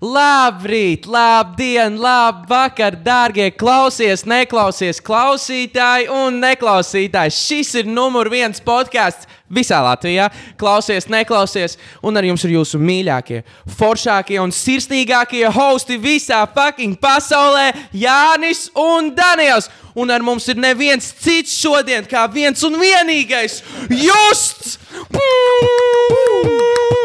[0.00, 7.34] Labrīt, labdien, labvakar, dārgie klausies, neklausies klausītāji un neklausītāji.
[7.36, 10.30] Šis ir numur viens podkāsts visā Latvijā.
[10.60, 11.76] Klausies, neklausies,
[12.06, 13.42] un ar jums ir jūsu mīļākie,
[13.76, 19.68] foršākie un sirsnīgākie hosti visā fucking pasaulē- Jānis un Daniels.
[19.94, 23.62] Un ar mums ir neviens cits šodien, kā viens un vienīgais-
[24.06, 24.78] Justs!
[25.12, 26.99] Ej,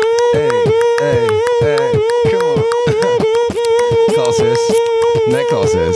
[4.36, 4.60] Klausies,
[5.32, 5.96] neklausies.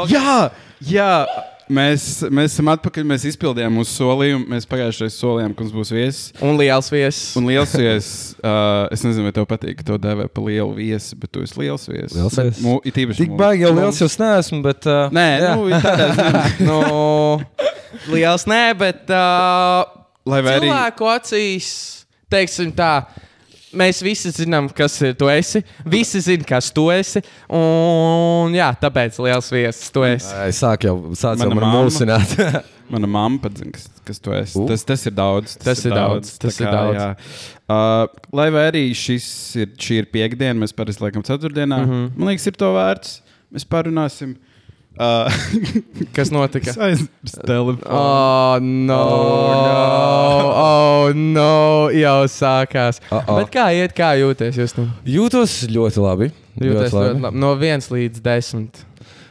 [0.08, 0.34] Jā,
[0.88, 1.08] jā.
[1.70, 3.04] Mēs, mēs esam atpakaļ.
[3.12, 4.46] Mēs izpildījām mūsu solījumu.
[4.50, 6.22] Mēs pagājušajā reizē solījām, ka mums būs viesis.
[6.42, 7.20] Un liels viesis.
[7.38, 8.08] Un liels viesis.
[8.40, 11.60] Uh, es nezinu, vai tev patīk, ka to dēvē par lielu viesi, bet tu esi
[11.60, 12.16] liels viesis.
[12.16, 12.62] Liels viesis.
[12.64, 14.88] mu- it īpaši Tik baigi jau liels jūs neesmu, bet.
[14.88, 15.52] Uh, Nē, jā.
[15.60, 16.44] nu, tādā ziņā.
[16.70, 16.80] nu,
[18.16, 19.84] liels nē, bet uh,
[20.32, 21.70] Lai arī- cilvēku acīs,
[22.32, 22.94] teiksim tā.
[23.70, 25.60] Mēs visi zinām, kas ir tu esi.
[25.86, 27.22] Visi zina, kas tu esi.
[27.54, 30.32] Un, jā, tāpēc liels viesis tu esi.
[30.34, 31.84] Ai, Sāk jau, sāc jau Mana man mamma.
[31.84, 32.34] mulsināt.
[32.90, 34.58] Mana mamma pat zina, kas, kas tu esi.
[34.58, 34.66] U.
[34.66, 35.54] Tas, tas ir daudz.
[35.62, 36.98] Tas ir daudz, tas ir daudz.
[36.98, 37.10] jā.
[37.70, 39.26] Uh, lai arī šis
[39.62, 41.78] ir, šī ir piekdiena, mēs parasti liekam ceturtdienā.
[41.78, 41.90] Mm.
[41.92, 42.10] -hmm.
[42.18, 43.20] Man liekas, ir to vērts.
[43.54, 44.34] Mēs parunāsim.
[45.00, 45.32] Uh,
[46.16, 46.68] Kas notika?
[46.68, 47.78] es aizmirsu telefonu.
[47.88, 48.98] Oh, no!
[50.52, 51.88] Oh, no!
[51.96, 53.00] Jau sākās.
[53.08, 53.38] Uh-oh.
[53.40, 54.58] Bet kā iet, kā jūties?
[54.60, 54.76] Jūs
[55.08, 56.30] Jūtos ļoti labi.
[56.60, 57.40] jūties ļoti labi.
[57.40, 58.84] No 1 līdz 10.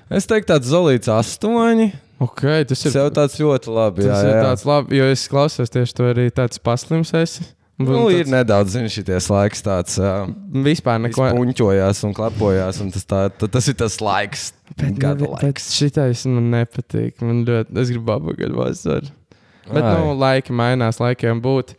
[0.09, 1.92] Es teiktu, tāds zolīts astoņi.
[2.20, 2.95] Ok, tas ir.
[2.95, 4.08] Sev tāds ļoti labi.
[4.09, 4.44] Tas jā, ir jā.
[4.50, 7.14] tāds labi, jo es klausos tieši to arī tāds paslims.
[7.16, 7.45] Esi.
[7.80, 9.94] Nu, ir tāds- nedaudz, zini, šities laiks tāds.
[9.98, 10.28] Uh,
[10.66, 11.30] Vispār neko.
[11.32, 14.50] Puņķojās un klapojās, un tas, tā, ta- tas ir tas laiks.
[14.76, 15.70] Gada bet laiks.
[15.78, 17.22] šitais man nepatīk.
[17.24, 19.08] Man ļoti, es gribu apgādāt vasaru.
[19.72, 19.96] Bet, Ai.
[20.02, 21.76] nu, laiki mainās, laikiem būt.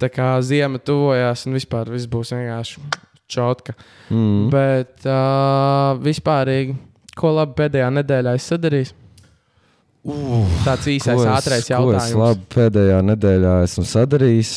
[0.00, 2.78] Tā kā ziema tuvojās, un vispār viss būs vienkārši
[3.28, 3.74] čotka.
[4.10, 4.50] Mm.
[4.54, 6.76] Bet uh, vispārīgi,
[7.18, 8.92] ko labi pēdējā nedēļā es sadarīju?
[10.00, 12.16] Uh, Tāds īsais, es- ātrais Ko es jautājums.
[12.16, 14.52] labi pēdējā nedēļā esmu sadarījis?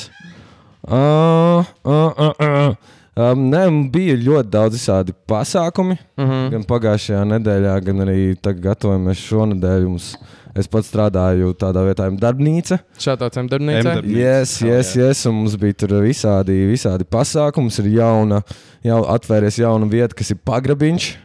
[0.84, 2.76] Uh, uh, uh, uh.
[3.14, 6.00] Um, nē, bija ļoti daudz visādi pasākumi.
[6.18, 6.48] Uh -huh.
[6.50, 9.86] Gan pagājušajā nedēļā, gan arī tagad gatavojamies šonadēļ.
[9.88, 10.16] Mums,
[10.56, 12.80] es pats strādāju tādā vietā, kā darbnīca.
[12.98, 14.02] Šādām darbnīcām.
[14.02, 14.18] M-darbnīca.
[14.18, 15.08] Yes, Oh, yes, jā.
[15.08, 17.70] yes, un mums bija tur visādi, visādi pasākumi.
[17.80, 18.42] Ir jauna,
[18.84, 21.18] jau atvērties jauna vieta, kas ir pagrabiņš.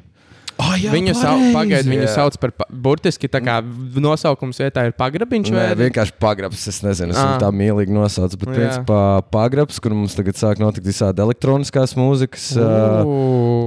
[0.60, 2.14] Oh, jā, Viņu, sau, pagaid, viņu jā.
[2.16, 3.60] sauc par pa- burtiski tā kā
[3.94, 5.52] nosaukums vietā ir pagrabiņš.
[5.54, 6.66] Nē, vai- vienkārši pagrabs.
[6.66, 7.38] Es nezinu, es Ah.
[7.38, 8.36] tā mīlīgi nosaucu.
[8.38, 8.54] Bet, Jā.
[8.58, 13.04] principā, pagrabs, kur mums tagad sāk notikt visādi elektroniskās mūzikas uh,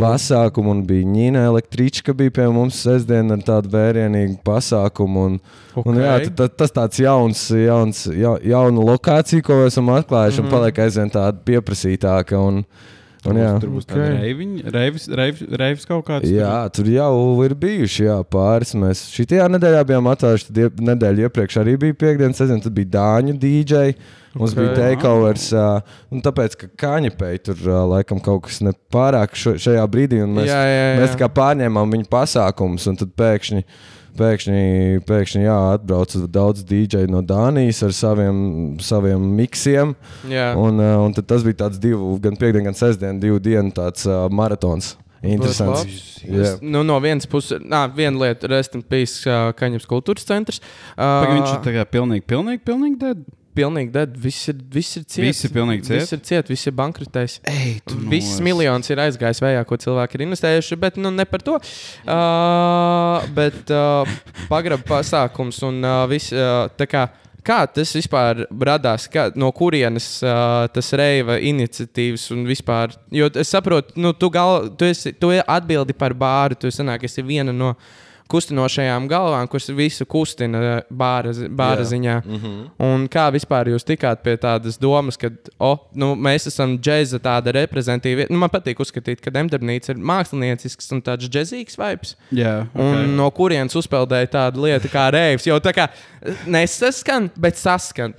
[0.04, 0.68] pasākumi.
[0.72, 5.26] Un bija Nīna Električka, bija pie mums sestdien ar tādu vērienīgu pasākumu.
[5.26, 5.40] Un,
[5.76, 5.84] okay.
[5.86, 10.44] un, jā, ta- ta- tas tāds jauns, jauns ja, jauna lokācija, ko esam atklājuši, mm
[10.44, 10.50] Mhm.
[10.50, 10.54] -hmm.
[10.54, 12.34] un paliek aizvien tāda pieprasītāka.
[12.48, 12.66] Un,
[13.22, 14.22] Tur būs, tur būs tāda Ok.
[14.24, 16.26] reiviņa, reivis, reivis, reivis kaut kāds.
[16.26, 18.74] Jā, tur jau ir bijuši jā, pāris.
[18.74, 20.48] Mēs šajā nedēļā bijām atvēruši.
[20.50, 22.64] Tad ie- nedēļu iepriekš arī bija piekdienas sezona.
[22.66, 23.94] Tad bija Dāņu DJ.
[24.34, 24.58] Mums Ok.
[24.58, 24.64] okay.
[24.64, 25.48] bija takeovers.
[25.52, 30.22] Uh, un tāpēc, ka Kaņepēji tur uh, laikam kaut kas nepārāk šo, šajā brīdī.
[30.24, 31.00] un Mēs, Jā, jā, jā.
[31.02, 32.88] mēs kā pārņēmām viņu pasākumus.
[32.88, 33.66] Un tad pēkšņi,
[34.22, 34.64] pēkšņi,
[35.08, 38.40] pēkšņi jā, atbrauca daudz DJ no Dānijas ar saviem,
[38.80, 39.96] saviem miksiem.
[40.32, 40.54] Jā.
[40.60, 44.08] Un, uh, un tad tas bija tāds divu, gan piekdienas, gan sestdienas, divu dienu tāds
[44.08, 44.96] uh, maratons.
[45.22, 46.24] Interesants.
[46.26, 46.56] Jā.
[46.66, 50.58] Nu, no vienas puses, nā, viena lieta, restam pīs uh, Kaņepes kultūras centrs.
[50.96, 53.22] Uh, Pagaid, viņš ir tā kā pilnīgi, pilnīgi, pilnīgi dead.
[53.56, 54.14] Pilnīgi dead.
[54.24, 55.26] Viss ir, viss ir ciets.
[55.26, 56.00] Viss ir pilnīgi ciet?
[56.00, 57.40] Viss ir ciet, viss ir bankrotējis.
[58.12, 61.58] Viss miljonus ir aizgājis vējā, ko cilvēki ir investējuši, bet nu, ne par to.
[62.06, 64.08] Uh, bet uh,
[64.52, 67.10] pagraba pasākums un uh, viss uh, tā kā.
[67.42, 69.08] Kā tas vispār radās?
[69.10, 72.94] Kā, no kurienes uh, tas reiva iniciatīvas un vispār?
[73.10, 76.60] Jo es saprotu, nu, tu, gal, tu, esi, tu atbildi par bāru.
[76.62, 77.74] Tu sanāk, esi viena no
[78.32, 82.18] kustinošajām galvām, kas visu kustina uh, bāra, bāra ziņā.
[82.26, 82.64] Mm -hmm.
[82.88, 87.54] Un kā vispār jūs tikāt pie tādas domas, ka oh, nu, mēs esam džēza tāda
[87.60, 88.30] reprezentatīva?
[88.30, 92.16] Nu, man patīk uzskatīt, ka Demdarbnīca ir māksliniecisks un tāds džēzīgs vibes.
[92.76, 93.08] Un okay.
[93.08, 95.48] no kurienes uzpeldēja tāda lieta kā reivs?
[95.48, 95.90] Jau tā kā
[96.46, 98.14] nesaskan, bet saskan.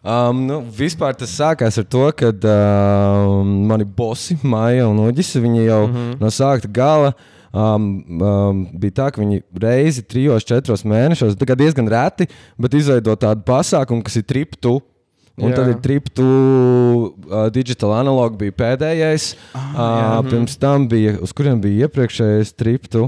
[0.00, 5.66] Um, nu, vispār tas sākās ar to, ka uh, mani bosi, Maija un Uģis, viņi
[5.66, 6.14] jau mm -hmm.
[6.20, 7.12] no sākta gala
[7.52, 7.88] um,
[8.20, 12.28] um, bija tā, ka viņi reizi trijos, četros mēnešos, kā diezgan reti,
[12.60, 14.78] bet izveido tādu pasākumu, kas ir triptu.
[15.40, 15.60] Un Jā.
[15.62, 19.30] tad ir triptu, uh, digital analog bija pēdējais.
[19.56, 23.06] Ah, uh, pirms tam bija, uz kuriem bija iepriekšējais triptu.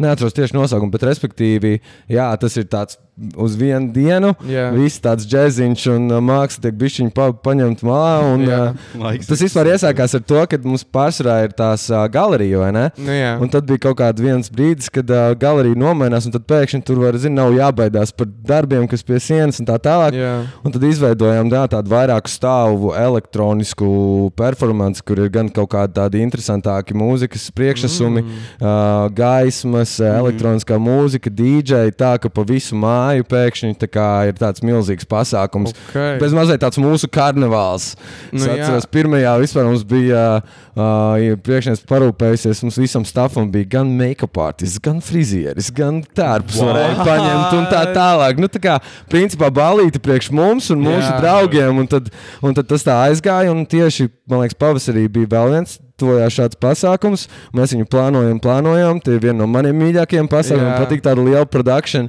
[0.00, 1.76] Neatceros tieši nosaukumu, bet respektīvi,
[2.10, 2.96] jā, tas ir tāds
[3.38, 4.32] uz vienu dienu.
[4.48, 4.68] Jā.
[4.74, 8.14] Viss tāds džēziņš un uh, māksla tiek bišķiņi pa, paņemt malā.
[8.34, 8.60] Un, Jā.
[8.72, 12.72] uh, Laiks tas vispār iesākās ar to, ka mums pārsvarā ir tās uh, galerija, vai
[12.74, 12.84] ne?
[12.98, 13.36] Nu, jā.
[13.42, 17.04] Un tad bija kaut kāds viens brīdis, kad uh, galerija nomainās, un tad pēkšņi tur
[17.04, 20.18] var, zin, nav jābaidās par darbiem, kas pie sienas un tā tālāk.
[20.18, 20.34] Jā.
[20.66, 23.92] Un tad izveidojām tā, tādu vairāku stāvu elektronisku
[24.38, 28.44] performanci, kur ir gan kaut kādi tādi interesantāki mūzikas priekšnesumi, mm.
[28.58, 30.18] uh, gaismas, mm.
[30.18, 31.86] elektroniskā mūzika, DJ.
[31.94, 35.74] Tā ka pa visu māju pēkšņi tā kā, ir tāds milzīgs pasākums.
[35.88, 36.18] Okay.
[36.22, 37.92] Bez mazliet tāds mūsu karnevāls.
[38.32, 42.64] Nu, es atceros, pirmajā vispār mums bija uh, priekšnieks parūpējusies.
[42.66, 46.72] Mums visam stāvam bija gan make-up artists, gan frizieris, gan tērps wow.
[46.72, 48.42] varēja paņemt un tā tālāk.
[48.42, 48.78] Nu, tā kā
[49.12, 51.18] principā balīti priekš mums un mūsu Jā.
[51.22, 51.82] draugiem.
[51.84, 52.12] Un tad,
[52.44, 53.54] un tad tas tā aizgāja.
[53.54, 55.78] Un tieši, man liekas, pavasarī bija vēl viens.
[56.00, 57.26] Tojās šāds pasākums.
[57.54, 58.98] Mēs viņu plānojam, plānojam.
[59.04, 60.66] Tie ir viena no maniem mīļākajiem pasākumiem.
[60.72, 62.08] Man patīk tāda liela produkcija.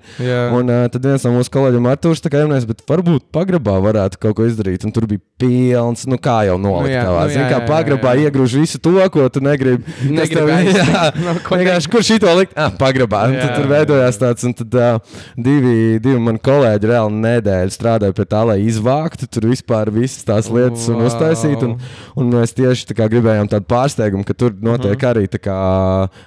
[0.57, 4.17] Un uh, tad viens no mūsu kolēģiem, Arthurs, tā kā jaunais, bet varbūt pagrabā varētu
[4.25, 4.87] kaut ko izdarīt.
[4.87, 6.89] Un tur bija pilns, nu kā jau nolikt.
[6.89, 9.83] Nu jā, nu jā, kā jā, pagrabā iegrūž visu to, ko tu negribi.
[10.09, 10.73] Negribi
[11.45, 12.55] ko vienkārši, kur šī to likt?
[12.57, 13.25] Ah, pagrabā.
[13.29, 17.19] Un Jā, tad tur jā, veidojās tāds, un tad uh, divi, divi mani kolēģi reāli
[17.25, 21.09] nedēļu strādāja pie tā, lai izvāktu tur vispār visas tās lietas un Wow.
[21.11, 21.67] uztaisītu.
[21.67, 21.75] Un,
[22.21, 25.09] un mēs tieši tā kā gribējām tādu pārsteigumu, ka tur notiek Mhm.
[25.11, 25.27] arī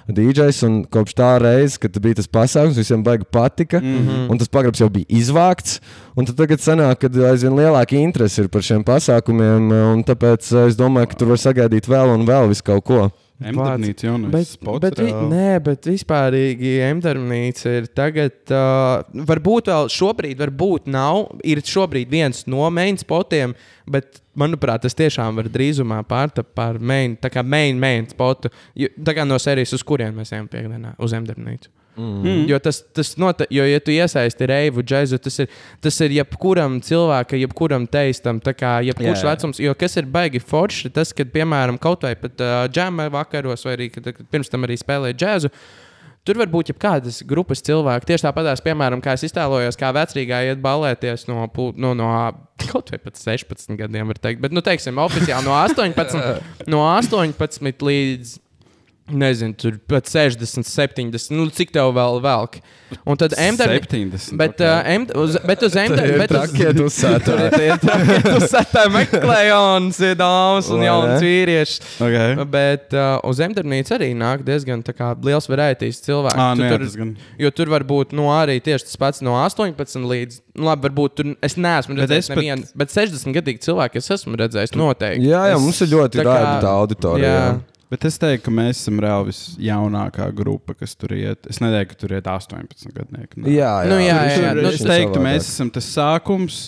[0.07, 0.61] DJs.
[0.67, 3.81] Un kopš tā reizes, kad bija tas pasākums, visiem baigi patika.
[3.81, 4.29] Mhm.
[4.29, 5.79] Un tas pagrabs jau bija izvākts.
[6.17, 9.71] Un tagad sanāk, ka aizvien lielāka interese ir par šiem pasākumiem.
[9.95, 13.09] Un tāpēc uh, es domāju, ka tur var sagaidīt vēl un vēl visu kaut ko.
[13.39, 14.81] Spots.
[14.83, 15.29] bet, vi, reāli.
[15.31, 22.43] nē, bet vispārīgi emdarbnīca ir tagad, uh, varbūt vēl šobrīd, varbūt nav, ir šobrīd viens
[22.51, 23.55] no main spotiem,
[23.87, 28.91] bet, manuprāt, tas tiešām var drīzumā pārtapt par main, tā kā main, main spotu, jo,
[29.07, 31.71] tā kā no serijas, uz kurien mēs ejam piekdienā, uz emdarbnīcu.
[31.99, 32.45] Mm.
[32.47, 35.49] Jo tas, tas nota, jo, ja tu iesaisti reivu, džēzu, tas ir,
[35.83, 39.33] tas ir jebkuram cilvēkam, jebkuram teistam, kā jebkurš Jā, jā.
[39.33, 39.59] vecums.
[39.63, 43.75] Jo kas ir baigi forši, tas, kad, piemēram, kaut vai pat uh, džēma vakaros, vai
[43.75, 45.53] arī kad, kad pirms tam arī spēlēja džēzu.
[46.27, 48.05] Tur var būt jebkādas grupas cilvēki.
[48.11, 51.47] Tieši tāpat, piemēram, kā es iztēlojos, kā vecrīgā iet balēties no,
[51.79, 52.09] no, no
[52.71, 54.43] kaut vai pat 16 gadiem, var teikt.
[54.43, 58.37] Bet, nu, teiksim, oficiāli no 18, no 18 līdz.
[59.09, 61.31] Nezinu, tur pat 60, 70.
[61.33, 62.59] Nu, cik tev vēl velk?
[63.05, 63.75] Un tad MDR.
[63.83, 64.33] 70.
[64.37, 64.65] Bet, ok.
[64.65, 66.13] uh, M, uz, bet uz MDR.
[66.21, 67.35] Bet uz, Trakiet uzsātā.
[68.29, 71.79] Tur satā meklē jaunas dāmas un jaunas vīriešus.
[72.01, 72.37] Okay.
[72.49, 76.37] Bet uh, uz zemdarbnīcu arī nāk diezgan kā, liels varētīs cilvēku.
[76.39, 77.13] Ā, Tu nu jā, tur, tas gan.
[77.45, 80.41] jo tur var būt nu, arī tieši tas pats no 18 līdz.
[80.59, 84.09] Nu, labi, varbūt tur es neesmu Bet redzējis pat- nevienu, bet 60 gadīgi cilvēki es
[84.17, 85.29] esmu redzējis noteikti.
[85.29, 87.29] Jā, jā, mums ir ļoti tā kā- raibta auditorija.
[87.29, 87.43] jā.
[87.53, 87.59] jā.
[87.89, 91.47] Bet es teiktu, ka mēs esam reāli visjaunākā grupa, kas tur iet.
[91.49, 93.39] Es neteiktu, ka tur iet 18 gadnieki.
[93.41, 93.49] Nē.
[93.55, 93.89] Jā, jā.
[93.89, 94.51] Nu, jā, jā, jā.
[94.53, 95.25] tur Nu, es teiktu, savādāk.
[95.25, 96.59] mēs esam tas sākums.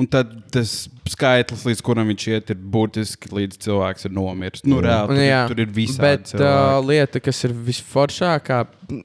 [0.00, 4.62] Un tad tas skaitlis, līdz kuram viņš iet, ir būtiski līdz cilvēks ir nomiris.
[4.64, 6.86] Nu, reāli, tur, Jā, tur ir visādi Bet uh, cilvēki.
[6.86, 8.58] lieta, kas ir visforšākā,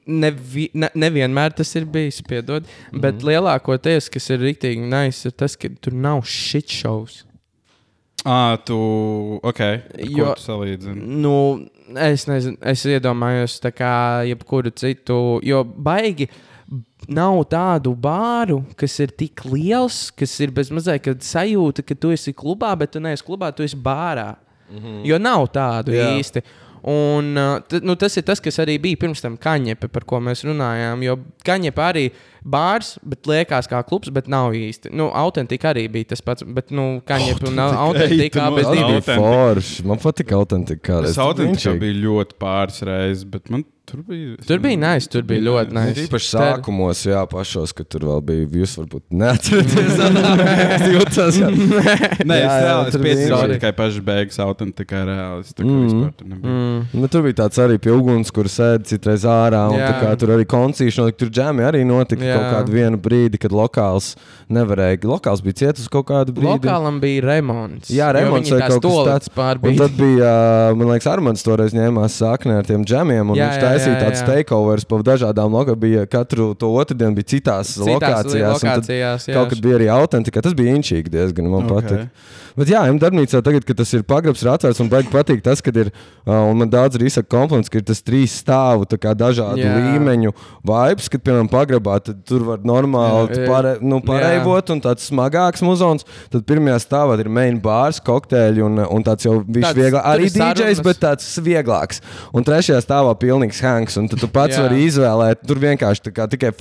[0.06, 2.96] nevi, ne, nevienmēr tas ir bijis, piedod, mm Mhm.
[2.96, 3.00] -hmm.
[3.02, 7.24] bet lielākoties, kas ir rīktīgi nice, ir tas, ka tur nav shit shows.
[8.26, 8.76] Ah, tu.
[9.46, 9.62] Ok.
[10.02, 10.32] Jo...
[10.34, 10.98] Tu salīdzini?
[11.22, 11.36] Nu,
[12.02, 13.92] es nezinu, es iedomājos, tā kā
[14.26, 16.26] jebkuru citu, jo baigi.
[17.06, 22.10] Nav tādu bāru, kas ir tik liels, kas ir bez mazliet kad sajūta, ka tu
[22.10, 24.32] esi klubā, bet tu neesi klubā, tu esi bārā.
[24.66, 25.04] Mm -hmm.
[25.06, 25.94] Jo nav tādu.
[25.94, 26.18] Jā.
[26.18, 26.42] īsti.
[26.86, 27.32] Un,
[27.82, 31.00] nu, tas ir tas, kas arī bija pirms tam kaņepe, par ko mēs runājām.
[31.02, 31.16] Jo
[31.46, 32.04] kaņepe arī
[32.46, 34.92] bārs, bet liekas kā klubs, bet nav īsti.
[34.94, 39.16] Nu, autentika arī bija tas pats, bet nu, kaņepe un autentika Autentika.
[39.18, 39.86] forši.
[39.90, 41.00] Man patīk autentika.
[41.08, 44.36] Tas autentikā bija ļoti pāris reizes, bet man tur bija.
[44.46, 46.04] Tur bija nice, tur bija ļoti nice.
[46.06, 48.46] Īpaši sākumos, jā, pašos, kad tur vēl bija.
[48.62, 49.94] Jūs varbūt neatceraties.
[50.76, 51.50] Es jūtos, ka
[52.26, 53.56] Nē, Jā, es reāli es tur vienkārši.
[53.56, 55.44] tikai pašas beigas autentikā reāli.
[55.46, 55.84] Es tā kā Mm.
[55.86, 56.52] vispār tur nebiju.
[56.52, 57.00] Mm.
[57.00, 59.62] Nu, tur bija tāds arī pie uguns, kur sēdi citreiz ārā.
[59.72, 61.18] Un, tā kā, tur arī koncīši notika.
[61.24, 62.36] Tur džēmi arī notika Jā.
[62.36, 64.14] kaut kādu vienu brīdi, kad lokāls
[64.52, 65.00] nevarēja.
[65.06, 66.58] Lokāls bija cietis kaut kādu brīdi.
[66.60, 67.90] Lokālam bija remonts.
[67.92, 69.60] Jā, remonts vai kaut kas tāds.
[69.62, 70.32] Un tad bija,
[70.76, 73.30] man liekas, Armāns toreiz ņēmās saknē ar tiem džemiem.
[73.30, 74.26] Un Jā, viņš jā, taisīja jā.
[74.30, 75.80] takeovers pa dažādām lokācijām.
[75.86, 78.62] Bija katru to otrdienu bija citās, Citās lokācijās.
[78.62, 79.34] lokācijās, jā.
[79.34, 80.42] Kaut kad bija arī autentika.
[80.42, 81.50] Tas bija inčīgi diezgan.
[81.50, 81.72] Man Ok.
[81.76, 82.08] patīk.
[82.56, 85.60] Bet jā, M darbnīcā tagad, kad tas ir pagrabs, ir atvērts un baigi patīk tas,
[85.60, 85.90] ka ir,
[86.26, 89.74] un man daudz arī izsaka kompliments, ka ir tas trīs stāvu, dažādu Jā.
[89.76, 90.32] līmeņu
[90.64, 93.46] vibes, kad, piemēram, pagrabā, tur var normāli Jā.
[93.46, 96.04] pāre, nu, pareivot un tāds smagāks muzons.
[96.32, 100.82] Tad pirmajā stāvā ir main bārs, kokteļi un, un tāds jau Tāds- vieglāk, arī DJs,
[100.82, 102.00] bet tāds vieglāks.
[102.32, 103.98] Un trešajā stāvā pilnīgs Hanks.
[104.00, 106.52] Un tu pats vari izvēlēt, tur vienkārši tā kā tikai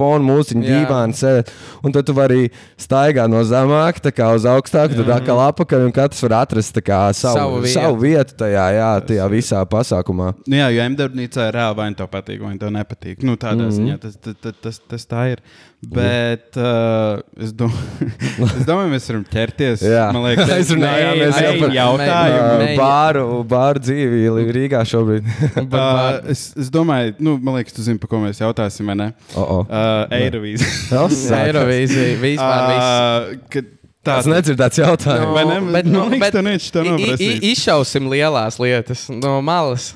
[0.65, 0.81] Jā.
[0.81, 1.51] dīvaini sēdēt.
[1.85, 2.49] Un tad tu vari
[2.81, 7.01] staigāt no zemāka tā kā uz augstāku, tad atkal apakaļ, un katrs var atrast kā
[7.15, 7.73] Savu savu, vietu.
[7.73, 10.31] savu vietu tajā, jā, tajā visā pasākumā.
[10.45, 13.23] Nu, jā, jo M-darbnīcā ir reāli vai nu tev patīk, vai nu tev nepatīk.
[13.23, 13.77] Nu, tādā mm -hmm.
[13.77, 15.43] ziņā tas, tas, tas, tas, tas tā ir.
[15.85, 17.69] Bet uh, es, dom
[18.57, 19.83] es domāju, mēs varam ķerties.
[19.85, 20.07] Jā.
[20.15, 22.69] Man liekas, jau nē, par- jautājumu.
[22.79, 24.23] Bāru, bāru dzīvi
[24.59, 25.29] Rīgā šobrīd.
[25.75, 29.07] Uh, es, es domāju, nu, man liekas, tu zini, par ko mēs jautāsim, vai ne?
[29.35, 29.63] oh, oh.
[29.65, 31.01] Uh, Eirovīzija.
[31.39, 32.85] Eirovīzija vispār viss.
[32.85, 33.71] Uh, kad
[34.05, 35.31] Tas tā nedzirdēts jautājums.
[35.33, 35.55] Vai ne?
[35.73, 36.83] bet, Man nu, liekas, bet neviens to
[37.25, 39.87] i- Izšausim lielās lietas no malas.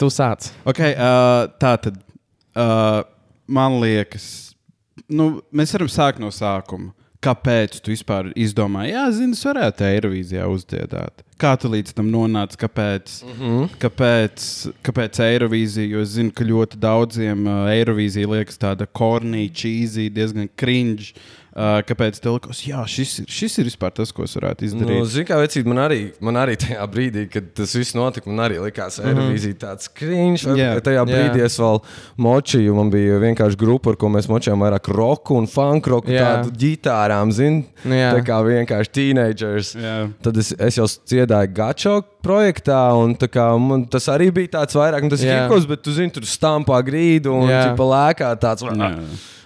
[0.00, 0.50] Tu sāc.
[0.68, 1.96] Okay, uh, tā tad
[2.56, 3.02] uh,
[3.48, 4.26] man liekas,
[5.12, 6.92] nu, mēs varam sākt no sākuma.
[7.20, 11.20] Kāpēc tu vispār izdomāji, jā, zini, es varētu Eirovīzijā uzdziedāt?
[11.40, 12.56] Kā tu līdz tam nonāci?
[12.60, 13.18] Kāpēc?
[13.26, 13.34] Mm.
[13.40, 13.74] -hmm.
[13.82, 14.46] kāpēc,
[14.88, 15.88] kāpēc Eirovīzija?
[15.92, 21.12] Jo es zinu, ka ļoti daudziem uh, Eirovīzija liekas tāda kornīga, cheesy, diezgan cringe.
[21.12, 21.39] Uh,
[21.88, 25.04] kāpēc tev likās, jā, šis ir, šis ir vispār tas, ko es varētu Nu, izdarīt?
[25.12, 28.58] Zini, kā vecīt, man arī, man arī tajā brīdī, kad tas viss notika, man arī
[28.62, 29.18] likās, ka Mhm.
[29.18, 30.46] Eirovīzija tāds krīņš.
[30.56, 30.80] Yeah.
[30.80, 31.50] Tajā brīdī Jā.
[31.50, 31.80] es vēl
[32.18, 36.42] močīju, man bija vienkārši grupa, ar ko mēs močījām vairāk roku un funk roku, Jā.
[36.44, 38.12] tādu ģitārām, zini, Jā.
[38.16, 39.74] tā kā vienkārši teenagers.
[39.76, 40.10] Jā.
[40.22, 44.76] Tad es, es jau dziedāju Gačo projektā, un tā kā, man, tas arī bija tāds
[44.78, 47.68] vairāk, nu, tas ir kikos, bet tu zini, tur stampā grīdu un Jā.
[47.70, 48.66] ķipa lēkā tāds.
[48.66, 48.94] Jā.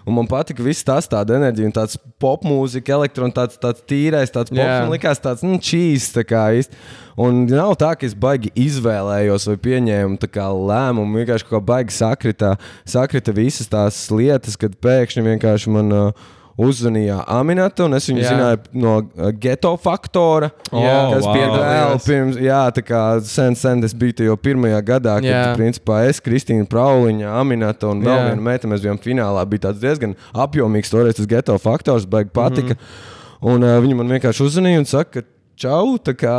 [0.05, 4.53] Un man patika viss tas, tāda enerģija, un tāds popmūzika, elektrons, tāds, tāds tīrais, tāds
[4.53, 4.61] pops.
[4.61, 4.83] Jā.
[4.85, 6.77] Man likās tāds, nu, čīs, tā kā īsti.
[7.25, 11.23] Un nav tā, ka es baigi izvēlējos vai pieņēmu tā kā lēmumu.
[11.23, 12.53] Vienkārši kaut kā baigi sakrita,
[12.85, 15.95] sakrita visas tās lietas, kad pēkšņi vienkārši man.
[15.95, 18.31] Uh, Uzzvanīja Aminata, un es viņu Jā.
[18.31, 20.53] zināju no uh, geto faktora.
[20.71, 20.93] Jā.
[21.11, 21.65] kas Oh, bija wow.
[21.65, 25.43] vēl pirms, jā, tā kā sen, sen es biju tajā pirmajā gadā, kad, Jā.
[25.59, 29.43] principā, es, Kristīna Prauliņa, Aminata un vēl viena meita, mēs bijām finālā.
[29.51, 32.75] Bija tāds diezgan apjomīgs, toreiz tas geto faktors, baigi patika.
[32.75, 33.13] Mm -hmm.
[33.45, 36.33] Un uh, viņi man vienkārši uzzvanīja un saka, ka Čau, tā kā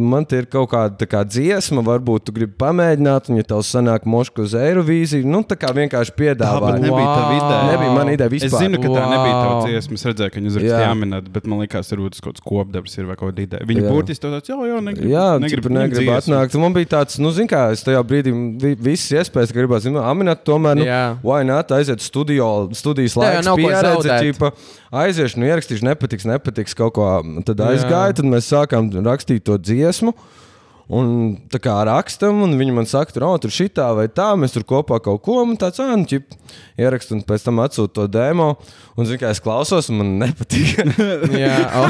[0.00, 3.58] man te ir kaut kāda tā kā dziesma, varbūt tu gribi pamēģināt, un, ja tev
[3.60, 6.78] sanāk moška uz Eirovīziju, nu tā kā vienkārši Tā bet piedāvāja.
[6.80, 7.34] nebija tā Wow.
[7.36, 7.58] ideja.
[7.74, 8.62] Nebija mana ideja Es vispār.
[8.64, 9.66] zinu, ka tā nebija tā Wow.
[9.68, 9.92] dziesma.
[10.00, 10.52] Es redzēju, ka viņi Jā.
[10.54, 13.66] uzrakstīja jāminēt, bet man varbūt tas kaut kāds kopdarbs ir vai kaut kāda ideja.
[13.68, 13.90] Viņi Jā.
[13.92, 15.10] burtiski to tāds, jā, jā, negribu.
[15.12, 16.54] Jā, negribu, gribu, negribu atnākt.
[16.54, 20.08] Un Man bija tāds, nu, zini, kā es tajā brīdī vi- visas iespējas gribēju, zināt,
[20.08, 21.18] aminēt, tomēr, nu, Jā.
[21.22, 24.08] vai nē, aiziet studio, studijas ko pieredze,
[24.90, 27.22] aiziešu, nu, ierakstīšu, nepatiks, nepatiks kaut ko.
[27.44, 27.66] Tad Jā.
[27.76, 30.14] aizgāju, tad mēs sākām rakstīt to dziesmu.
[30.94, 34.52] Un tā kā rakstam, un viņi man saka, tur, oh, tur šitā vai tā, mēs
[34.52, 36.34] tur kopā kaut ko, un tāds, ah, nu, ķip,
[36.76, 38.50] ierakstu, un pēc tam atsūtu to demo.
[38.92, 40.76] Un, zini, kā es klausos, man nepatīk.
[41.40, 41.88] Jā, oh.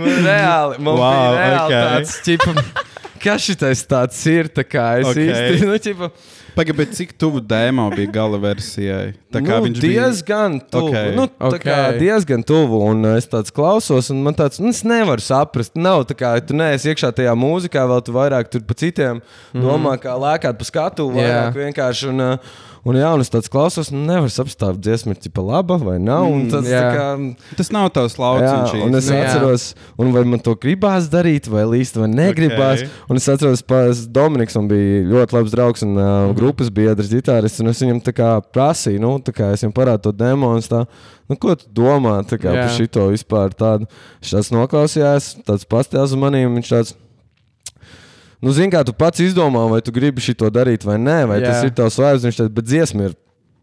[0.00, 1.86] Man reāli, man wow, reāli ok.
[1.86, 2.84] tāds, ķipa,
[3.22, 5.18] kas šitais tāds ir, tā kā es Ok.
[5.18, 5.30] okay.
[5.30, 6.10] īsti, nu, ķipa,
[6.56, 9.12] Pagaid, bet cik tuvu demo bija gala versijai?
[9.30, 10.06] Tā kā nu, viņš bija.
[10.06, 10.88] diezgan tuvu.
[10.88, 10.94] Ok.
[10.94, 11.12] Okay.
[11.16, 11.64] Nu, tā Ok.
[11.64, 16.06] kā diezgan tuvu, un es tāds klausos, un man tāds, nu, es nevaru saprast, nav
[16.10, 19.62] tā kā, tu neesi iekšā tajā mūzikā, vēl tu vairāk tur pa citiem mm.
[19.62, 21.68] domā, kā lēkāt pa skatu, vairāk Jā.
[21.68, 25.20] vienkārši, un, uh, un jā, un es tāds klausos, nu, nevaru saprast, tā dziesma ir
[25.20, 26.86] tipa laba vai nav, un tas tā jā.
[26.96, 27.06] kā...
[27.58, 28.84] Tas nav tavs Jā, lauciņš.
[28.86, 29.26] un es Nu, jā.
[29.28, 29.64] atceros,
[30.00, 32.80] un vai man to gribās darīt, vai līst, vai negribās.
[32.82, 32.88] Ok.
[32.88, 33.10] Okay.
[33.10, 36.30] Un es atceros, ka Dominiks man bija ļoti labs draugs un uh, Mhm.
[36.32, 36.36] mm.
[36.40, 37.60] grupas biedrs, ģitārists.
[37.60, 40.50] un Es viņam tā kā prasīju, nu, tā kā es viņam parādīju to demo.
[40.52, 40.86] un es Tā,
[41.28, 42.66] nu, ko tu domā tā kā, Jā.
[42.66, 43.50] par šito vispār?
[43.54, 43.86] Tādu,
[44.22, 46.54] viņš tāds noklausījās, tāds pastāstījis uz maniem.
[46.56, 46.94] Viņš tāds,
[48.42, 51.40] nu, zini, kā tu pats izdomā, vai tu gribi šo darīt vai nē, vai.
[51.42, 51.52] Jā.
[51.52, 52.24] tas ir tavs vārds.
[52.26, 53.18] Viņš tāds, bet dziesma ir.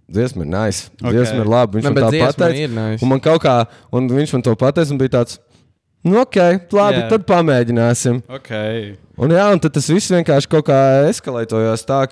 [0.08, 0.88] Dziesma ir nice.
[0.88, 1.02] Ok.
[1.02, 1.18] Okay.
[1.18, 1.78] Dziesma ir labi.
[1.78, 2.70] Viņš Ne, man tā pateica.
[2.78, 3.02] nice.
[3.04, 3.58] Un man kaut kā,
[3.92, 5.42] un viņš man to pateica, un bija tāds,
[6.06, 6.38] nu, ok,
[6.72, 7.10] labi, yeah.
[7.12, 8.22] tad pamēģināsim.
[8.40, 8.96] Okay.
[9.18, 10.78] Un, jā, un tas viss vienkārši kaut kā
[11.10, 12.04] eskalētojās tā,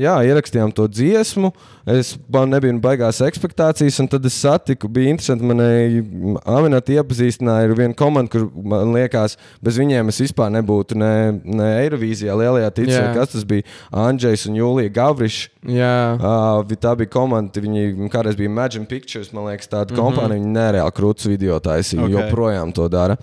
[0.00, 1.52] jā, ierakstījām to dziesmu.
[1.92, 5.44] Es man nebiju baigās expectācijas, un tad es satiku, bija interesanti.
[5.44, 5.98] Manai
[6.46, 9.34] Aminēta iepazīstināja ar vienu komandu, kur man liekas,
[9.64, 13.66] bez viņiem es vispār nebūtu ne, ne Eirovīzijā, lielajā ticībā, kas tas bija
[14.04, 15.48] Andrzejs un Jūlija Gavrišs.
[15.62, 19.98] Uh, tā bija komanda, viņi kādreiz bija Imagine Pictures, man liekas, tāda mm.
[19.98, 20.00] -hmm.
[20.00, 20.38] kompānija.
[20.38, 22.08] Viņi nereāli krūtis video taisīja, Ok.
[22.08, 22.16] okay.
[22.16, 23.16] joprojām to dara.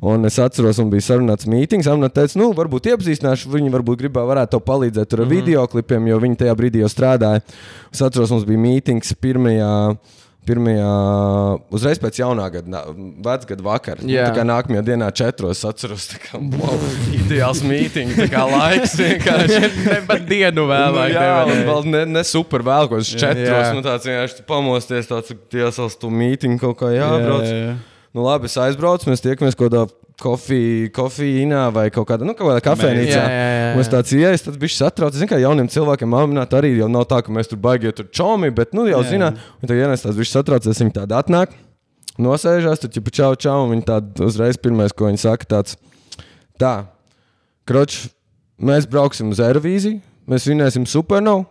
[0.00, 1.88] Un es atceros, man bija sarunāts mītings.
[1.92, 5.34] Amna teica, nu, varbūt iepazīstināšu, viņi varbūt gribēja varētu palīdzēt ar mm -hmm.
[5.34, 7.42] video klipiem, jo viņi tajā brīdī jau strādāja.
[7.92, 9.96] Es atceros, mums bija mītings pirmajā.
[10.46, 10.90] Pirmajā,
[11.74, 12.84] uzreiz pēc jaunā gada,
[13.26, 13.98] vecgada vakarā.
[13.98, 14.28] Nu, Jā.
[14.28, 19.72] tā kā nākamajā dienā, četros, atceros, kā wow, ideāls mītings, tā kā laiks vienkārši.
[20.10, 21.10] Pat dienu vēlāk.
[21.10, 23.42] Nu, jā, un vēl ne, ne super vēl, ko es četros.
[23.42, 23.74] Jā.
[23.74, 27.42] Nu, tāds vienkārši pamosties, tāds tiesals tu mītiņu kaut kā jābrauc.
[27.42, 27.76] Jā, jā, jā.
[28.14, 29.88] Nu, labi, es aizbraucu, mēs tiekamies kaut kādā
[30.20, 33.22] kofī, kofīnā vai kaut kādā, nu, kaut kādā kafejnīcā.
[33.76, 35.12] Mums tāds ieejas, tad bija satrauc.
[35.16, 38.48] Zinu, kā jauniem cilvēkiem māmināt arī jau nav tā, ka mēs tur baigiet tur čomi,
[38.56, 41.52] bet, nu, jau Jā, zināt, un tad ienes tāds viņš satraucies, viņi tādi atnāk,
[42.22, 45.76] nosēžās, tad ķipa čau, čau, un viņi tādi uzreiz pirmais, ko viņi saka, tāds,
[46.60, 46.72] tā,
[47.68, 48.06] kroč,
[48.56, 50.00] mēs brauksim uz Eirovīziju,
[50.32, 51.44] mēs vinēsim supernovu,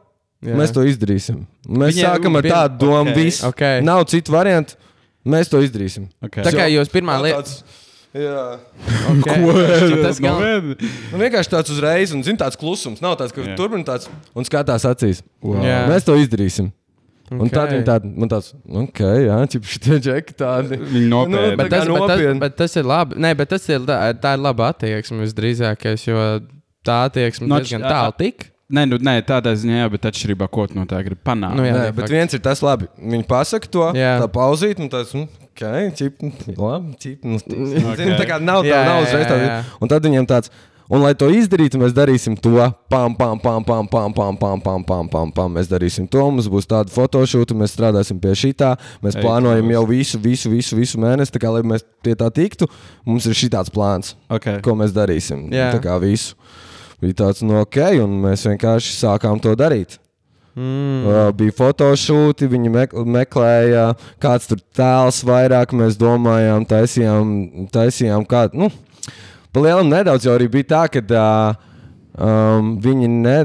[0.45, 1.43] mēs to izdarīsim.
[1.69, 3.63] Mēs Viņiem sākam ar bija- tādu domu, ok, viss, ok.
[3.85, 4.73] nav citu variantu,
[5.25, 6.09] mēs to izdarīsim.
[6.25, 6.43] Okay.
[6.45, 7.45] Tā kā jūs pirmā lieta.
[8.15, 8.43] Jā,
[9.11, 9.43] Okay.
[10.01, 10.39] Tas Nu, gal...
[10.41, 10.71] vien.
[11.11, 13.01] nu, vienkārši tāds uzreiz, un zina, tāds klusums.
[13.03, 13.53] Nav tāds, ka Jā.
[13.59, 15.19] turpina tāds un skatās acīs.
[15.43, 15.61] Wow.
[15.65, 15.83] Jā.
[15.91, 16.71] Mēs to izdarīsim.
[17.33, 17.53] Un Ok.
[17.55, 20.77] tad viņi tādi, man tāds, ok, jā, šitie džeki tādi.
[20.93, 21.37] Viņi nopietni.
[21.51, 23.17] Nu, Bet tā tas, bet, tas, bet tas ir labi.
[23.17, 26.19] Nē, bet tas ir, tā, tā ir laba attieksme visdrīzākais, jo
[26.85, 28.51] tā attieksme No, diezgan tālu tik.
[28.69, 31.57] Nē, nu, nē, tādā ziņā, jā, bet atšķirībā, ko no tā gribi panākt.
[31.57, 31.73] Nu, jā.
[31.77, 32.13] Nē, bet fakts.
[32.13, 32.87] viens ir tas labi.
[32.97, 34.15] Viņi pasaka to, Jā.
[34.21, 36.19] tā pauzīt, un tas, nu, ok, čip,
[36.59, 37.23] labi, čip.
[37.23, 39.37] Nu, zini, tā kā nav tā, Jā, nav uzreiz tā.
[39.39, 39.59] jā.
[39.79, 40.51] Un tad viņiem tāds.
[40.85, 42.51] Un, lai to izdarītu, mēs darīsim to.
[42.93, 45.55] Pam, pam, pam, pam, pam, pam, pam, pam, pam, pam, pam.
[45.57, 46.21] Mēs darīsim to.
[46.29, 48.75] Mums būs tāda fotošūta, mēs strādāsim pie šitā.
[49.01, 51.33] Mēs Ei, plānojam jau visu, visu, visu, visu mēnesi.
[51.33, 52.67] Tā kā, lai mēs pie tā tiktu,
[53.09, 54.61] mums ir šitāds plāns, Okay.
[54.61, 55.47] ko mēs darīsim.
[55.49, 55.71] Jā.
[55.73, 56.37] Tā kā visu.
[57.01, 59.97] Bija tāds, nu, ok, un mēs vienkārši sākām to darīt.
[60.55, 61.03] Mm.
[61.03, 63.89] Uh, bija fotošūti, viņi mek meklēja,
[64.23, 65.75] kāds tur tēls vairāk.
[65.75, 67.33] Mēs domājām, taisījām,
[67.73, 68.63] taisījām kādu.
[68.63, 68.69] Nu,
[69.51, 71.74] pa lielam nedaudz jau arī bija tā, ka uh,
[72.17, 73.35] um, viņi ne,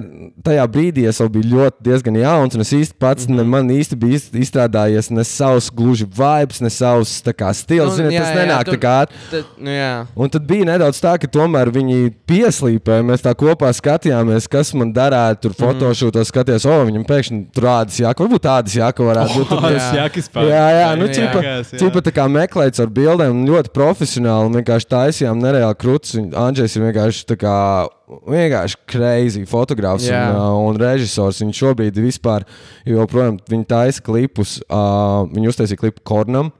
[0.46, 3.36] tajā brīdī es jau biju ļoti diezgan jauns, un es īsti pats, mm -hmm.
[3.36, 7.98] ne, man īsti bija iz- izstrādājies ne savs gluži vibes, ne savs tā kā stils.
[7.98, 9.06] Nu, Nu, jā, tas jā, nenāk tur- tā kā.
[9.30, 10.06] Tad, nu, jā.
[10.16, 13.02] Un tad bija nedaudz tā, ka tomēr viņi pieslīpēja.
[13.06, 15.36] Mēs tā kopā skatījāmies, kas man darīja.
[15.40, 18.24] Tur fotošūtos skatījās, o, viņam pēkšņi tur rādas jāka.
[18.24, 19.48] Varbūt tādas jāka varētu būt.
[19.60, 20.08] Tas Jā.
[20.08, 21.12] jākas Jā, jā, nu, Jā.
[21.14, 21.78] čipa, Jākas, jā.
[21.78, 24.46] čipa tā kā meklēts ar bildēm, un ļoti profesionāli.
[24.46, 26.16] un Vienkārši taisījām nereāli krūtis.
[26.34, 27.88] Andrzejs ir vienkārši tā kā.
[28.10, 30.24] Vienkārši crazy fotogrāfs un, Jā.
[30.34, 31.38] uh, un režisors.
[31.44, 32.46] Viņš šobrīd vispār
[32.88, 34.58] joprojām viņa taisa klipus.
[34.66, 36.50] Uh, viņa uztaisīja klipu Kornam,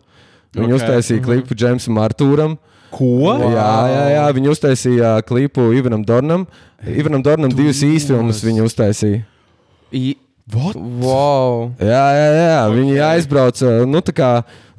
[0.54, 0.70] viņa Ok.
[0.70, 0.78] okay.
[0.78, 2.56] uztaisīja klipu Džeimsam Artūram.
[2.90, 3.34] Ko?
[3.54, 6.46] Jā, jā, jā, viņi uztaisīja klipu Ivanam Dornam.
[6.86, 9.22] Ivanam Dornam divas īsfilmas viņa uztaisīja.
[9.94, 10.16] I...
[10.50, 10.74] What?
[10.74, 11.68] Wow.
[11.78, 12.62] Jā, jā, jā.
[12.74, 13.74] viņi aizbrauca.
[13.86, 14.00] Nu,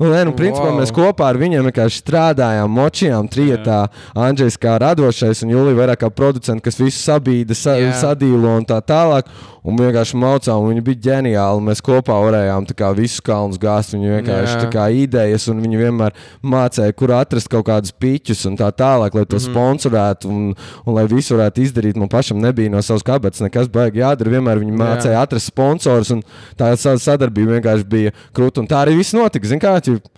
[0.10, 0.80] kā, nu, nu, principā Wow.
[0.80, 3.88] mēs kopā ar viņiem vienkārši strādājām, močījām trietā.
[4.16, 7.94] Andrzejs kā radošais un Julija vairāk kā producents, kas visu sabīda, sa, Jā.
[7.94, 9.30] sadīlo un tā tālāk.
[9.62, 11.62] Un vienkārši maucām, un viņi bija ģeniāli.
[11.62, 13.94] Mēs kopā varējām kā, visus kalnus gāzt.
[13.94, 18.58] Viņi vienkārši tā kā idejas, un viņi vienmēr mācīja, kur atrast kaut kādus piķus un
[18.58, 19.44] tā tālāk, lai to mm.
[19.46, 19.54] -hmm.
[19.54, 21.96] sponsorētu un, un lai visu varētu izdarīt.
[21.96, 24.34] Man pašam nebija no savas kabatas nekas baigi jādara.
[24.34, 26.24] Vienmēr viņi mācīja atrast sponsors, un
[26.58, 28.62] tā sa- sadarbība vienkārši bija krūta.
[28.62, 29.46] Un tā arī viss notika.
[29.46, 29.60] Zin
[29.92, 30.10] ķip,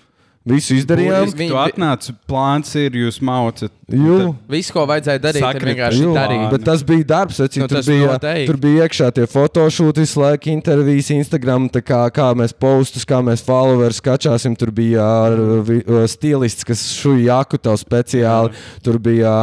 [0.46, 1.32] visu izdarījām.
[1.34, 3.72] Viņi- Tu atnāc, plāns ir, jūs maucat.
[3.94, 4.34] Jū.
[4.50, 6.44] Viss, ko vajadzēja darīt, ir Sakrit vienkārši Jū, darīt.
[6.56, 7.40] bet tas bija darbs.
[7.46, 8.16] Eci, Nu, tur, bija,
[8.48, 13.44] tur bija iekšā tie fotošūti, visu laiku intervijas, Instagram, kā, kā mēs postus, kā mēs
[13.46, 14.56] followers skačāsim.
[14.58, 15.36] Tur bija ar,
[15.68, 18.52] vi- stilists, kas šuja jaku tev speciāli.
[18.84, 19.34] Tur bija,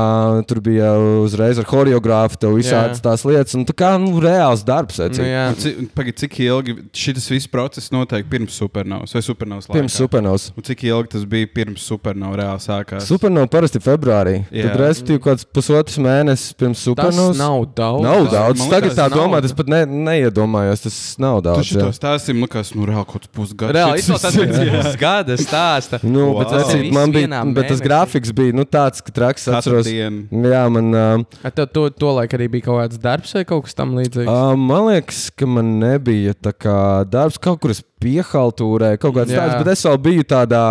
[0.51, 0.91] tur bija
[1.23, 3.55] uzreiz ar choreogrāfu, tev visādas tās lietas.
[3.55, 4.99] Un, tā kā nu, reāls darbs.
[4.99, 9.79] Nu, Pagaid, cik ilgi šis viss process notiek pirms supernovas vai supernovas laikā?
[9.79, 10.51] Pirms supernovas.
[10.57, 13.07] Un cik ilgi tas bija pirms supernovas reāli sākās?
[13.07, 14.40] Supernova parasti februārī.
[14.51, 14.65] Jā.
[14.71, 17.39] Tad respektīvi kaut kāds pusotrs mēnesis pirms Tas supernovas.
[17.39, 18.03] nav daudz.
[18.03, 18.59] Nav Tas- daudz.
[18.65, 19.19] man Tagad tā nav.
[19.19, 20.83] domā, es pat ne, neiedomājos.
[20.87, 21.65] Tas nav daudz.
[21.71, 21.91] šo jā.
[21.97, 23.75] stāstījumu, likās, nu, reāli kaut kāds pusgads.
[23.77, 26.01] Reāli viss- pēc pusgada stāsta.
[26.03, 26.39] Nu, Wow.
[26.41, 29.87] bet, Tas ir vecīt, man bija, bet tas grafiks bija nu, tāds, ka traks atceros.
[29.87, 33.75] Jā, man, uh, tev to, to laiku arī bija kaut kāds darbs vai kaut kas
[33.75, 34.29] tam līdzīgs.
[34.29, 36.77] uh, man liekas, ka man nebija tā kā
[37.09, 39.45] darbs kaut kur es piehaltūrēju, kaut kāds Jā.
[39.45, 40.63] tāds, bet es vēl biju tādā,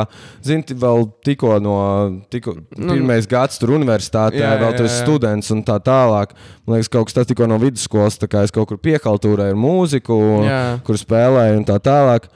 [0.45, 1.77] zini, vēl tikko no,
[2.31, 4.93] tikko Nu, pirmais gads tur universitātē, jā, vēl tur jā.
[5.01, 6.35] students un tā tālāk.
[6.65, 9.59] Man liekas, kaut kas tāds tikko no vidusskolas, tā kā es kaut kur piehaltūrēju ar
[9.59, 10.61] mūziku, Jā.
[10.85, 12.29] kur spēlēju un tā tālāk.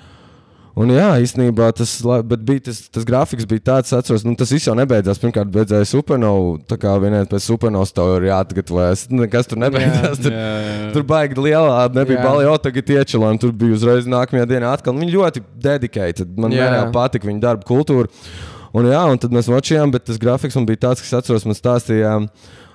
[0.73, 1.91] Un jā, īstenībā tas,
[2.33, 5.19] bija tas, tas grafiks bija tāds, atceros, nu, tas viss jau nebeidzās.
[5.21, 6.55] Pirmkārt, beidzēja supernovu.
[6.69, 9.03] Tā kā vienā pēc supernovas tev ir jāatgatavojas.
[9.13, 10.17] Nekas tur nebeidzās.
[10.23, 10.87] Tur, Jā, jā.
[10.95, 12.33] tur baigi lielā, nebija Jā.
[12.47, 13.37] jau tagad iečelām.
[13.41, 14.97] Tur bija uzreiz nākamajā dienā atkal.
[14.97, 16.33] Viņi ļoti dedicated.
[16.41, 16.65] Man Jā.
[16.65, 18.09] nereāli patika viņa darba kultūra.
[18.73, 21.57] Un jā, un tad mēs watchījām, bet tas grafiks man bija tāds, kas atceros, man
[21.59, 22.15] stāstīja.
[22.17, 22.29] Um,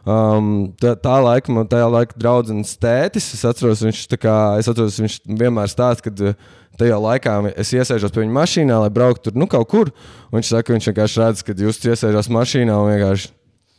[0.04, 3.32] tā, tā laika, man tajā laikā draugs tētis.
[3.36, 8.14] Es atceros, viņš, kā, es atceros, viņš vienmēr stāsta, ka uh, tajā laikā es iesēžos
[8.14, 9.90] pie viņa mašīnā, lai brauktu tur nu, kaut kur.
[10.30, 13.34] Un viņš saka, ka viņš vienkārši redz, ka jūs iesēžat mašīnā un vienkārši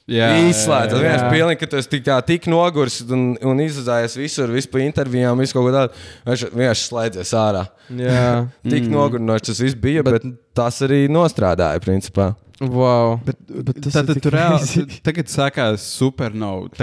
[0.10, 0.90] Jā, Izslēdz.
[0.90, 4.88] Tas vienkārši pilnīgi, ka tu esi tik, tā, tik noguris un, un izzājies visur, vispār
[4.88, 6.06] intervijām, visu kaut ko tādu.
[6.26, 7.64] Viņš vienkārši slēdzies ārā.
[7.94, 8.24] Jā.
[8.72, 8.96] Tik mm.
[8.96, 12.32] nogurinoši tas viss bija, bet, bet tas arī nostrādāja, principā.
[12.60, 13.20] Wow.
[13.24, 15.86] Bet, Bet tas tad, ir tad tik tu reāli, tagad sākās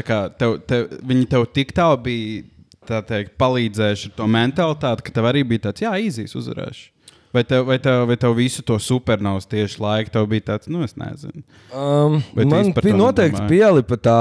[0.07, 2.45] kā tev, tev, viņi tev tik tālu bija
[2.87, 6.96] tā teikt, palīdzējuši ar to mentalitāti, ka tev arī bija tāds, jā, īzīs uzvarēšu.
[7.37, 10.81] Vai tev, vai, tev, vai tev visu to supernovas tieši laiku tev bija tāds, nu,
[10.87, 11.43] es nezinu.
[11.69, 14.21] Um, Vai man bija noteikti pielipa tā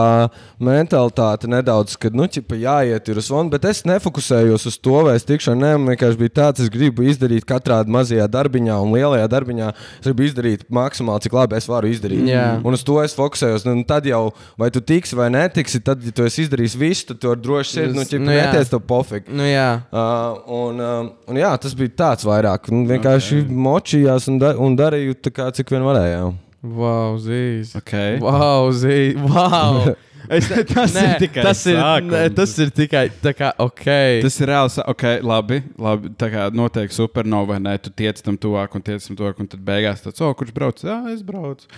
[0.60, 5.16] mentalitāte nedaudz, kad, nu, ķipa, jāiet ir uz fonu, bet es nefokusējos uz to, vai
[5.16, 5.70] es tikšu ar nē.
[5.80, 9.72] Man vienkārši bija tāds, es gribu izdarīt katrā mazajā darbiņā un lielajā darbiņā.
[10.02, 12.26] Es gribu izdarīt maksimāli, cik labi es varu izdarīt.
[12.34, 12.44] Jā.
[12.66, 13.64] Un uz to es fokusējos.
[13.70, 14.26] Nu, tad jau,
[14.60, 17.78] vai tu tiksi vai netiksi, tad, ja tu esi izdarījis visu, tad tu vari droši
[17.78, 18.50] sirdi, nu, ķipa, nu, jā.
[18.52, 19.32] neties to pofīgi.
[19.40, 19.70] Nu, jā.
[19.88, 22.68] Uh, un, uh, un jā, tas bija tāds vairāk.
[22.74, 23.60] Un vienkārši okay.
[23.68, 26.42] močījās un, da un darīju tā kā cik vien varējām.
[26.66, 27.76] Wow, zīs.
[27.78, 28.18] Okay.
[28.24, 29.18] Wow, zīs.
[29.22, 29.94] Wow.
[30.26, 31.78] Es, Tas nē, ir tikai tas ir,
[32.10, 33.84] nē, tas ir tikai tā kā ok.
[34.24, 35.60] Tas ir reāls, ok, labi.
[35.78, 37.76] labi tā kā notiek supernova, vai ne?
[37.78, 40.82] Tu tiec tam tuvāk un tiec tam tuvāk, un tad beigās tāds, oh, kurš brauc?
[40.82, 41.70] Jā, es braucu.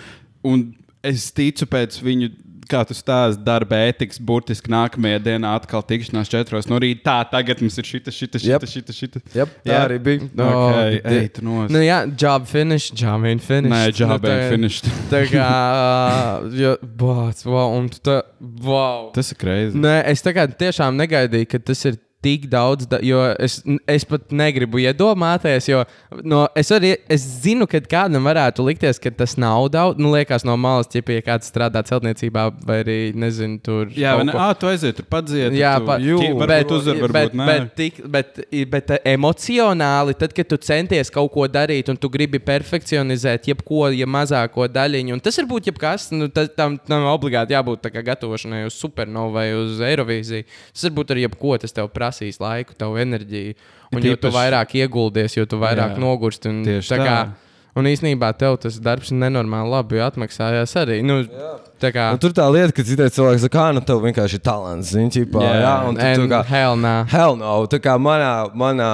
[0.48, 0.64] Un
[1.04, 2.32] es ticu pēc viņu.
[2.68, 7.04] Kā tu stāsti, darba ētikas, burtiski nākamajā dienā atkal tikšanās četros no rīta.
[7.08, 8.66] Tā, tagad mums ir šita, šita, šita, Jep.
[8.74, 8.96] šita.
[8.98, 9.22] šita.
[9.38, 9.82] Yep, tā Jā.
[9.88, 10.30] arī bija.
[10.36, 11.30] No, Okay, di- ej.
[11.48, 13.72] Nu, jā, job finish, job ain't finish.
[13.72, 14.90] Nē, job nu, ain't finished.
[15.12, 15.48] Tā kā,
[16.62, 19.12] jo, bāc, wow, un tu tā, wow.
[19.16, 19.78] Tas ir greizi.
[19.80, 24.06] Nē, es tā kā tiešām negaidīju, ka tas ir tik daudz, da, jo es, es
[24.08, 25.84] pat negribu iedomāties, jo
[26.26, 30.02] no, es, arī, es zinu, ka kādam varētu likties, ka tas nav daudz.
[30.02, 33.92] Nu, liekas, no malas, ja pie kāds strādā celtniecībā, vai arī, nezinu, tur.
[33.94, 34.36] Jā, vai ne?
[34.38, 35.54] Ah, tu aiziet, tur padziet.
[35.58, 38.42] Jā, tu, pa, jū, bet, varbūt uzvar, varbūt bet, bet, tik, bet,
[38.74, 44.10] bet emocionāli, tad, kad tu centies kaut ko darīt un tu gribi perfekcionizēt jebko, ja
[44.10, 48.78] mazāko daļiņu, un tas var būt jebkas, nu, tas, tam, tam obligāti jābūt gatavošanai uz
[48.78, 50.48] supernovu vai uz Eirovīziju.
[50.74, 53.56] Tas var būt arī jebko, tas tev prasīs laiku, tavu enerģiju.
[53.96, 56.50] Un jo tu vairāk ieguldies, jo tu vairāk Jā, nogursti.
[56.52, 56.98] un tieši tā.
[57.04, 57.20] Kā.
[57.78, 60.96] Un īsnībā tev tas darbs nenormāli labi atmaksājās arī.
[61.06, 61.20] Nu,
[61.80, 64.42] tā kā, Nu, tur tā lieta, ka citreiz cilvēks saka, kā nu tev vienkārši ir
[64.42, 64.90] talants.
[64.96, 65.74] Zini, ķipā, jā, Jā.
[65.88, 66.96] un tu, tu and kā, hell nā.
[67.12, 67.52] hell no.
[67.70, 68.90] Tā kā manā, manā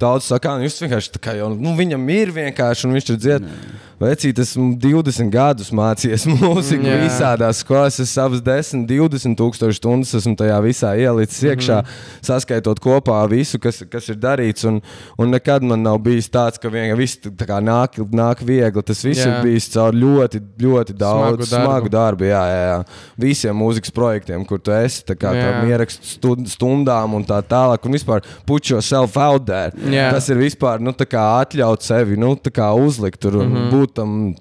[0.00, 3.20] daudz saka, nu, jūs vienkārši tā kā jau, nu, viņam ir vienkārši, un viņš tur
[3.20, 3.50] dzied.
[3.96, 6.98] Vecīt, esmu 20 gadus mācījies mūziku Jā.
[7.00, 7.96] visādās skolās.
[8.02, 11.78] Es savus 10, 20 tūkstošu stundas esmu tajā visā ielicis iekšā,
[12.26, 14.66] saskaitot kopā visu, kas, kas ir darīts.
[14.68, 14.82] Un,
[15.16, 18.84] un nekad man nav bijis tāds, ka vienkārši viss tā kā nāk, nāk viegli.
[18.84, 19.30] Tas viss Jā.
[19.38, 21.64] ir bijis caur ļoti, ļoti daudz Smagu darbu.
[21.64, 22.28] smagu darbu.
[22.28, 22.76] Jā, jā, jā.
[23.24, 27.88] Visiem mūzikas projektiem, kur tu esi, tā kā tam ierakstu stund, stundām un tā tālāk.
[27.88, 29.72] Un vispār put yourself out there.
[29.92, 30.10] Jā.
[30.16, 33.70] Tas ir vispār nu, tā kā atļaut sevi nu, kā uzlikt tur un mm -hmm.
[33.72, 34.34] būt tam.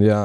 [0.00, 0.22] Jā,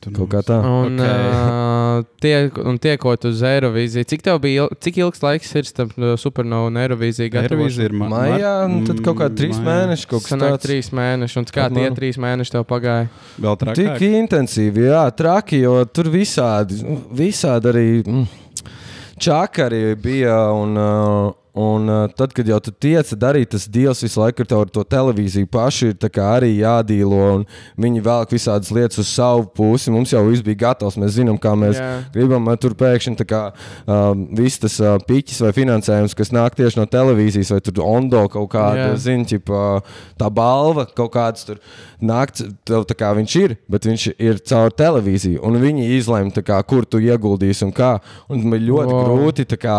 [0.00, 0.58] tu kaut kā tā.
[0.66, 1.06] Un, Ok.
[1.06, 1.28] okay.
[1.30, 6.70] uh, tie, un tiekot uz Eirovīziju, cik tev bija, cik ilgs laiks ir starp Supernovu
[6.70, 9.68] un Eirovīziju Eirovīzija ir ma- Maijā, nu, tad kaut kādā trīs Maijā.
[9.70, 10.64] mēneši kaut kas tāds.
[10.66, 13.08] trīs mēneši, un kā tie trīs mēneši tev pagāja?
[13.38, 14.06] Vēl Tik trakāk.
[14.22, 18.26] intensīvi, jā, traki, jo tur visādi, nu, visādi arī mm,
[19.18, 20.52] čakari bija.
[20.56, 24.50] Un, uh, un uh, tad, kad jau tu tiec darīt, tas dievs visu laiku ar
[24.50, 27.20] tev ar to televīziju paši ir arī jādīlo.
[27.40, 27.46] un
[27.80, 29.90] Viņi velk visādas lietas uz savu pusi.
[29.90, 30.98] Mums jau viss bija gatavs.
[31.00, 31.90] Mēs zinām, kā mēs Jā.
[32.14, 32.46] gribam.
[32.48, 33.42] uh, Tur pēkšņi kā
[33.86, 38.26] um, viss tas uh, piķis vai finansējums, kas nāk tieši no televīzijas, vai tur ondo
[38.32, 38.96] kaut kāda, Jā.
[39.06, 39.80] zini, ķipa,
[40.20, 41.60] tā balva kaut kāds tur
[42.02, 42.34] nāk,
[42.66, 45.42] tev tā kā viņš ir, bet viņš ir caur televīziju.
[45.46, 47.96] Un viņi izlemj, tā kā, kur tu ieguldīsi un kā.
[48.30, 49.06] Un man ļoti wow.
[49.08, 49.48] grūti.
[49.50, 49.76] tā Kā,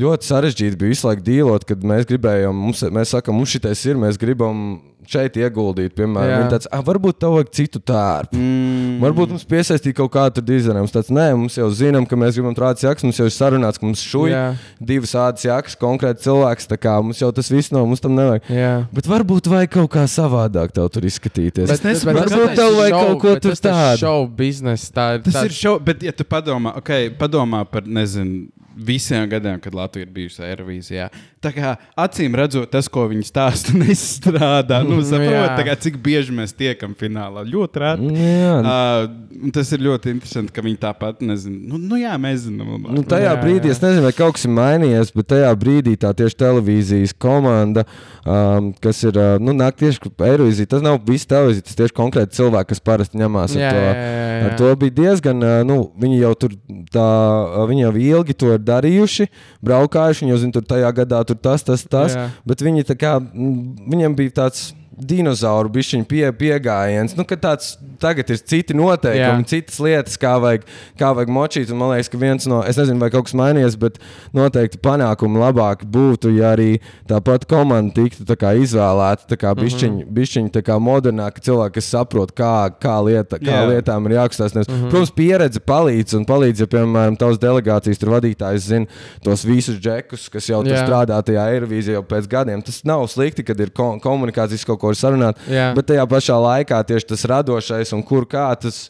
[0.00, 3.98] Ļoti sarežģīti bija visu laiku dīlot, kad mēs gribējām, mums, mēs sakām, mums šitais ir,
[4.00, 5.92] mēs gribam šeit ieguldīt.
[5.94, 6.40] Piemēram.
[6.40, 8.38] Viņi tāds, ah, varbūt tev vajag citu tērpu.
[8.40, 8.96] Mm.
[9.04, 10.80] Varbūt mums piesaistīt kaut kādu dizainu.
[10.82, 13.78] Mums tāds, nē, mums jau zinām, ka mēs gribam tādas jakas, mums jau ir sarunāts,
[13.78, 14.42] ka mums šūj Jā.
[14.80, 16.68] divas ādas jakas, konkrēti cilvēks.
[16.72, 18.48] Tā kā mums jau tas viss nav, mums tam nevajag.
[18.50, 18.72] Jā.
[18.96, 21.70] Bet varbūt vajag kaut kā savādāk tev tur izskatīties.
[21.70, 24.02] Bet- nesaprotu, varbūt tev ir vajag show- kaut ko tur tas tas tādu.
[24.08, 25.24] Show biznesa, tā ir.
[25.28, 29.74] Tas tā, ir šau, bet, ja tu padomā, okay, padomā par, nezinu, visiem gadiem, kad
[29.76, 31.08] Latvija ir bijusi Eirovīzijā,
[31.44, 34.80] tā kā acīm redzot, tas, ko viņi stāsta, nestrādā.
[34.86, 37.42] Nu, Mm, saprot, kā, cik bieži mēs tiekam finālā.
[37.48, 38.10] Ļoti reti.
[38.18, 41.58] Jā, Uh, tas ir ļoti interesanti, ka viņi tāpat nezina.
[41.74, 42.70] Nu, nu jā, mēs zinām.
[42.94, 43.74] Nu, tajā Jā, jā, brīdī, jā.
[43.76, 47.84] es nezinu, vai kaut kas ir mainījies, bet tajā brīdī tā tieši televīzijas komanda,
[48.24, 52.38] um, kas ir, uh, nu, nāk tieši Eirovīzija, tas nav viss televīzija, tas tieši konkrēti
[52.38, 53.82] cilvēki, kas parasti ņemās ar Jā, to.
[53.84, 54.44] jā, jā, jā.
[54.48, 56.56] Ar to bija diezgan, uh, nu, viņi jau tur,
[56.94, 57.08] tā,
[57.44, 59.28] uh, viņi jau ilgi to ir darījuši,
[59.64, 62.28] braukājuši, viņi jau zina, tur tajā gadā tur tas, tas, tas, Jā.
[62.48, 67.14] bet viņi kā, mm, viņiem bija tāds, dinozauru bišķiņu pie, piegājiens.
[67.18, 69.50] Nu, tāds tagad ir citi noteikumi, Jā.
[69.50, 70.66] citas lietas, kā vajag,
[71.00, 71.72] kā vajag močīt.
[71.72, 73.98] Un man liekas, ka viens no, es nezinu, vai kaut kas mainījies, bet
[74.36, 76.78] noteikti panākumi labāk būtu, ja arī
[77.10, 80.14] tāpat komanda tiktu tā izvēlēta, tā kā bišķiņ, mm -hmm.
[80.18, 83.66] bišķiņ tā kā modernāka cilvēki, kas saprot, kā, kā, lieta, kā Jā.
[83.70, 84.54] lietām ir jākustās.
[84.54, 84.90] Mm -hmm.
[84.90, 88.86] Protams, pieredze palīdz, un palīdz, ja, piemēram, tavs delegācijas vadītājs zina
[89.24, 92.62] tos visus džekus, kas jau strādā tajā Eirovīzijā jau pēc gadiem.
[92.62, 95.72] Tas nav slikti, kad ir ko komunikācijas kaut ko var sarunāt, Jā.
[95.76, 98.86] bet tajā pašā laikā tieši tas radošais un kur kā tas.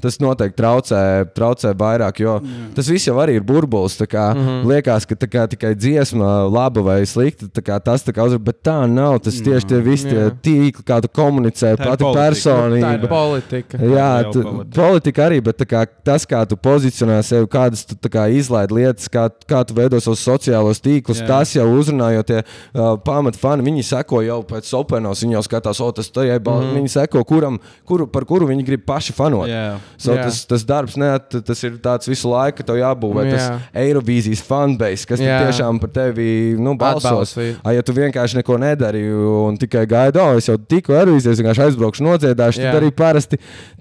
[0.00, 1.02] Tas noteikti traucē,
[1.36, 2.70] traucē vairāk, jo mm.
[2.76, 3.98] tas viss jau arī ir burbulis.
[3.98, 4.66] tā Kā, mm -hmm.
[4.66, 8.38] Liekas, ka tā kā, tikai dziesma, laba vai slikta, tā kā, tas tā kā uzvar,
[8.38, 9.18] bet tā nav.
[9.20, 12.20] Tas tieši tie visi tie tīkli, kā tu komunicē, Tā pati politika.
[12.20, 12.92] Tā personība.
[12.94, 13.78] ir politika.
[13.78, 14.82] Jā, tu, politika.
[14.82, 18.74] politika arī, bet tā kā, tas, kā tu pozicionē sevi, kādas tu tā kā, izlaidi
[18.74, 21.26] lietas, kā, kā tu veido savus sociālos tīklus, Jā.
[21.26, 23.64] Tas jau uzrunājot tie uh, pamatfani.
[23.66, 26.40] Viņi seko jau pēc openos, viņi jau skatās, o, tas tā ir.
[26.40, 26.74] Mm.
[26.78, 27.58] Viņi seko, kuram,
[27.88, 29.48] kuru, par kuru viņi grib paši fanot.
[29.50, 29.78] Jā.
[29.96, 30.26] So, Jā.
[30.26, 33.32] tas, tas darbs, ne, tas ir tāds visu laiku, tev jābūvē Jā.
[33.34, 37.34] tas Eirovīzijas fanbase, kas tiešām par tevi nu, balsos.
[37.36, 41.66] Ai, ja tu vienkārši neko nedari un tikai gaidi, oh, es jau tikko Eirovīzijas, vienkārši
[41.68, 42.72] aizbraukšu, nodziedāšu, Jā.
[42.72, 43.40] tad arī parasti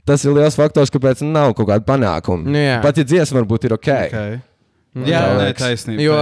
[0.09, 2.47] tas ir liels faktors, kāpēc nav kaut kāda panākuma.
[2.49, 2.79] Nu, jā.
[2.83, 3.89] Pat ja dziesma varbūt ir ok.
[4.09, 4.39] Okay.
[4.97, 6.01] Jā, tā nē, taisnība.
[6.01, 6.15] Jo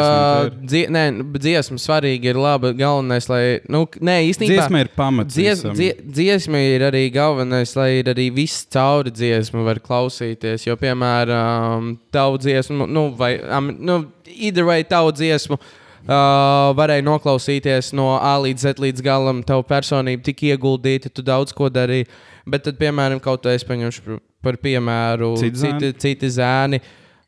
[0.67, 1.03] dzie, nē,
[1.39, 2.73] dziesma svarīga ir laba.
[2.75, 3.41] Galvenais, lai.
[3.71, 4.57] Nu, nē, īstenībā.
[4.59, 5.37] Dziesma ir pamats.
[5.37, 10.67] Dzies, dzie, dziesma ir arī galvenais, lai ir arī viss cauri dziesmu var klausīties.
[10.67, 13.97] Jo, piemēram, tavu dziesmu, nu, vai um, nu,
[14.35, 19.41] either way, tavu dziesmu uh, varēja noklausīties no A līdz Z līdz galam.
[19.47, 22.09] Tavu personību tik ieguldīta, tu daudz ko darīji.
[22.47, 25.79] Bet, tad, piemēram, kaut ko es paņemšu par- piemēru, Citi zēni?
[25.87, 26.83] citi, citi zēni.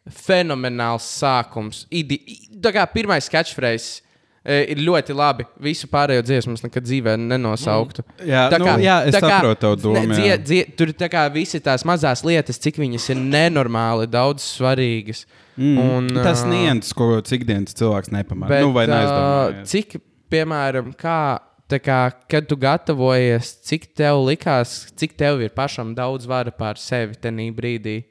[0.09, 1.85] Fenomenāls sākums.
[1.91, 2.19] Idi,
[2.61, 4.01] tā kā pirmais catchphrase.
[4.45, 5.43] e, Ir ļoti labi.
[5.61, 8.01] Visu pārējo dziesmu es nekad dzīvē nenosauktu.
[8.25, 11.59] Jā, nu, jā, es tā kā- saprotu tavu domu, dzie- dzie- Tur tā kā visi
[11.59, 15.25] tās mazās lietas, cik viņas ir nenormāli daudz svarīgas.
[15.57, 18.47] Mm, Un, tas nianses, ko cik dienas cilvēks nepamanā.
[18.47, 19.67] Bet, Nu, vai ā, neaizdomājies.
[19.67, 25.93] cik, piemēram, kā, tā kā, kad tu gatavojies, cik tev likās, cik tev ir pašam
[25.93, 28.03] daudz vara pār sevi tajā brīdī?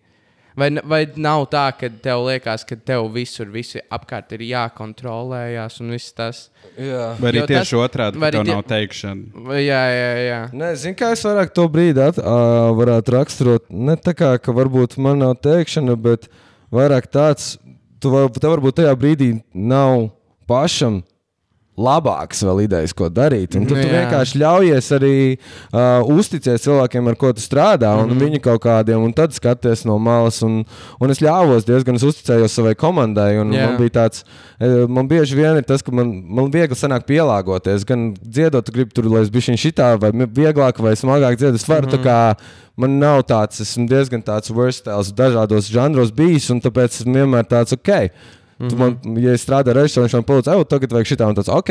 [0.58, 5.92] Vai, vai nav tā, ka tev liekas, ka tev visur visi apkārt ir jākontrolējas un
[5.94, 6.40] viss tas?
[6.74, 7.12] Jā.
[7.20, 9.44] Vai arī jo tas- tieši otrādi, vai arī tev tie- nav teikšana.
[9.62, 10.40] Jā, jā, jā.
[10.52, 13.70] Nē, zinu, kā es vairāk to brīdi at, uh, varētu raksturot.
[13.70, 16.28] Ne tā kā, ka varbūt man nav teikšana, bet
[16.72, 17.56] vairāk tāds,
[18.00, 20.10] tu var, tev varbūt tajā brīdī nav
[20.48, 21.02] pašam
[21.78, 23.54] labāks vēl idejas, ko darīt.
[23.56, 23.88] Un Nu, tu jā.
[23.92, 28.18] vienkārši ļaujies arī uh, uzticēt cilvēkiem, ar ko tu strādā, un mm Mhm.
[28.18, 28.24] -hmm.
[28.24, 30.42] viņu kaut kādiem, un tad skaties no malas.
[30.42, 30.64] Un,
[31.00, 33.66] un es ļāvos diezgan, es uzticējos savai komandai, un Jā.
[33.66, 34.24] man bija tāds,
[34.60, 37.84] eh, man bieži vien ir tas, ka man, man viegli sanāk pielāgoties.
[37.86, 41.54] Gan dziedot, tu gribi tur, lai es biju šitā, vai vieglāk, vai smagāk dziedāt.
[41.54, 42.02] Es varu mm -hmm.
[42.02, 42.34] tā kā.
[42.76, 47.72] Man nav tāds, esmu diezgan tāds versatils dažādos žanros bijis, un tāpēc esmu vienmēr tāds,
[47.72, 48.10] ok.
[48.58, 51.50] Tu man, ja es strādāju režisorā, viņš man palīdz, oh, tagad vajag šitā, un tāds,
[51.52, 51.70] ok.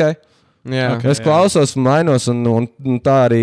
[0.72, 0.86] jā.
[0.96, 1.04] Ok.
[1.12, 3.42] Es klausos, mainos, un, un, un tā, arī,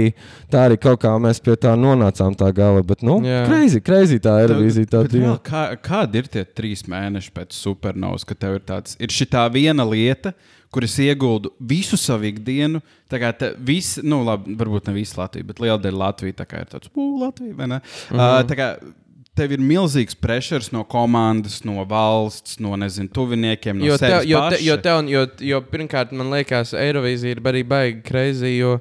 [0.52, 2.82] tā arī kaut kā mēs pie tā nonācām tā gala.
[2.86, 3.44] Bet, nu, Jā.
[3.50, 4.52] crazy, crazy tā ir.
[4.52, 4.68] Tā vēl
[5.46, 9.86] Kā, kādi ir tie trīs mēneši pēc supernovas, kad tev ir tāds, ir šī viena
[9.88, 10.34] lieta,
[10.74, 12.82] kuras ieguldu visu savu ikdienu?
[13.12, 16.50] Tā kā te, vis, nu, labi, varbūt ne visu Latviju, bet liela daļa Latvijas tā
[16.50, 17.80] kā ir tāds, ugh, Latvija, vai ne?
[17.80, 18.44] Mm -hmm.
[18.44, 18.58] uh, tā
[19.36, 24.44] tev ir milzīgs pressures no komandas, no valsts, no, nezinu, tuviniekiem, no Jo, tev, jo,
[24.52, 28.78] te, jo, tev, jo, jo pirmkārt, man liekas, Eirovīzija ir arī baigi greizi, jo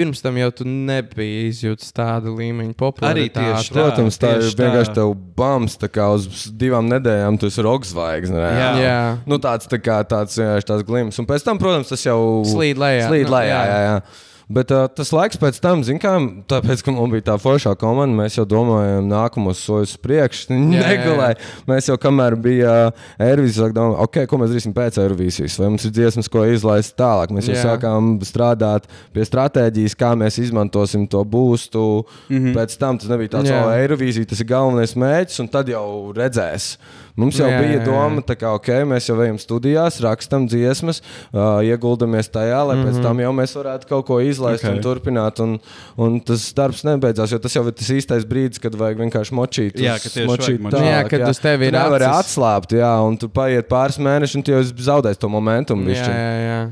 [0.00, 3.34] pirms tam jau tu nebija izjūtis tādu līmeņu popularitāti.
[3.36, 3.76] tieši tā.
[3.76, 4.64] Protams, tā ir tieši tā.
[4.64, 8.40] vienkārši tev bams, tā kā uz divām nedēļām tu esi roksvaigznes.
[8.40, 8.70] Jā.
[8.80, 8.96] Jā.
[9.28, 11.20] Nu, tāds tā kā tāds vienkārši tās glims.
[11.20, 13.10] Un pēc tam, protams, tas jau Slīd lejā.
[13.10, 13.62] Slīd Nu, lejā, jā.
[13.68, 14.28] jā, jā.
[14.50, 16.16] Bet uh, tas laiks pēc tam, zin kā,
[16.50, 20.40] tāpēc, ka mums bija tā foršā komanda, mēs jau domājām nākamos soļus priekš.
[20.50, 21.38] jā, Negulēji.
[21.70, 25.86] Mēs jau kamēr bija uh, Eirovīzija, domājām, ok, ko mēs darīsim pēc Eirovīzijas, vai mums
[25.86, 27.30] ir dziesmas, ko izlaist tālāk.
[27.36, 27.62] Mēs jau Jā.
[27.68, 31.86] sākām strādāt pie stratēģijas, kā mēs izmantosim to būstu.
[32.28, 32.58] Mm -hmm.
[32.58, 33.62] Pēc tam tas nebija tāds, Jā.
[33.66, 36.74] o, Eirovīzija, tas ir galvenais mērķis, un tad jau redzēs.
[37.16, 37.84] Mums jau Jā, jā, bija jā, jā.
[37.86, 42.82] doma, tā kā, ok, mēs jau ejam studijās, rakstam dziesmas, uh, ieguldamies tajā, lai mm
[42.84, 42.90] -hmm.
[42.90, 44.70] pēc tam jau mēs varētu kaut ko izlaist Ok.
[44.70, 44.76] okay.
[44.76, 45.40] un turpināt.
[45.40, 45.58] Un,
[45.96, 49.74] un tas darbs nebeidzās, jo tas jau ir tas īstais brīdis, kad vajag vienkārši močīt.
[49.80, 50.72] Jā, uz- ka tieši močīt močīt.
[50.78, 52.20] tālāk, Jā, kad uz tevi ir Tu nevari acis.
[52.36, 55.82] atslābt, jā, un tu paiet pāris mēnešus, un tu jau esi zaudējis to momentumu.
[55.82, 56.14] Jā, bišķiņ.
[56.14, 56.70] jā, jā.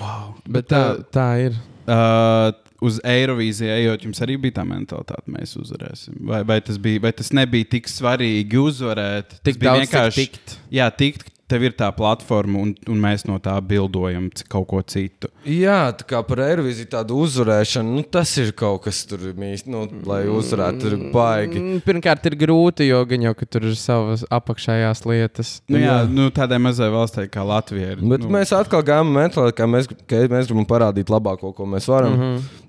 [0.00, 0.34] Wow.
[0.48, 1.52] Bet tā, tā ir.
[1.86, 2.52] Uh,
[2.84, 6.18] uz Eirovīziju ejot, jums arī bija tā mentalitāte, mēs uzvarēsim.
[6.28, 9.38] Vai, vai, tas, bija, vai tas nebija tik svarīgi uzvarēt?
[9.46, 10.58] Tik daudz, cik tikt.
[10.74, 15.30] Jā, tikt, tev ir tā platforma, un, un mēs no tā bildojam kaut ko citu.
[15.46, 19.84] Jā, tā kā par Eirovīziju tādu uzvarēšanu, nu, tas ir kaut kas tur īsti, nu,
[20.08, 21.60] lai uzvarētu, tur ir baigi.
[21.62, 25.56] Mm, Pirmkārt, ir grūti, jo gan jau tur ir savas apakšējās lietas.
[25.70, 26.10] Nu, jā, Jā.
[26.10, 27.94] nu, tādai mazai valstī kā Latvija.
[27.94, 31.68] Ir, Bet nu, mēs atkal gājām mentāli, ka mēs, ka mēs gribam parādīt labāko, ko
[31.70, 32.16] mēs varam.
[32.16, 32.22] Mm.
[32.26, 32.64] -hmm.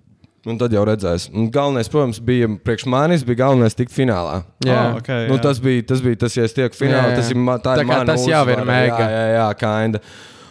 [0.47, 1.25] Un tad jau redzēs.
[1.35, 4.37] Un galvenais, protams, bija priekš manis, bija galvenais tikt finālā.
[4.65, 5.41] Jā, Oh, okay, Nu, jā.
[5.43, 7.09] tas, bija, tas bija tas, ja es tieku finālā.
[7.09, 7.15] Jā, jā.
[7.19, 8.99] Tas ir, tā Tā ir mana tas jau ir mega.
[9.03, 9.99] Jā, jā, jā kinda.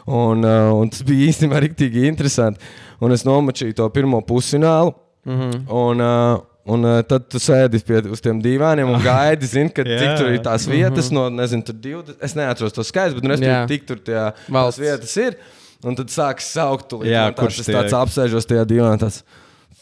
[0.07, 2.61] Un, uh, un tas bija īstenībā rīktīgi interesanti.
[3.01, 4.93] Un es nomačīju to pirmo pusfinālu.
[5.27, 5.51] Mm Mhm.
[5.51, 5.65] -hmm.
[5.75, 9.99] un, uh, Un uh, tad tu sēdi pie tiem divām un gaidi, zini, ka Jā.
[10.01, 12.17] cik tur ir tās vietas, no, nezinu, tur 20.
[12.21, 14.81] Es neatceros to skaidrs, bet nu, es tur tik tur tie tās Valsts.
[14.81, 15.37] vietas ir.
[15.85, 18.99] Un tad sāks saukt, tūlīt, Jā, kurš es tāds apsēžos tajā divā.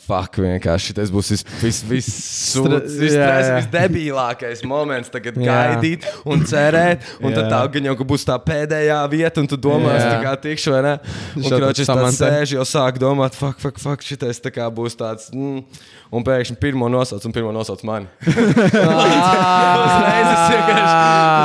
[0.05, 1.31] Fuck, vienkārši tas būs
[1.65, 5.09] visdebilākais moments.
[5.13, 5.45] Tagad Jā.
[5.49, 7.51] gaidīt un cerēt, un tad Jā.
[7.55, 10.81] tā gan jau ka būs tā pēdējā vieta, un tu domā, tā kā tikšu vai
[10.85, 10.95] ne.
[11.41, 12.29] Un tāds Samantha.
[12.29, 15.31] sēž, jau sāk domāt, fuck, fuck, fuck, šitais tā kā būs tāds.
[15.33, 15.65] Mm,
[16.13, 18.07] un pēkšņi pirmo nosauc, un pirmo nosauc mani.
[18.29, 20.97] Uzreiz es vienkārši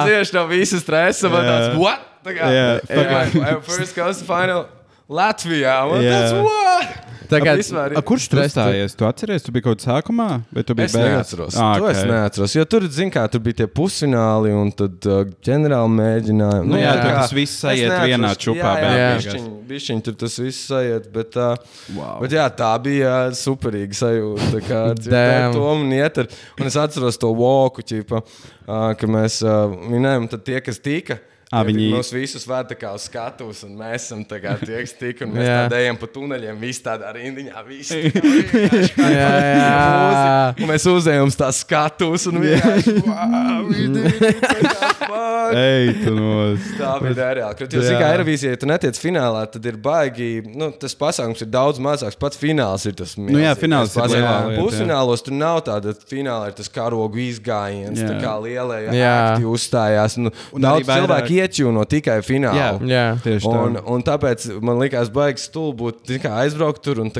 [0.09, 2.03] vienkārši no visas stresa man tāds, what?
[2.25, 2.83] Tā kā, Jā.
[2.91, 3.55] jā.
[3.63, 4.67] First to final
[5.09, 5.77] Latvijā.
[6.03, 6.11] Jā.
[6.13, 7.05] tāds, what?
[7.29, 10.73] Tagad, vispār- A, kurš tur Stress, tu- atceries, tu biji kaut kādā sākumā, vai tu
[10.73, 11.13] biji Es beigās?
[11.13, 11.57] neatceros.
[11.61, 12.55] Ah, To es neatceros.
[12.55, 16.65] Jo tur, zin, kā, tur bija tie pusfināli un tad uh, ģenerāli mēģinājumi.
[16.65, 17.03] Nu, jā, jā.
[17.03, 18.07] tur tas viss neatceros.
[18.09, 18.73] vienā čupā.
[18.81, 19.45] Jā, jā, beigās.
[19.69, 21.11] bišķiņ, tur tas viss sajiet.
[21.13, 21.55] Bet, uh,
[21.93, 22.19] Wow.
[22.21, 24.49] bet jā, tā bija superīga sajūta.
[24.57, 26.27] tā Kā dzirdēt to un iet ar.
[26.59, 31.19] Un es atceros to walku, ķipa, uh, ka mēs uh, minējām, tad tie, kas tika.
[31.49, 34.51] Ā, Tie viņi- Mūs visus vēd tā kā uz skatuves, un mēs esam tā kā
[34.61, 35.25] tie, kas tika.
[35.25, 37.63] Un mēs ejam pa tuneļiem, visi tādā rindiņā.
[37.65, 38.03] Visi,
[39.17, 40.53] Jā, jā.
[40.61, 44.11] Un mēs uzējām uz tās skatuves, un vienkārši wow, tā
[44.61, 45.29] kā.
[45.57, 46.67] Ej, tu nos.
[46.77, 47.67] Tā bija nereāli.
[47.73, 47.97] Jo, Jā.
[47.97, 50.29] kā Eirovīzijā, ja tu netiec finālā, tad ir baigi.
[50.53, 52.17] Nu, tas pasākums ir daudz mazāks.
[52.19, 54.13] Pats fināls ir tas Nu jā, fināls ir pasākums.
[54.19, 54.61] lielā lieta, jā.
[54.61, 58.11] Pusfinālos tur nav tāda fināla, ir tas karogu izgājiens, Jā.
[58.13, 60.19] tā kā lielie akti uzstājās.
[60.21, 62.55] Nu, Un daudz cilvēku iečūno tikai finālā.
[62.55, 62.69] Jā.
[62.89, 63.03] Jā.
[63.23, 63.61] Tieši tā.
[63.65, 67.11] Un, un tāpēc man likās, baigi stulbi būt aizbraukt tur un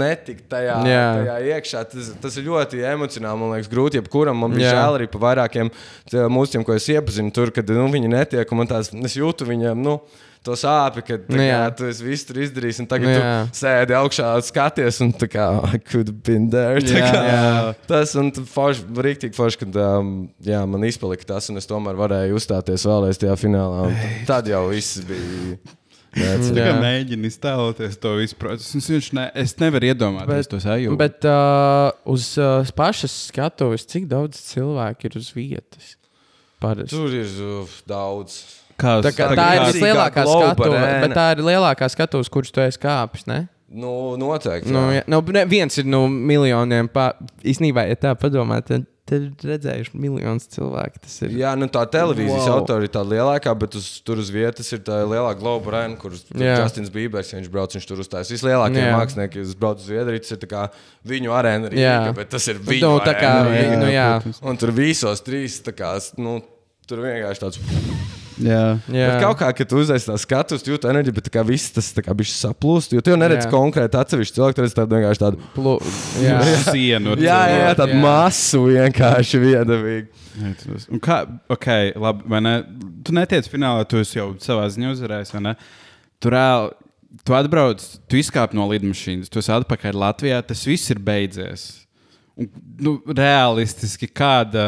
[0.00, 1.04] netikt tajā, Jā.
[1.18, 1.84] tajā iekšā.
[1.90, 4.00] Tas, tas ir ļoti emocionāli, man liekas, grūti.
[4.00, 4.78] Jebkuram man bija Jā.
[4.78, 5.72] žēl arī par vairākiem
[6.10, 8.52] mūziķiem, ko es iepazinu tur, kad nu, viņi netiek.
[8.52, 9.80] un Man tās, es jūtu viņiem.
[9.80, 10.00] Nu,
[10.48, 13.32] To sāpju, tā Nu, kā, tu esi visu tur izdarījis, un tagad Nu, tu jā.
[13.58, 16.80] sēdi augšā, skaties, un tā kā, I could have been there.
[16.80, 17.24] Jā, kā.
[17.28, 17.74] jā.
[17.90, 20.14] Tas un forši, rīktīgi forši, kad um,
[20.46, 23.90] jā, man izpalika tas, un es tomēr varēju uzstāties vēlreiz tajā finālā.
[23.90, 25.58] un Tad jau viss bija.
[26.10, 28.80] Mēģini iztēloties to visu procesu.
[28.80, 30.96] Es, viņš ne, es nevaru iedomāties to sajūtu.
[30.98, 35.92] Bet uh, uz uh, pašas skatuves, cik daudz cilvēku ir uz vietas?
[36.60, 36.96] Parasti.
[36.96, 38.40] Tur ir uh, daudz.
[38.80, 42.52] Kā, Tā, kā, tā tā ir kā- vislielākā skatuve, bet tā ir lielākā skatuve, kurš
[42.56, 43.26] tu esi kāpis.
[43.30, 43.42] Ne?
[43.70, 44.72] Nu, noteikti.
[44.74, 45.02] Nu, jā.
[45.02, 46.88] jā, nu, ne, viens ir no miljoniem.
[46.90, 47.12] Pā...
[47.46, 50.98] Īsnībā, ja tā padomā, tad, tad ir redzējuši miljonus cilvēku.
[51.04, 52.56] Tas ir Jā, nu tā televīzijas Wow.
[52.64, 56.10] autora ir tā lielākā, bet uz, tur uz vietas ir tā lielākā Globe Arena, kur
[56.34, 56.56] Jā.
[56.64, 58.32] Justins Bībers, ja viņš brauc, viņš tur uzstājas.
[58.34, 58.90] Vislielākie Jā.
[58.98, 60.64] mākslinieki, kas brauc uz Zviedriju, tas ir tā kā
[61.14, 61.94] viņu arēna, Jā.
[62.08, 63.78] Rīga, bet tas ir viņu Nu, tā kā, arēna.
[63.84, 64.08] nu, jā.
[64.42, 66.40] Un tur visos trīs, tā kā, nu,
[66.90, 67.62] tur vienkārši tāds.
[68.40, 68.64] Jā.
[68.88, 69.08] Jā.
[69.10, 71.72] Bet kaut kā, kad tu uzreiz tā skatus, tu jūti enerģiju, bet tā kā viss
[71.74, 73.52] tas kā bišķi saplūst, jo tu jau neredzi Jā.
[73.52, 75.48] konkrēti atsevišķu cilvēku, tu redzi tādu vienkārši tādu.
[75.56, 75.76] Plu...
[76.22, 76.38] Jā.
[76.72, 77.16] Sienu.
[77.20, 78.02] Jā, jā, jā, tādu Jā.
[78.04, 80.06] masu vienkārši viedavīgi.
[80.90, 81.22] Un kā,
[81.52, 81.68] ok,
[82.00, 82.54] labi, vai ne?
[83.04, 85.54] Tu netiec finālā, tu esi jau savā ziņā uzvarējis, vai ne?
[86.20, 86.72] Tu reāli,
[87.26, 91.68] tu atbrauc, tu izkāp no lidmašīnas, tu esi atpakaļ Latvijā, tas viss ir beidzies.
[92.40, 92.48] Un,
[92.80, 94.62] nu, realistiski, kāda,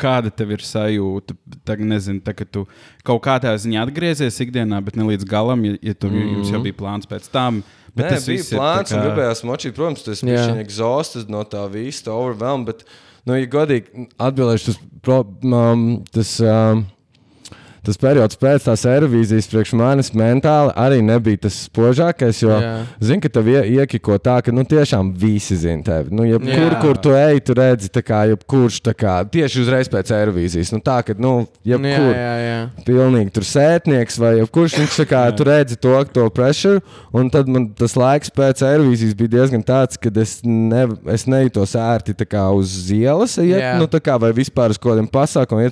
[0.00, 1.36] kāda tev ir sajūta?
[1.68, 2.64] Tagad, nezinu, tā, ka tu
[3.06, 6.38] kaut kādā ziņā atgriezies ikdienā, bet ne līdz galam, ja, ja tu, mm -hmm.
[6.38, 7.62] jums jau bija plāns pēc tam.
[7.94, 9.74] Bet Nē, tas bija plāns, un kā- gribējās močīt.
[9.74, 12.66] Protams, tas bija viņa exhausted no tā visa, overwhelmed.
[12.66, 12.84] Bet,
[13.26, 16.86] nu, ja godīgi atbildēšu, tas, pro, um, tas, um,
[17.88, 22.42] tas periods pēc tās aerovīzijas priekš manis mentāli arī nebija tas spožākais.
[22.44, 22.74] Jo, Jā.
[23.00, 26.12] zini, ka tev ie, iekiko tā, ka nu, tiešām visi zina tevi.
[26.14, 30.74] Nu, jebkur, kur tu ej, tu redzi, kā, jebkurš kā, tieši uzreiz pēc aerovīzijas.
[30.74, 32.58] Nu, tā, ka, nu, Nu, jā, jebkur jā, jā.
[32.86, 36.80] pilnīgi tur sētnieks vai kurš viņš kā tur redzi to, to pressure.
[37.14, 41.76] Un tad man tas laiks pēc aerovīzijas bija diezgan tāds, ka es, ne, es nejūtos
[41.78, 45.68] ērti kā uz ielas, iet, nu, kā, vai vispār uz kaut kādiem pasākumiem.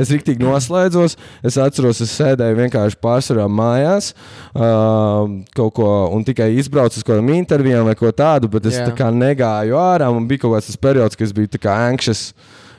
[0.00, 1.18] Es rīktīgi noslēdzos.
[1.44, 7.16] Es atceros, es sēdēju vienkārši pārsvarā mājās uh, kaut ko un tikai izbraucu uz kaut
[7.16, 8.88] kādām intervijām vai ko tādu, bet es Jā.
[8.88, 10.10] tā kā negāju ārā.
[10.14, 12.32] Man bija kaut kāds periods, kad es biju tā kā anxious.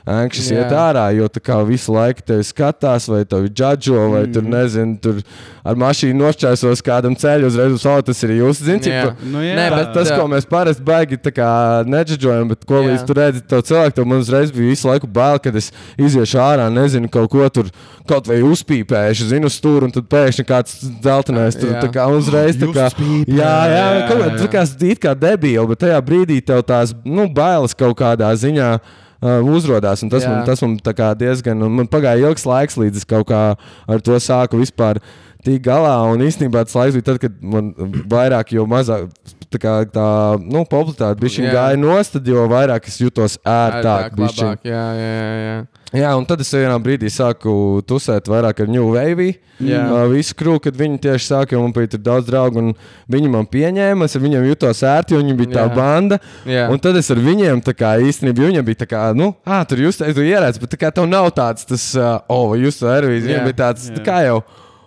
[0.06, 0.62] Anxious Jā.
[0.62, 4.34] iet ārā, jo tā kā visu laiku tevi skatās, vai tevi džadžo, vai mm.
[4.36, 5.18] tur nezinu, tur
[5.66, 8.06] ar mašīnu nošķērsos kādam ceļu uzreiz uz auto.
[8.06, 9.08] Tas ir jūs, zināt, Jā.
[9.26, 9.56] Nu, jā.
[9.58, 11.18] Nē, Tā, bet, tas, ā, ko mēs parasti baigi
[11.90, 12.92] nedžudžojam, bet ko Jā.
[12.92, 16.38] līdz tur redzi, to cilvēku, tad man uzreiz bija visu laiku bail, kad es iziešu
[16.44, 17.72] ārā, nezinu, kaut ko tur,
[18.06, 21.80] kaut vai uzpīpēšu, zinu, stūri, un tad pēkšņi kāds dzeltenais tur Jā.
[21.82, 22.86] tā kā uzreiz tā kā.
[22.94, 24.22] Uzpīpē, Jā, jā, jā, kaut
[24.54, 25.00] kā, jā.
[25.02, 28.70] kā debīli, bet tajā brīdī tev tās, nu, bailes kaut kādā ziņā.
[29.16, 30.74] Uh, uzrādās, un tas man, tas man
[31.16, 35.00] diezgan, man pagāja ilgs laiks, līdz es kaut kā ar to sāku vispār
[35.46, 35.94] tikt galā.
[36.12, 37.72] Un īstenībā tas laiks bija tad, kad man
[38.12, 39.08] vairāk, jo mazāk
[39.48, 40.06] tā, kā, tā
[40.42, 44.12] nu, popularitāte bija gāja nost, jo vairāk es jutos ērtāk.
[44.12, 45.56] ērtāk, labāk, jā, jā, jā,
[45.94, 46.12] jā.
[46.18, 49.34] Un tad es vienā brīdī sāku tusēt vairāk ar New Wave.
[49.62, 49.86] Jā.
[49.88, 52.74] Uh, visu krūku, kad viņi tieši sāka, man bija daudz draugu, un
[53.12, 54.08] viņi man pieņēma.
[54.08, 55.72] Es ar viņiem jutos ērti, jo viņi bija tā Jā.
[55.78, 56.18] banda.
[56.44, 56.66] Jā.
[56.72, 59.86] Un tad es ar viņiem tā kā īstenībā, viņiem bija tā kā, nu, ah, tur
[59.86, 63.16] jūs tur ierēdz, bet tā kā tev nav tāds, tas, uh, oh, jūs tur arī,
[63.16, 64.06] viņiem bija tāds, tā Jā.
[64.10, 64.40] kā jau.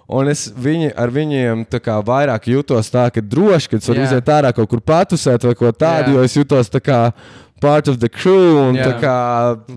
[0.10, 4.02] Un es viņi, ar viņiem tā kā vairāk jutos tā, ka droši, ka es varu
[4.08, 6.18] iziet ārā kaut kur patusēt vai ko tādu, Jā.
[6.18, 7.02] jo es jutos tā kā
[7.62, 8.88] part of the crew un Jā.
[8.90, 9.16] tā kā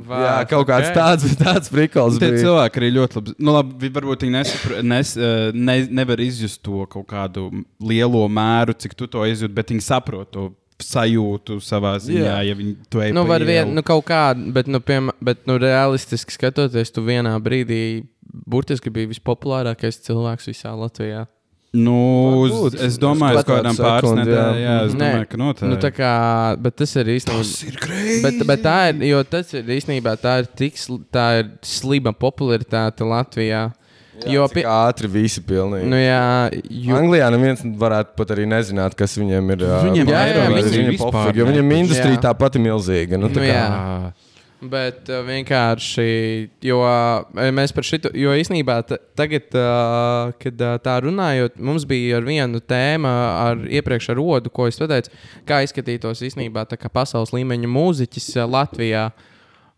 [0.09, 0.97] Vā, jā, kaut kāds ok.
[0.97, 2.19] tāds, tāds prikals.
[2.23, 2.45] Tie bija.
[2.47, 3.37] cilvēki arī ļoti labi.
[3.39, 7.49] Nu, labi varbūt viņi nesapra, nes, eh, ne, nevar izjust to kaut kādu
[7.83, 10.51] lielo mēru, cik tu to izjūti, bet viņi saprot to
[10.83, 12.39] sajūtu savā ziņā, Jā.
[12.49, 15.59] ja viņi to ej Nu, var vien, nu, kaut kāda, bet, nu, piem, bet, nu,
[15.63, 17.83] realistiski skatoties, tu vienā brīdī
[18.33, 21.27] burtiski biji vispopulārākais cilvēks visā Latvijā.
[21.73, 21.93] Nu,
[22.45, 22.75] Varbūt.
[22.85, 24.57] es domāju, Uz kādām pāris nedēļām.
[24.61, 24.75] jā.
[24.87, 25.69] Es Nē, domāju, ka noteikti.
[25.71, 26.11] Nu, tā kā,
[26.61, 27.45] bet tas ir īstenībā.
[27.69, 28.17] ir grūti.
[28.27, 32.13] Bet, bet tā ir, jo tas ir īstenībā tā ir tik sl- tā ir sliba
[32.13, 33.73] popularitāte Latvijā.
[34.23, 35.87] Jā, jo, pie, ātri visi pilnīgi.
[35.89, 39.65] nu, jā, jo, Anglijā neviens varētu pat arī nezināt, kas viņiem ir.
[39.89, 41.81] Viņiem vai- jā, jā, vai viņi viņiem vispār pofīgi, jo viņiem nepatīk.
[41.87, 43.19] industrija tāpat ir milzīga.
[43.19, 44.13] Nu, tā Nu, kā.
[44.63, 46.05] Bet uh, vienkārši,
[46.63, 48.77] jo uh, mēs par šito, jo īsnībā
[49.19, 54.53] tagad, uh, kad uh, tā runājot, mums bija ar vienu tēmu, ar iepriekš ar rodu,
[54.55, 55.11] ko es teicu,
[55.49, 59.09] kā izskatītos īsnībā tā kā pasaules līmeņa mūziķis Latvijā.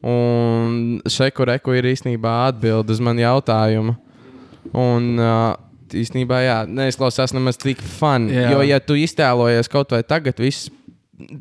[0.04, 3.96] Un šeku reku ir īstenībā atbild uz manu jautājumu.
[4.76, 5.54] Un uh,
[5.96, 7.80] īstenībā, jā, neizklausās nemaz tik.
[7.80, 8.50] Jā.
[8.52, 10.68] Jo, ja tu iztēlojies kaut vai tagad, viss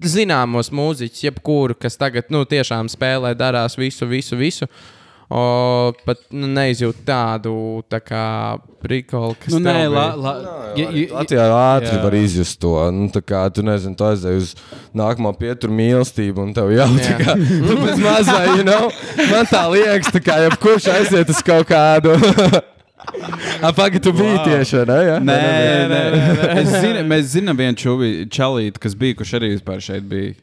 [0.05, 4.67] zināmos mūziķus, jebkuru, kas tagad nu, tiešām spēlē, darās visu, visu, visu.
[5.33, 7.53] O, pat nu, neizjūt tādu
[7.89, 8.25] tā kā
[8.83, 10.19] prikolu, kas Nu, nē, la, bija.
[10.21, 10.33] la,
[10.77, 12.01] Jā, ja, ja, Latvijā ātri jā.
[12.03, 12.73] var izjust to.
[12.93, 14.51] Nu, tā kā tu nezini, tu aizdevi uz
[14.93, 17.17] nākamo pieturu mīlestību, un tev jau tā Jā.
[17.23, 18.91] kā tu pēc mazā, you know,
[19.31, 22.13] man tā liekas, tā kā jebkurš aiziet uz kaut kādu.
[23.69, 24.45] Apakaļ, tu biji Wow.
[24.47, 25.01] tieši, vai ne?
[25.07, 25.17] Ja?
[25.19, 25.37] Nē,
[25.91, 26.47] nē, nē.
[26.61, 30.33] Es zinu, mēs zinām vienu čubi, čalīti, kas bija, kurš arī vispār šeit bija.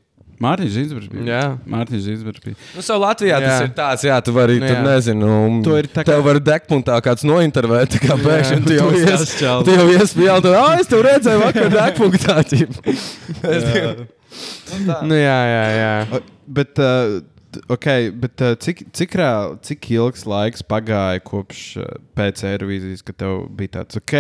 [0.41, 1.25] Mārtiņš Zīsbergs bija.
[1.29, 1.41] Jā.
[1.69, 2.57] Mārtiņš Zīsbergs bija.
[2.73, 3.41] Nu, savu Latvijā jā.
[3.45, 3.65] tas Jā.
[3.67, 4.79] ir tāds, jā, tu vari, Nu, jā.
[4.87, 5.33] nezinu,
[5.67, 8.25] To ir tā kā- tev var degpunktā kāds nointervēt, tā kā Jā.
[8.25, 12.41] pēkšņi tu jau Tu ies, tu jau iespējām, tad, ah, es tev redzēju vakar degpunktā,
[12.49, 12.73] tīp.
[15.03, 15.93] Nu, jā, jā, jā.
[16.15, 17.21] O, Bet, uh,
[17.68, 19.30] okay, bet uh, cik, cik, rā,
[19.64, 21.88] cik ilgs laiks pagāja kopš uh,
[22.18, 24.16] pēc Eirovīzijas, kad tev bija tāds ok?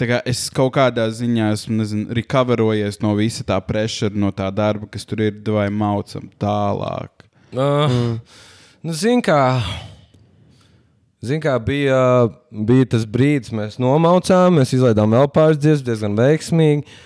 [0.00, 4.48] Tā kā es kaut kādā ziņā esmu nezinu, recoverojies no visa tā pressure, no tā
[4.54, 7.26] darba, kas tur ir, vai maucam tālāk.
[7.52, 8.14] Uh, mm.
[8.86, 9.42] nu, zin kā,
[11.20, 12.00] zin kā bija,
[12.48, 17.00] bija tas brīdis, mēs nomaucām, mēs izlaidām vēl pāris dziesmas, diezgan veiksmīgi.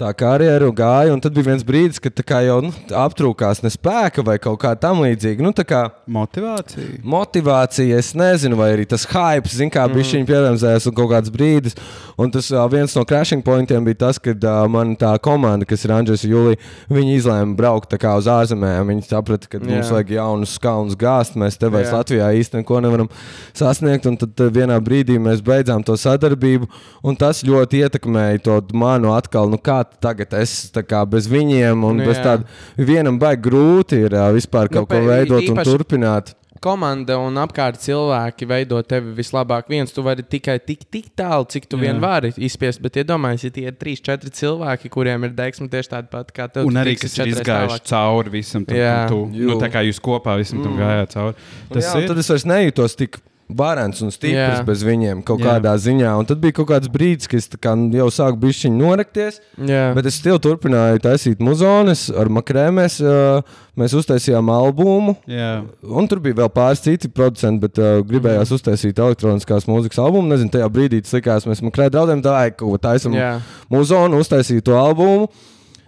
[0.00, 4.38] Tā karjeru gāja, un tad bija viens brīdis, kad jau nu, aptrūkās ne spēka vai
[4.40, 5.44] kaut kā tam līdzīga.
[5.44, 7.02] Nu, kā Motivācija.
[7.04, 11.32] motivācija, es nezinu, vai arī tas hype, zin, kā bija šī pieredzējis un kaut kāds
[11.34, 11.76] brīdis.
[12.16, 15.92] Un tas viens no crashing pointiem bija tas, kad uh, man tā komanda, kas ir
[15.92, 18.88] Andrzejs Julija, viņi izlēma braukt uz ārzemēm.
[18.94, 19.98] Viņi saprata, ka mums Jā.
[19.98, 21.36] vajag jaunus kalnus gāzt.
[21.36, 22.00] Mēs te vairs Jā.
[22.00, 23.12] Latvijā īstenībā neko nevaram
[23.52, 24.08] sasniegt.
[24.08, 26.68] Un tad vienā brīdī mēs beidzām to sadarbību,
[27.04, 31.96] un tas ļoti ietekmēja to manu atkal, nu kā tagad es kā bez viņiem, un
[31.98, 32.24] Nu, bez jā.
[32.24, 32.44] tāda
[32.76, 36.34] vienam baigi grūti ir vispār Nu, kaut ko pē- veidot un īpaši- turpināt.
[36.60, 39.62] Komanda un apkārt cilvēki veido tevi vislabāk.
[39.66, 42.82] Viens tu vari tikai tik, tik tālu, cik tu vien vari izspiest.
[42.82, 46.52] Bet, iedomājieties, ja tie ir trīs, četri cilvēki, kuriem ir deksme tieši tāda pati kā
[46.52, 46.66] tev.
[46.68, 47.86] Un arī, kas ir izgājuši tālāk.
[47.88, 49.08] cauri visam tam, Jā.
[49.08, 51.34] tu, nu, tā kā jūs kopā visam tam gājāt cauri.
[51.72, 52.08] Tas jā, un ir.
[52.08, 53.16] Tad es vairs nejūtos tik
[53.56, 54.64] varants un stiprs Jā.
[54.66, 55.54] bez viņiem kaut Jā.
[55.54, 56.12] kādā ziņā.
[56.18, 59.40] Un tad bija kaut kāds brīdis, kad es tā kā jau sāku bišķiņu norakties.
[59.58, 63.00] Jā, Bet es still turpināju taisīt muzones ar makrēmēs.
[63.02, 63.42] Uh,
[63.80, 65.14] mēs uztaisījām albumu.
[65.30, 65.62] Jā.
[65.82, 68.58] Un tur bija vēl pāris citi producenti, bet uh, gribējās Mhm.
[68.58, 70.28] uztaisīt elektroniskās mūzikas albumu.
[70.34, 73.40] Nezinu, tajā brīdī tas likās, mēs makrējām draudiem, tā kā taisām jā.
[73.70, 75.28] muzonu, uztaisīju to albumu,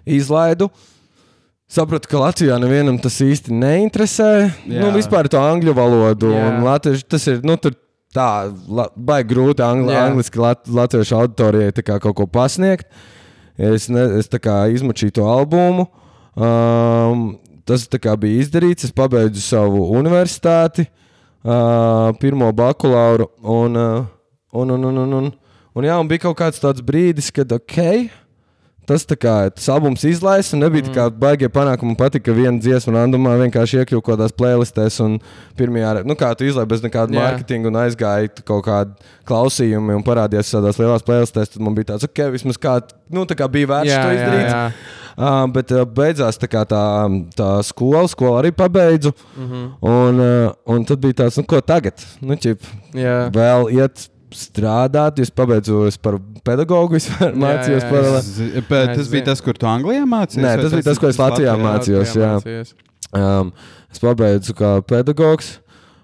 [0.07, 0.71] izlaidu.
[1.73, 4.33] Sapratu, ka Latvijā nevienam tas īsti neinteresē.
[4.69, 4.83] Jā.
[4.83, 6.35] Nu, vispār to angļu valodu.
[6.35, 6.45] Jā.
[6.51, 7.41] Un latviešu tas ir.
[7.47, 7.57] Nu,
[8.13, 8.53] Tā
[8.93, 12.91] baigi grūti angli, angliski lat, latviešu auditorijai kaut ko pasniegt.
[13.57, 15.87] Es, ne, es izmučīju to albumu.
[16.37, 18.85] Um, tas bija izdarīts.
[18.85, 20.85] Es pabeidzu savu universitāti,
[21.45, 23.31] uh, pirmo bakalauru.
[23.41, 24.05] Un, uh,
[24.53, 25.33] un, un, un, un, un,
[25.73, 28.13] un, jā, un bija kaut kāds brīdis, kad ok.
[28.89, 30.91] Tas, tā kā, tas albums izlaists, un nebija mm.
[30.91, 31.93] tā kā baigie panākumi.
[31.93, 34.97] Man patika, ka viena dziesma randumā vienkārši iekļuva kaut kādās playlistēs.
[35.05, 35.21] Un
[35.59, 37.21] pirmajā, nu, kā tu izlaiž bez nekāda Jā.
[37.23, 42.09] mārketinga un aizgāja kaut kāda klausījuma un parādījās tādās lielās playlistēs, tad man bija tāds,
[42.11, 42.81] ok, vismaz kā,
[43.15, 44.51] nu, tā kā bija vērts Jā, to izdarīt.
[44.51, 44.67] jā.
[45.13, 46.85] Uh, bet uh, beigās tā, tā,
[47.37, 49.13] tā skola, skola arī pabeidzu.
[49.37, 49.51] Mm.
[49.51, 49.67] -hmm.
[49.81, 52.03] un, uh, un tad bija tāds, nu, ko tagad?
[52.21, 52.65] Nu, ķip,
[52.95, 53.29] Jā.
[53.31, 55.21] vēl iet strādāt.
[55.23, 58.53] Es pabeidzu es par pedagogu, vispār mācījos paralēli.
[58.63, 60.45] Es tas bija tas, kur tu Anglijā mācījies?
[60.45, 62.17] Nē, tas bija tas, ko es Latvijā mācījos.
[62.19, 62.33] jā.
[62.39, 62.75] mācījos.
[63.13, 63.53] Um,
[63.93, 65.59] es pabeidzu kā pedagogs.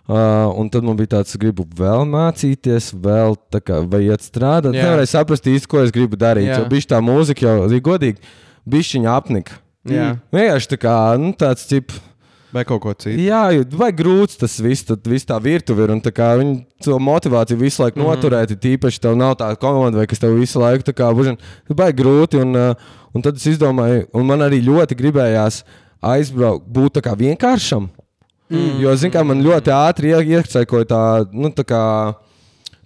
[0.09, 4.25] Uh, un tad man bija tāds, es gribu vēl mācīties, vēl tā kā, vai iet
[4.25, 4.73] strādāt.
[4.73, 4.89] Yeah.
[4.89, 6.49] Nevarēju saprast īsti, ko es gribu darīt.
[6.49, 6.63] Jā.
[6.63, 8.31] Jo bija tā mūzika jau, ja godīgi,
[8.65, 9.59] bija viņa apnika.
[9.89, 10.15] Jā.
[10.33, 12.01] Vienkārši tā kā, nu, tāds tips.
[12.53, 13.19] Vai kaut ko citu?
[13.21, 15.91] Jā, jo vai grūts tas viss, tad viss tā virtuve ir.
[15.93, 18.09] Un tā kā viņi to motivāciju visu laiku mm Mhm.
[18.09, 18.17] -hmm.
[18.23, 21.37] noturēt, ir tīpaši tev nav tāda komanda, vai kas tev visu laiku tā kā bužina.
[21.69, 22.41] Bija grūti.
[22.41, 22.75] Un, uh,
[23.15, 25.63] un tad es izdomāju, un man arī ļoti gribējās
[26.03, 27.89] aizbraukt, būt tā kā vienkāršam.
[28.51, 28.81] Mm.
[28.81, 32.15] Jo, zināmā mērā, man ļoti ātri ie- iekšķēkoja tā, nu, tā kā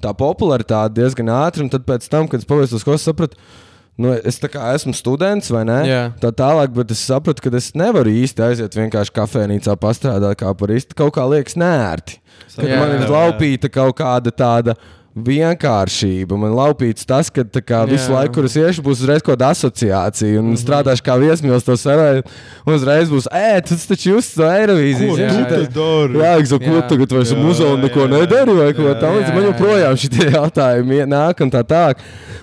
[0.02, 3.36] tā popularitāte diezgan ātri, un tad pēc tam, kad es pabeidzu to skolu, sapratu,
[4.00, 5.78] nu, es tā kā esmu students vai ne?
[5.88, 6.02] Jā.
[6.22, 10.72] Tā tālāk, bet es sapratu, ka es nevaru īsti aiziet vienkārši kafejnīcā pastrādāt kā par
[10.72, 10.96] īsti.
[10.98, 12.18] Kaut kā liekas nērti.
[12.56, 14.76] Kad Jā, man ir laupīta kaut kāda tāda.
[15.12, 16.38] Vienkāršība.
[16.40, 18.14] Man laupīts tas, ka kā, visu Jā.
[18.14, 20.38] laiku, kur es iešu, būs uzreiz kaut kāda asociācija.
[20.40, 20.62] Un mm -hmm.
[20.62, 22.22] strādāšu kā viesmīlis to sarunu.
[22.64, 25.10] Un uzreiz būs, ē, tas taču jūs to Eirovīziju.
[25.10, 26.40] Ko Jā.
[26.40, 29.34] es saku, ko tagad vairs Jā, muzejā neko nedari vai ko tādu.
[29.34, 29.52] Man jā.
[29.52, 31.96] joprojām šie jautājumi nāk un tā tālāk.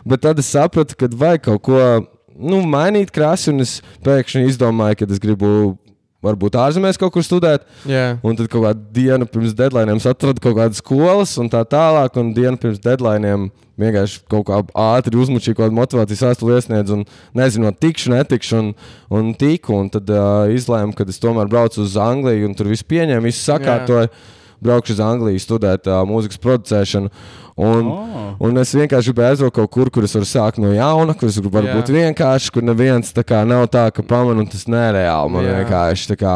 [0.06, 2.06] Bet tad es sapratu, ka vajag kaut ko
[2.40, 5.78] nu, mainīt krāsu, un es pēkšņi izdomāju, ka es gribu
[6.26, 7.66] varbūt ārzemēs kaut kur studēt.
[7.90, 8.18] Jā.
[8.26, 12.18] Un tad kaut kādā dienā pirms deadline es atradu kaut kādas skolas, un tā tālāk.
[12.20, 13.50] Un dienu pirms deadline
[13.80, 14.60] vienkārši kaut kā
[14.98, 18.74] ātri uzmučīju kaut kādu motivācijas vēstuli iesniedzu, un nezinot, tikšu, netikšu, un,
[19.16, 19.78] un tiku.
[19.80, 23.48] Un tad uh, izlēmu, ka es tomēr braucu uz Angliju, un tur viss pieņēmu, viss
[23.48, 24.12] sakārtoju.
[24.64, 27.12] Braukšu uz Angliju, studēt uh, mūzikas producēšanu.
[27.60, 28.36] Un, Oh.
[28.48, 31.36] un es vienkārši gribēju aizbraukt kaut kur, kur es varu sākt no jauna, kur es
[31.44, 35.44] varu būt vienkārši, kur neviens tā kā nav tā, ka pamanu, un tas nereāli man
[35.44, 35.58] Jā.
[35.60, 36.36] vienkārši tā kā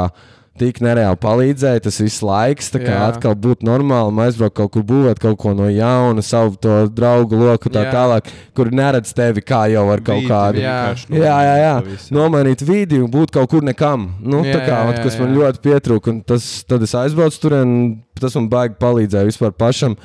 [0.60, 1.82] tik nereāli palīdzēja.
[1.88, 3.08] Tas viss laiks, tā kā Jā.
[3.10, 7.72] atkal būt normāli, aizbraukt kaut kur, būvēt kaut ko no jauna, savu to draugu loku,
[7.74, 7.94] tā Jā.
[7.96, 10.62] tālāk, kur neredz tevi kā jau ar kaut Vidi kādu.
[10.64, 10.78] Jā.
[11.10, 11.74] Jā, jā, jā.
[12.14, 14.12] nomainīt vidi un būt kaut kur nekam.
[14.22, 15.40] Nu, Jā, tā kā, jā, jā, kas man jā.
[15.40, 16.14] ļoti pietrūka.
[16.14, 17.74] un Tas, tad es aizbraucu tur, un
[18.20, 19.98] tas man baigi palīdzēja vispār pašam.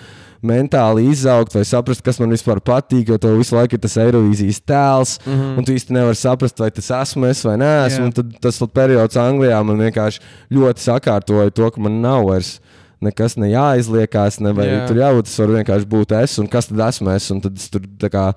[0.46, 4.60] Mentāli izaugt, vai saprast, kas man vispār patīk, jo tev visu laiku ir tas Eirovīzijas
[4.62, 5.32] tēls, mm.
[5.32, 5.56] -hmm.
[5.58, 7.72] un tu īsti nevari saprast, vai tas esmu es vai nē.
[8.04, 10.22] Un tad tas periods Anglijā man vienkārši
[10.54, 12.60] ļoti sakārtoja to, ka man nav vairs
[13.00, 14.86] nekas ne jāizliekās, ne vai jā.
[14.86, 15.26] tur jābūt.
[15.26, 17.30] Es varu vienkārši būt es, un kas tad esmu es.
[17.34, 17.82] Un tad es tur,
[18.12, 18.32] kā,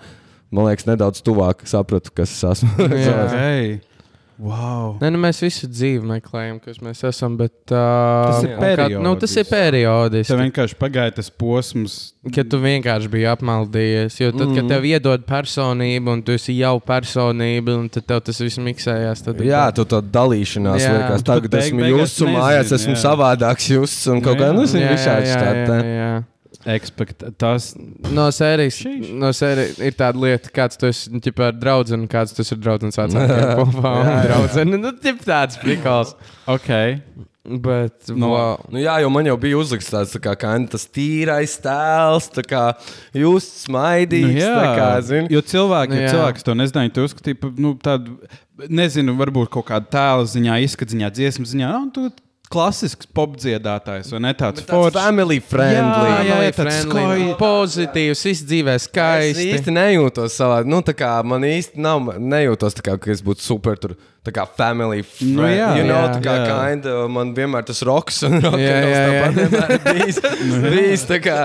[0.49, 2.89] man liekas, nedaudz tuvāk sapratu, kas es esmu.
[3.05, 3.79] Jā.
[4.41, 4.95] Wow.
[4.97, 7.35] Nē, nu mēs visu dzīvi meklējam, kas mēs esam.
[7.37, 7.77] Bet, uh,
[8.31, 10.31] Tas ir un kā- Nu, tas ir periodiski.
[10.33, 12.13] Tev vienkārši pagāja tas posms.
[12.33, 14.17] Kad tu vienkārši biji apmaldījies.
[14.17, 14.55] Jo tad, mm.
[14.57, 19.21] kad tev iedod personību, un tu esi jau personība, un tad tev tas viss miksējās.
[19.29, 20.97] Tad Jā, tu tā dalīšanās Jā.
[20.97, 21.23] liekas.
[21.29, 23.01] Tagad esmu nezini, mājās esmu jā.
[23.05, 26.25] savādāks justs, un kaut kā, nu, zini, jā, visādi
[26.65, 26.75] jā, jā, jā.
[26.77, 27.71] Expect, tas
[28.11, 28.79] No sērijas,
[29.17, 32.57] no sērijas ir tāda lieta, kāds tu esi ģipā, ar draugu, un kāds tas ir
[32.61, 33.93] draugs vecākiem kopā.
[34.01, 34.77] un draudzene.
[34.81, 36.15] Nu, tip tāds prikals.
[36.47, 36.71] ok.
[37.41, 38.27] Bet, No.
[38.35, 38.59] wow.
[38.69, 42.43] Nu, jā, jo man jau bija uzlikts tāds, tā kā, kā tas tīrais tēls, tā
[42.45, 42.61] kā
[43.17, 44.35] jūs smaidījāt.
[44.45, 45.25] Nu, tā kā, zini.
[45.33, 46.11] jo cilvēki, Nu, ja jā.
[46.13, 48.19] cilvēks to nezināja, tu uzskatīji par nu, tādu,
[48.69, 51.71] nezinu, varbūt kaut kādu tēlu ziņā, izskatu ziņā, dziesmu ziņā.
[51.81, 52.11] Nu, tu
[52.51, 56.11] klasisks popdziedātājs, vai ne tāds tāds family friendly.
[56.11, 59.47] Jā, jā, Jā, jā, skai- pozitīvs, viss dzīvē Es skaisti.
[59.55, 60.61] īsti nejūtos savā.
[60.67, 63.95] Nu, tā kā man īsti nav, nejūtos tā kā, ka es būtu super tur.
[64.21, 65.33] Tā kā family friend.
[65.39, 66.49] Nu, jā, you know, jā, tā kā jā.
[66.69, 69.05] kinda, man vienmēr tas roks un rokas Jā, jā, jā.
[69.09, 70.19] tāpat vienmēr ir bijis.
[70.75, 71.37] bijis tā kā,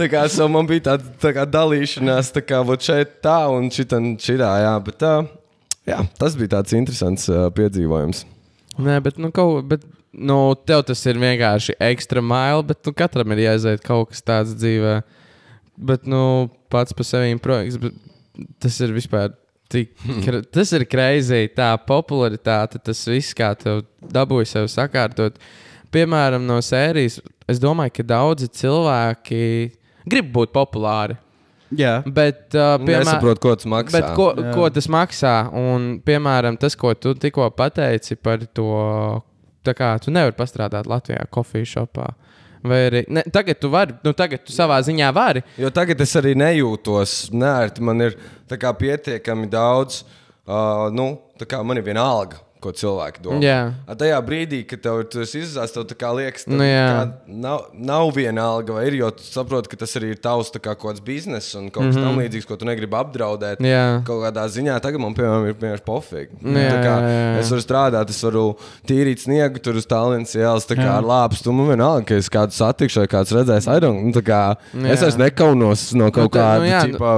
[0.00, 3.70] tā kā so man bija tāda tā kā dalīšanās, tā kā vot šeit tā un
[3.70, 4.72] šitan šitā, jā.
[4.88, 5.12] Bet tā,
[5.86, 8.24] jā, tas bija tāds interesants uh, piedzīvojums.
[8.82, 9.86] Nē, bet, nu, kaut, bet,
[10.16, 10.38] nu,
[10.68, 15.00] tev tas ir vienkārši ekstra maila, bet nu, katram ir jāiziet kaut kas tāds dzīvē.
[15.76, 17.92] Bet, nu, pats par sevi projekts,
[18.62, 19.34] tas ir vispār
[19.66, 21.50] Tik, kra- tas ir kreizīgi.
[21.58, 23.80] Tā popularitāte, tas viss, kā tev
[24.14, 25.40] dabūja sev sakārtot.
[25.94, 27.18] Piemēram, no sērijas,
[27.50, 29.40] es domāju, ka daudzi cilvēki
[30.06, 31.16] grib būt populāri.
[31.74, 33.98] Jā, Bet, uh, piemēram, Nesaprotu, ko tas maksā.
[33.98, 34.52] Bet ko, Jā.
[34.54, 35.34] ko tas maksā?
[35.58, 38.68] Un, piemēram, tas, ko tu tikko pateici par to,
[39.66, 42.06] tā kā tu nevari pastrādāt Latvijā, kofijas šopā.
[42.66, 45.42] Vai arī ne, tagad tu vari, nu tagad tu savā ziņā vari.
[45.60, 47.84] Jo tagad es arī nejūtos nērti.
[47.84, 48.16] Man ir
[48.50, 50.02] kā, pietiekami daudz,
[50.48, 52.40] uh, nu, tā kā man ir viena alga.
[52.60, 53.40] Ko cilvēki domā.
[53.44, 53.58] Jā.
[53.86, 57.12] A, tajā brīdī, kad tev ir izsācis, tev tā kā liekas, Nu, jā.
[57.28, 60.58] nav, nav viena alga, vai ir, jo tu saproti, ka tas arī ir tavs tā
[60.64, 62.06] kā, kaut kāds bizness un kaut kas mm -hmm.
[62.08, 63.60] tam līdzīgs, ko tu negribi apdraudēt.
[63.60, 64.02] Jā.
[64.06, 66.28] Kaut kādā ziņā tagad man, piemēram, ir vienkārši pofīgi.
[66.40, 67.38] Nu, jā, Tā kā jā, jā.
[67.40, 68.56] Es varu strādāt, es varu
[68.88, 70.96] tīrīt sniegu tur uz tālruņa ielas, tā kā Jā.
[70.98, 71.52] ar lāpstu.
[71.52, 73.66] Man vienalga, ka es kādu satikšu vai kāds redzēs.
[73.80, 75.02] Nu, tā kā, Nu, es jā.
[75.02, 77.12] vairs nekaunos no kaut Nu, tā- kāda nu, jā, nu- tipa,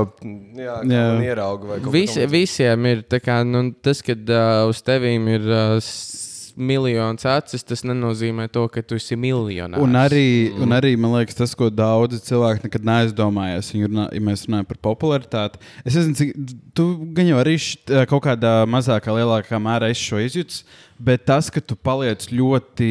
[0.57, 1.35] jā, kā Jā.
[1.35, 6.27] ierauga Visi, visiem ir tā kā, nu, tas, ka uh, uz tevīm ir uh, s-
[6.59, 9.79] miljons acis, tas nenozīmē to, ka tu esi miljonārs.
[9.79, 14.43] Un arī, un arī, man liekas, tas, ko daudzi cilvēki nekad neaizdomājās, runā, ja mēs
[14.49, 15.63] runājam par popularitāti.
[15.87, 16.33] Es nezinu, cik
[16.75, 20.65] tu gan jau arī št, kaut kādā mazākā, lielākā mērā esi šo izjūts,
[20.99, 22.91] bet tas, ka tu paliec ļoti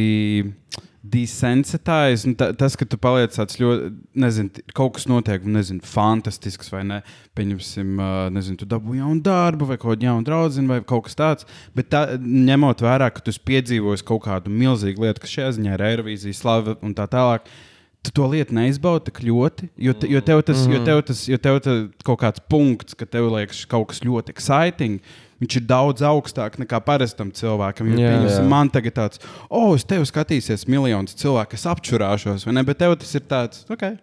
[1.12, 6.72] desensitized, un ta, tas, ka tu paliec tāds ļoti, nezinu, kaut kas notiek, nezinu, fantastisks
[6.74, 7.00] vai ne.
[7.38, 8.00] Pieņemsim,
[8.34, 11.48] nezinu, tu dabūji jaunu darbu vai kaut kādu jaunu draugu vai kaut kas tāds.
[11.78, 15.76] Bet tā, ņemot vērā, ka tu esi piedzīvojis kaut kādu milzīgu lietu, kas šajā ziņā
[15.78, 17.48] ir Eirovīzija, slava un tā tālāk.
[18.06, 21.40] Tu to lietu neizbaudi tik ļoti, jo, te, jo tev tas, jo tev tas, jo
[21.44, 25.02] tev tas kaut kāds punkts, ka tev liekas kaut kas ļoti exciting,
[25.42, 27.94] viņš ir daudz augstāk nekā parastam cilvēkam.
[27.94, 28.18] Jo, Jā.
[28.26, 28.42] Jā.
[28.48, 32.66] man tagad tāds, oh, uz tevi skatīsies miljonus cilvēku, es apčurāšos, vai ne?
[32.68, 33.96] Bet tev tas ir tāds, ok.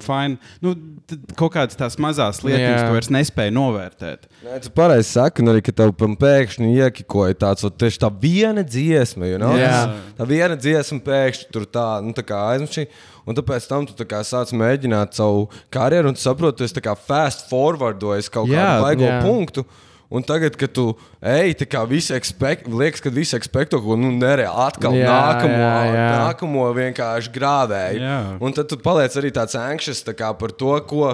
[0.00, 0.36] Fine.
[0.60, 0.74] Nu,
[1.08, 2.80] tad kaut kādas tās mazas lietas, Jā.
[2.84, 4.26] tu vairs nespēji novērtēt.
[4.44, 9.40] Nē, tu pareizi saki, arī, ka tev pēkšņi iekikoja tāds, tieši tā viena dziesma, you
[9.40, 9.56] know?
[9.56, 9.86] Jā.
[10.18, 12.86] tā viena dziesma pēkšņi tur tā, nu, tā kā aizmušķi.
[13.28, 17.48] Un tāpēc tam tu tā sāc mēģināt savu karjeru, un tu saproti, tu esi fast
[17.48, 19.20] forwardojies kaut Jā, kādu baigo jā.
[19.24, 19.64] punktu.
[20.10, 20.88] Un tagad, kad tu
[21.22, 25.60] ej, tā kā visi ekspekt, liekas, ka visi ekspekto, ko nu, nereāli atkal Jā, nākamo,
[25.60, 26.06] jā, jā.
[26.24, 28.00] nākamo vienkārši grāvēju.
[28.02, 28.16] Jā.
[28.42, 31.12] Un tad tu paliec arī tāds anxious tā kā, par to, ko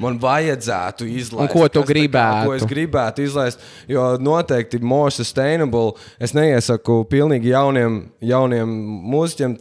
[0.00, 1.44] man vajadzētu izlaist.
[1.44, 2.72] Un ko tu kas tā kā- Ko es gribētu.
[2.72, 3.58] gribētu izlaist.
[3.86, 5.92] Jo noteikti more sustainable.
[6.18, 8.72] Es neiesaku pilnīgi jauniem, jauniem
[9.12, 9.58] mūziķiem.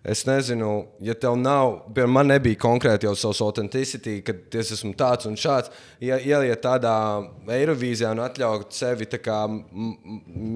[0.00, 4.94] Es nezinu, ja tev nav, piemēram, man nebija konkrēti jau savs autenticitāte, kad es esmu
[4.96, 5.68] tāds un šāds.
[6.00, 6.94] Ja ieliet tādā
[7.52, 9.42] Eirovīzijā un atļaut sevi tā kā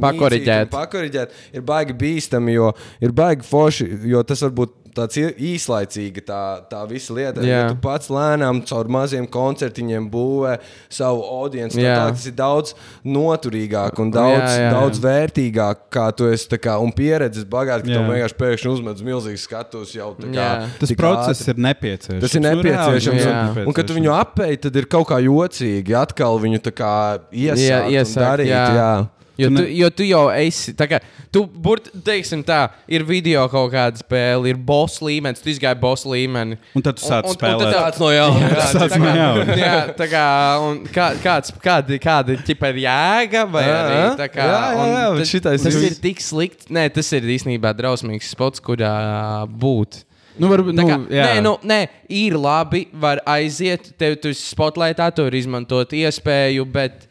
[0.00, 0.72] Pakoriģēt.
[0.72, 2.70] Pakoriģēt, ir baigi bīstami, jo
[3.04, 6.40] ir baigi forši, jo tas var būt tāds īslaicīgi tā,
[6.70, 7.42] tā visa lieta.
[7.44, 7.60] Jā.
[7.64, 10.56] Ja tu pats lēnām caur maziem koncertiņiem būvē
[10.92, 11.80] savu audienci.
[11.82, 11.96] Jā.
[11.98, 12.74] Tā, tas ir daudz
[13.04, 14.70] noturīgāk un daudz, Jā, jā, jā.
[14.74, 18.00] daudz vērtīgāk, kā tu esi kā, un pieredzes bagāts, ka Jā.
[18.00, 20.30] tev vienkārši pēkšņi uzmet milzīgs skatus jau kā.
[20.34, 20.48] Jā.
[20.80, 21.54] Tas process ātri.
[21.56, 22.22] ir nepieciešams.
[22.24, 23.24] Tas ir nepieciešams.
[23.24, 23.42] Jā.
[23.54, 26.94] Un, un kad tu viņu apēji, tad ir kaut kā jocīgi atkal viņu tā kā
[27.30, 28.52] iesākt, Jā, un iesākt, darīt.
[28.52, 28.64] jā.
[28.78, 28.90] Jā.
[29.36, 30.72] Jo Tu ne- jo tu jau esi.
[30.78, 31.00] Kā,
[31.32, 36.04] tu, burt, teiksim, tā, ir video kaut kāda spēle, ir boss līmenis, tu izgāji boss
[36.06, 36.56] līmeni.
[36.76, 37.64] Un tad tu sāc spēlēt.
[37.72, 38.38] tad Tāds no jauna.
[38.38, 39.56] Jā, Jā, tā no kā- jauna.
[39.58, 40.24] jā, tā kā,
[40.68, 44.46] un kā, kāds, kāda, kāda ķipa ir jēga, vai Jā, arī tā kā.
[44.46, 46.70] Jā, jā, un jā, un tas- šitais Tas ir- ir tik slikti.
[46.70, 50.04] Nē, tas ir īstenībā drausmīgs spots, kurā būt.
[50.38, 51.26] Nu, Tā nu, kā, jā.
[51.26, 57.06] nē, nu, nē, ir labi, var aiziet, tev tur spotlightā, tur izmantot iespēju, bet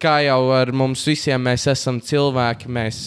[0.00, 2.98] kā jau ar mums visiem, mēs esam cilvēki, mēs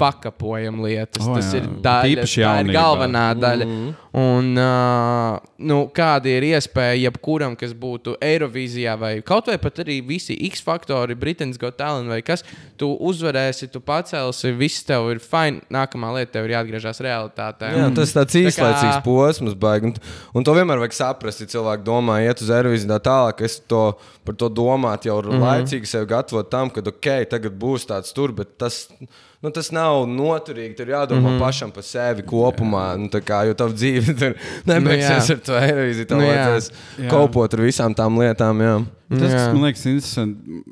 [0.00, 1.26] fakapojam lietas.
[1.28, 1.60] O, Tas jā.
[1.60, 3.66] ir daļa, tā ir galvenā daļa.
[3.66, 3.90] Mhm.
[4.10, 10.00] Un, uh, nu, kāda ir iespēja jebkuram, kas būtu Eirovīzijā, vai kaut vai pat arī
[10.02, 12.42] visi X faktori, Britain's Got Talent vai kas,
[12.80, 15.60] tu uzvarēsi, tu pacelsi, viss tev ir fine.
[15.70, 17.70] Nākamā lieta tev ir jāatgriežas realitātē.
[17.70, 19.92] Jā, Un- tas ir tāds Tā kā- īslaicīgs posms, baigi.
[19.92, 19.94] Un,
[20.34, 21.40] un to vienmēr vajag saprast.
[21.40, 25.30] Ja cilvēki domā, iet uz Eirovīziju tā tālāk, es to, par to domāju jau mm
[25.30, 25.38] Mhm.
[25.38, 25.46] -hmm.
[25.46, 28.88] laicīgi sev gatavot tam, ka ok, tagad būs tāds tur, bet tas.
[29.40, 30.76] Nu, tas nav noturīgi.
[30.76, 31.26] Tur jādomā mm.
[31.26, 31.40] -hmm.
[31.40, 32.96] pašam par sevi kopumā.
[32.98, 34.34] Nu, tā kā, jo tava dzīve tur
[34.68, 35.34] nebeigsies jā.
[35.34, 36.06] ar to Eirovīziju.
[36.06, 36.70] Tev Nu, vajadzēs
[37.08, 38.60] kopot ar visām tām lietām.
[38.60, 38.84] Jā.
[39.08, 40.62] Tas, kas man liekas, interesanti.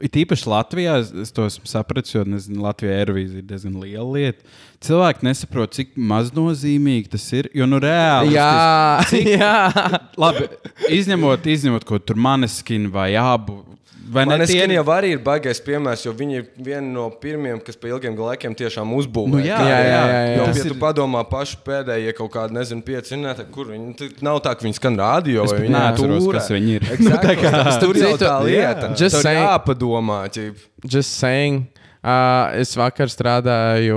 [0.00, 4.12] It īpaši Latvijā, es- es to esmu sapratis, jo nezinu, Latvijā Eirovīzija ir diezgan liela
[4.12, 4.44] lieta.
[4.80, 7.48] Cilvēki nesaprot, cik maznozīmīgi tas ir.
[7.54, 8.36] Jo, nu, reāli.
[8.36, 9.02] Jā,
[9.40, 9.72] jā.
[10.16, 10.46] Labi,
[10.90, 13.64] izņemot, izņemot ko tur maneskin vai abu
[14.10, 14.38] Vai ne?
[14.46, 17.90] Tie ir- jau arī ir baigais piemērs, jo viņi ir vieni no pirmiem, kas pēc
[17.96, 19.28] ilgiem laikiem tiešām uzbūvēja.
[19.28, 20.36] Nu, jā, jā, jā, jā, jā.
[20.38, 23.96] Jo, Tas ja ir- tu padomā paši pēdējie kaut kādi, nezinu, pieci minēti, kur viņi
[23.96, 26.80] tu- nav tā, ka viņi skan radio vai viņi neatceros, kas viņi ir.
[26.96, 27.04] Exactly.
[27.04, 28.88] Nu, tā kā- Tur jau Citu- tā lieta.
[28.96, 29.44] Just Tur saying.
[29.46, 30.20] jāpadomā.
[30.32, 30.56] ķip.
[30.86, 31.66] Just saying.
[31.98, 33.96] Uh, es vakar strādāju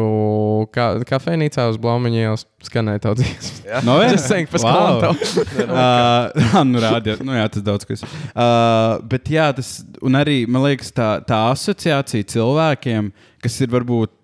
[0.74, 2.46] ka kafejnīcā uz Blūmiņa ielas.
[2.66, 3.82] Skanēja tā dziesma.
[3.86, 4.16] No, jā.
[4.18, 5.04] Saying, pa Wow.
[5.06, 5.12] skonto.
[5.70, 8.02] uh, nu, nu, jā, tas daudz kas.
[8.34, 14.18] Uh, bet jā, tas un arī man liekas, tā, tā asociācija cilvēkiem, kas ir varbūt.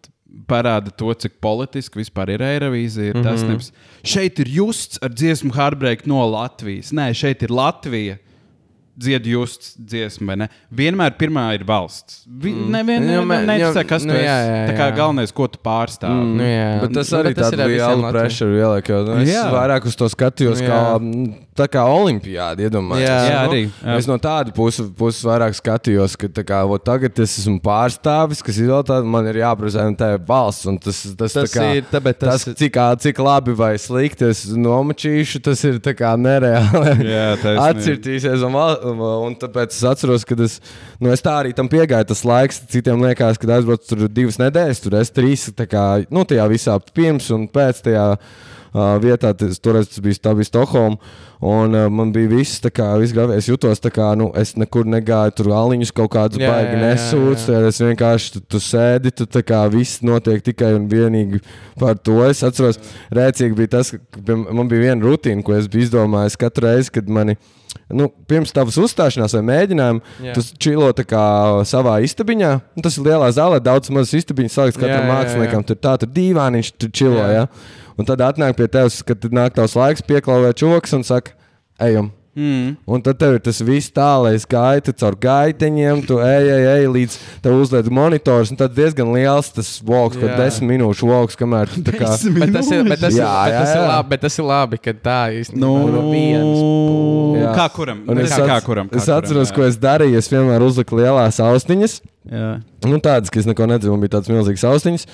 [0.47, 3.11] Parāda to, cik politiski vispār ir Eirovīzija.
[3.11, 3.23] Mm -hmm.
[3.25, 3.71] Tas nevis.
[4.03, 6.93] Šeit ir justs ar dziesmu Hardbreak no Latvijas.
[6.93, 8.17] Nē, šeit ir Latvija.
[8.97, 10.47] Dzied justs dziesmu, vai ne?
[10.73, 12.23] Vienmēr pirmā ir valsts.
[12.25, 12.69] Vi, mm.
[12.73, 14.25] Nevienam Nu, ne, me- ne, ne, kas nu, tu esi.
[14.25, 14.95] jā, jā, Tā kā jā.
[14.97, 16.25] galvenais, ko tu pārstāvi.
[16.37, 16.81] Nu, jā.
[16.81, 18.11] Bet tas Nu, arī visiem lielu Latviju.
[18.17, 18.89] pressure ieliek.
[18.89, 19.43] jo, Nu, es Jā.
[19.53, 20.97] vairāk uz to skatījos, Nu, kā, jā.
[20.97, 22.67] mm, tā kā olimpiāda.
[22.67, 23.07] Iedomājieties.
[23.07, 23.17] Jā.
[23.27, 23.97] Jā, Nu, arī, jā.
[23.97, 28.59] Es no tāda puses puses vairāk skatījos, ka kā, vot tagad es esmu pārstāvis, kas
[28.61, 30.67] ir vēl tāds, man ir jāprezentē valsts.
[30.69, 34.29] un Tas, tas, Tas tā kā, ir, tāpēc tas, tas cik, cik labi vai slikti
[34.29, 36.95] es nomačīšu, tas ir kā nereāli.
[37.13, 37.35] Jā.
[37.67, 38.57] Atcirtīsies, un,
[39.01, 40.59] un tāpēc es atceros, ka es,
[41.01, 42.09] nu, es tā arī tam piegāju.
[42.11, 46.25] Tas laiks, citiem liekas, ka aizbraucu tur divas nedēļas, tur es trīs, tā kā, nu,
[46.27, 48.07] tajā visā pirms un pēc tajā
[48.73, 49.33] vietā.
[49.37, 50.97] Tas, toreiz tas bija, bija Stokholma.
[51.37, 53.43] Un uh, man bija viss, kā viss gājis.
[53.43, 57.59] Es jutos, tā kā nu, es nekur negāju, tur aliņus kaut kādus baigi nesūdzu.
[57.69, 61.43] Es vienkārši tu, tu sēdi, tu tā kā viss notiek tikai un vienīgi
[61.77, 62.23] par to.
[62.25, 62.81] Es atceros,
[63.13, 67.09] rēcīgi bija tas, ka man bija viena rutīna, ko es biju izdomājis katru reizi, kad
[67.09, 67.37] mani.
[67.93, 70.33] Nu, pirms tavas uzstāšanās vai mēģinājuma, Jā.
[70.35, 70.89] tu čilo
[71.67, 72.51] savā istabiņā.
[72.83, 75.11] Tas ir lielā zālē, daudz mazas istabiņas, Jā, katram jā.
[75.11, 75.67] māksliniekam.
[75.67, 77.21] Tur tā, tur dīvāniņš, tur čilo.
[77.21, 77.45] Jā.
[77.45, 77.85] Ja?
[77.97, 81.33] Un tad atnāk pie tevis, kad nāk tavs laiks, pieklauvē čoks un saka,
[81.81, 82.11] ejam.
[82.37, 82.75] Mm.
[82.85, 87.15] Un tad tev ir tas viss tālais gaita, caur gaiteņiem, tu ej, ej, ej līdz
[87.41, 88.51] tev uzliek monitors.
[88.53, 90.35] un Tad diezgan liels tas voks, kad Jā.
[90.43, 92.11] desmit minūšu voks, kamēr tu tā kā.
[92.37, 93.87] Bet tas ir, bet tas ir, Jā, bet jā, tas ir jā.
[93.89, 97.41] labi, bet tas ir labi, ka tā īstenībā Nu, no vienas puses.
[97.41, 97.55] Jā.
[97.57, 98.05] kā kuram?
[98.13, 98.93] Es, kā, kā kuram?
[98.93, 100.21] Kā es atceros, ko es darīju.
[100.21, 101.99] Es vienmēr uzliku lielās austiņas.
[102.29, 102.53] Jā.
[102.85, 105.09] Nu, tādas, ka es neko nedzirdu, bija tādas milzīgas austiņas.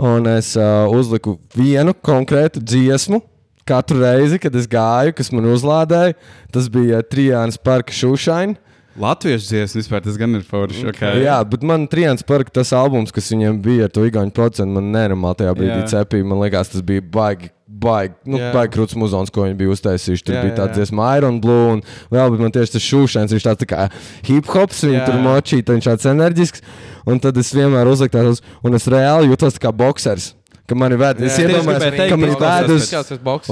[0.00, 3.20] Un es uh, uzliku vienu konkrētu dziesmu.
[3.68, 6.16] Katru reizi, kad es gāju, kas man uzlādēja,
[6.50, 8.58] tas bija Trijāns Parka Šūšaina.
[8.98, 10.84] Latviešu dziesmu vispār tas gan ir forši.
[10.90, 11.22] Okay.
[11.24, 14.90] Jā, bet man Trijāns Parka tas albums, kas viņiem bija ar to igauņu procentu, man
[14.92, 15.88] nenormāli tajā brīdī Jā.
[15.94, 16.26] cepīja.
[16.28, 17.52] Man liekas, tas bija baigi.
[17.82, 18.50] Baigi, nu, Jā.
[18.52, 20.22] baigi krūts muzons, ko viņi bija uztaisījuši.
[20.26, 21.80] Tur jā, bija tāds dziesma, Iron Blue, un
[22.12, 23.30] vēl bija tieši tas šūšana.
[23.32, 23.86] Viņš tāds tā kā
[24.28, 25.06] hip hops, viņa Jā.
[25.08, 26.62] tur močīja, viņš tāds enerģisks.
[27.06, 30.32] Un tad es vienmēr uzliku tādus, un es reāli jutos kā boxers.
[30.72, 32.86] Ka mani ved, es iedomājos, ka mani ved uz,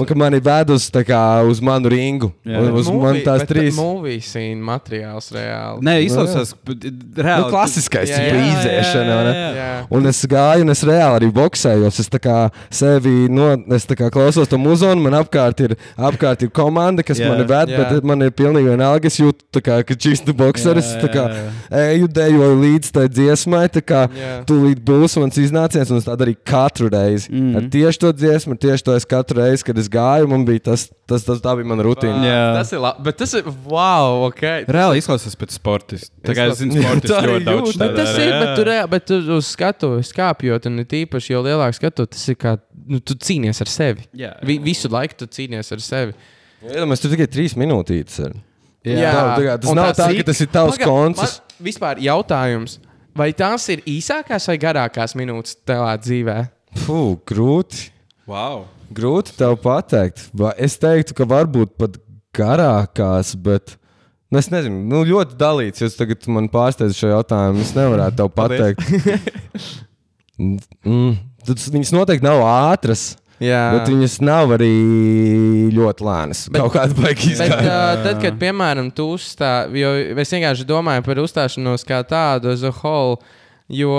[0.01, 2.31] un ka mani ved uz, tā kā, uz manu ringu.
[2.47, 2.61] Jā.
[2.63, 3.75] Un uz man tās trīs.
[3.77, 5.83] Movie scene materiāls reāli.
[5.85, 6.75] Nē, izklausās Nu,
[7.21, 7.49] reāli.
[7.51, 8.15] klasiskais, ne?
[9.35, 9.69] jā, Jā.
[9.93, 11.99] Un es gāju, un es reāli arī boxējos.
[12.01, 12.37] Es tā kā
[12.73, 17.21] sevi no, es tā kā klausos to muzonu, man apkārt ir, apkārt ir komanda, kas
[17.21, 17.29] Jā.
[17.29, 17.83] mani ved, Jā.
[17.91, 19.05] bet man ir pilnīgi vienalga.
[19.11, 20.89] Es jūtu, tā kā, ka šis ir boxeris.
[20.89, 21.27] Jā, es tā kā
[21.91, 24.01] eju, dejoju līdz tai dziesmai, tā kā
[24.49, 27.10] tūlīt būs mans iznāciens, un es tādu arī katru reizi.
[27.29, 27.41] Mm.
[27.41, 27.55] Mm.
[27.59, 30.63] Ar tieši to dziesmu, ar tieši to es katru reizi, kad es gāju, man bija
[30.69, 32.21] tas, tas, tas tā bija mana rutīna.
[32.25, 32.41] Jā.
[32.57, 34.43] Tas ir labi, bet tas ir wow, ok.
[34.71, 36.11] Reāli izklausās pēc sportista.
[36.25, 37.79] Tā kā es zinu, Jā, sportists tā arī ļoti daudz jūt.
[37.83, 38.39] Bet tas ir, jā.
[38.43, 42.27] bet tur, jā, bet tur uz skatuves kāpjot, un it īpaši, jo lielāk skatu, tas
[42.31, 42.55] ir kā,
[42.87, 44.07] nu, tu cīnies ar sevi.
[44.17, 44.33] Jā.
[44.45, 46.15] Vi, visu laiku tu cīnies ar sevi.
[46.61, 48.19] Iedomājieties, tur tikai trīs minūtītes.
[48.27, 48.39] Ir.
[48.85, 49.11] Jā.
[49.13, 51.13] Tā- tā kā tas un nav tā, ik- ka tas ir tavs Paga- man
[51.61, 52.79] Vispār jautājums,
[53.13, 56.49] vai tās ir īsākās vai garākās minūtes tavā dzīvē?
[56.79, 57.89] Fū, grūti.
[58.29, 58.65] Wow.
[58.95, 60.29] Grūti tev pateikt.
[60.59, 61.97] Es teiktu, ka varbūt pat
[62.35, 63.75] garākās, bet
[64.31, 65.83] nu, es nezinu, nu, ļoti dalīts.
[65.83, 67.63] Jūs tagad man pārsteidzat šo jautājumu.
[67.63, 68.83] Es nevaru tev pateikt.
[70.39, 71.17] mm,
[71.47, 73.11] tas, viņas noteikti nav ātras.
[73.41, 74.69] Jā, Bet viņas nav arī
[75.73, 76.43] ļoti lēnas.
[76.53, 77.57] Bet- Kaut kāda baigta izgāja.
[77.57, 82.61] uh, tad, kad, piemēram, tu uzstāji, jo es vienkārši domāju par uzstāšanos kā tādu, as
[82.61, 83.17] a whole,
[83.65, 83.95] jo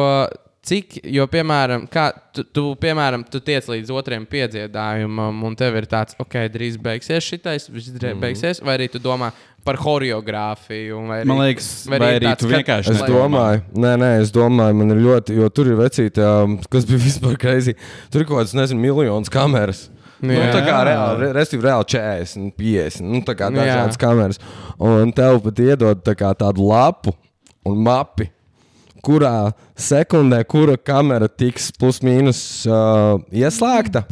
[0.67, 5.89] cik, jo, piemēram, kā, tu, tu, piemēram, tu tiec līdz otrajam piedziedājumam, un tev ir
[5.91, 9.33] tāds, ok, drīz beigsies šitais, viss drīz beigsies, vai arī tu domā
[9.67, 11.01] par choreogrāfiju?
[11.09, 14.31] vai Arī, Man liekas, vai ir arī tāds, tu vienkārši Es domāju, nē, nē, es
[14.35, 17.75] domāju, man ir ļoti, jo tur ir vecīti, um, kas bija vispār greizi.
[18.13, 19.89] Tur ir kaut kāds, nezinu, miljonus kameras.
[20.23, 20.53] Nu, Jā.
[20.55, 24.39] tā kā reāli, re, respektīvi, reāli 40, 50, nu, tā kā Nu, dažādas kameras.
[24.79, 27.11] Un tev pat iedod tā kā tādu lapu
[27.67, 28.29] un mapi,
[29.05, 34.07] kurā sekundē, kura kamera tiks plus mīnus uh, ieslēgta.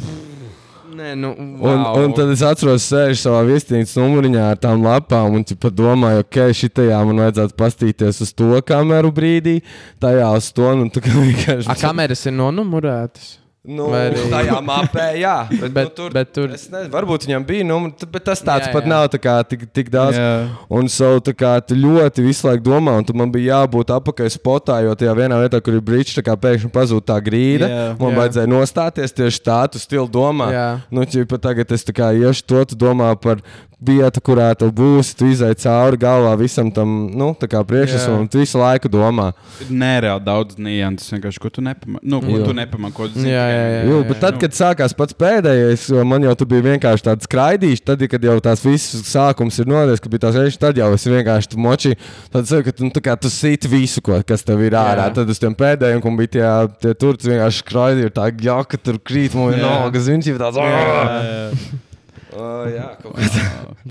[1.01, 1.97] Nē, nu, Un, wow.
[2.03, 6.41] un tad es atceros, sēžu savā viesnīcas numuriņā ar tām lapām, un ķipa, domāju, ok,
[6.57, 9.61] šitajā man vajadzētu pastīties uz to kameru brīdī,
[10.03, 10.67] tajā uz to.
[10.75, 11.71] Un, tā kā vienkārši.
[11.71, 13.37] A, kameras ir nonumurētas.
[13.61, 15.35] Nu, arī- tajā mapē, jā.
[15.51, 17.77] Bet, Bet- nu, tur, bet tur- Es nezinu, varbūt viņam bija, nu,
[18.09, 18.89] bet tas tāds Jā, pat jā.
[18.89, 20.17] nav tā kā, tik, tik daudz.
[20.17, 20.49] Jā.
[20.73, 24.79] Un so, tā kā tu ļoti visu laiku domā, un man bija jābūt apakaļ spotā,
[24.87, 27.69] jo tajā vienā vietā, kur ir brīdis, tā kā pēkšņi pazūd tā grīda.
[27.69, 27.85] Jā.
[28.01, 28.19] Man Jā.
[28.23, 30.49] vajadzēja nostāties tieši tā, tu stili domā.
[30.57, 30.69] Jā.
[30.91, 33.45] Nu, ķipa, tagad es tā kā iešu to, tu domā par
[33.81, 38.21] vietu, kurā tu būsi, tu izai cauri galvā visam tam, nu, tā kā priekšnesam, Jā.
[38.21, 39.31] un tu visu laiku domā.
[39.71, 42.03] Nereāli daudz nianses, vienkārši ko tu nepamani.
[42.05, 42.45] Nu, ko Jā.
[42.45, 43.33] tu nepamani, ko tu zini.
[43.33, 43.83] Jā, tikai- jā, jā.
[43.89, 48.05] Jū, bet tad, kad sākās pats pēdējais, jo man jau bija vienkārši tāds skraidījums, tad,
[48.13, 51.49] kad jau tās visas sākums ir nodies, kad bija tās reizes, tad jau es vienkārši
[51.49, 51.97] tu moči,
[52.31, 55.09] tad saku, ka tu, nu, tā kā tu sit visu, ko, kas tev ir ārā.
[55.09, 55.15] Jā.
[55.21, 56.49] Tad uz tiem pēdējiem, kur bija tie,
[56.81, 59.69] tie tur, tu vienkārši skraidīji, ir tā jaka, tur krīt, man ir Jā.
[59.81, 61.81] nogas, viņš ir tāds.
[62.41, 62.77] Jā, "Ā!" jā.
[62.81, 63.47] Jā, kaut kā tā.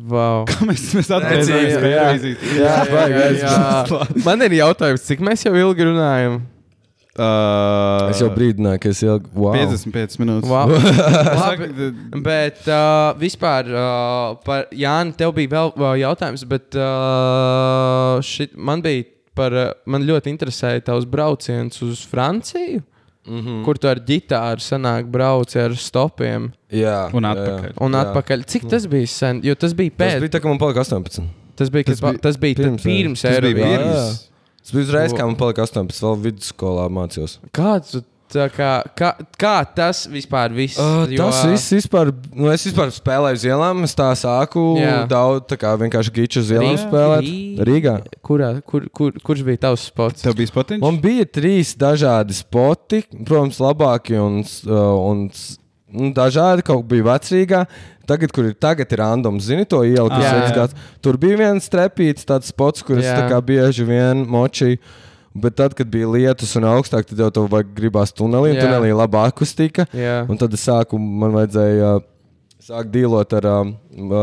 [0.09, 0.45] Wow.
[0.49, 2.05] Kā mēs, mēs atgriezāmies Jā, pie jā.
[2.05, 2.55] televīzijas?
[2.59, 4.23] Jā, baigi, jā.
[4.25, 6.39] Man ir jautājums, cik mēs jau ilgi runājam?
[7.19, 9.17] Uh, Es jau brīdināju, ka es jau.
[9.35, 9.51] Wow.
[9.57, 10.47] 55 minūtes.
[10.47, 10.71] Wow.
[11.41, 11.89] Labi,
[12.23, 18.79] bet uh, vispār uh, par Jānu tev bija vēl uh, jautājums, bet uh, šit, man
[18.85, 19.03] bija
[19.35, 22.85] par, uh, man ļoti interesēja tavs brauciens uz Franciju,
[23.29, 23.63] Mm -hmm.
[23.65, 27.73] kur tu ar ģitāru sanāk brauci ar stopiem Jā, Un jā, atpakaļ.
[27.81, 28.01] un jā.
[28.05, 28.43] atpakaļ.
[28.45, 29.41] Cik tas bija sen?
[29.43, 30.19] Jo tas bija Tas pēc.
[30.19, 31.23] bija tā, ka man palika 18.
[31.55, 33.79] Tas bija, Tas tas bija, tas bija pirms, pirms, pirms Tas bija.
[34.59, 36.01] Tas uzreiz, kā man palika 18.
[36.01, 37.39] vēl vidusskolā mācījos.
[37.53, 38.01] Kāds
[38.31, 39.09] tā kā, kā,
[39.41, 40.77] kā tas vispār viss?
[40.79, 43.83] Uh, jo- tas viss vispār, nu es vispār spēlēju uz ielām.
[43.87, 45.07] Es tā sāku Jā.
[45.09, 46.83] daudz, tā kā vienkārši giču uz ielām Rīgā?
[46.85, 47.27] spēlēt.
[47.27, 47.95] Rī- Rīgā.
[48.23, 50.21] Kurā, kur, kur, kurš bija tavs spots?
[50.21, 50.81] Tev bija spotiņš?
[50.85, 55.57] Man bija trīs dažādi spoti, protams, labāki un, un s-
[55.91, 56.63] nu, dažādi.
[56.63, 57.63] Kaut kā bija vecrīgā.
[58.09, 60.73] Tagad, kur ir tagad, ir random, zini to ielu, kas ir gads.
[60.99, 63.19] Tur bija viens trepīts, tāds spots, kur es Jā.
[63.19, 64.79] tā kā bieži vien močīju.
[65.35, 68.65] Bet tad, kad bija lietus un augstāk, tad jau tev vajag gribās tunelī, un Jā.
[68.65, 69.85] tunelī laba akustika.
[69.93, 70.23] Jā.
[70.29, 72.05] Un tad es sāku, man vajadzēja uh,
[72.65, 73.75] sākt dīlot ar um,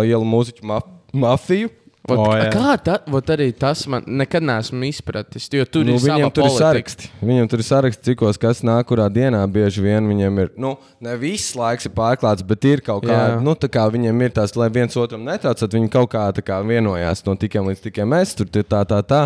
[0.03, 0.81] ielu mūziķu ma
[1.15, 1.71] mafiju.
[2.07, 2.51] Ot, O, jā.
[2.55, 5.49] kā tā, vot arī tas man nekad neesmu izpratis.
[5.51, 6.69] Jo tur Nu, ir viņiem tur ir politika.
[6.69, 7.09] saraksti.
[7.19, 10.53] Viņiem tur ir saraksts, cikos, kas nāk, kurā dienā bieži vien viņiem ir.
[10.55, 13.41] Nu, ne viss laiks ir pārklāts, bet ir kaut kāda.
[13.43, 16.61] Nu, tā kā viņiem ir tās, lai viens otram netraucētu, viņi kaut kā, tā kā
[16.63, 18.37] vienojās no tikiem līdz tikiem mēs.
[18.39, 19.25] Tur ir tā, tā, tā.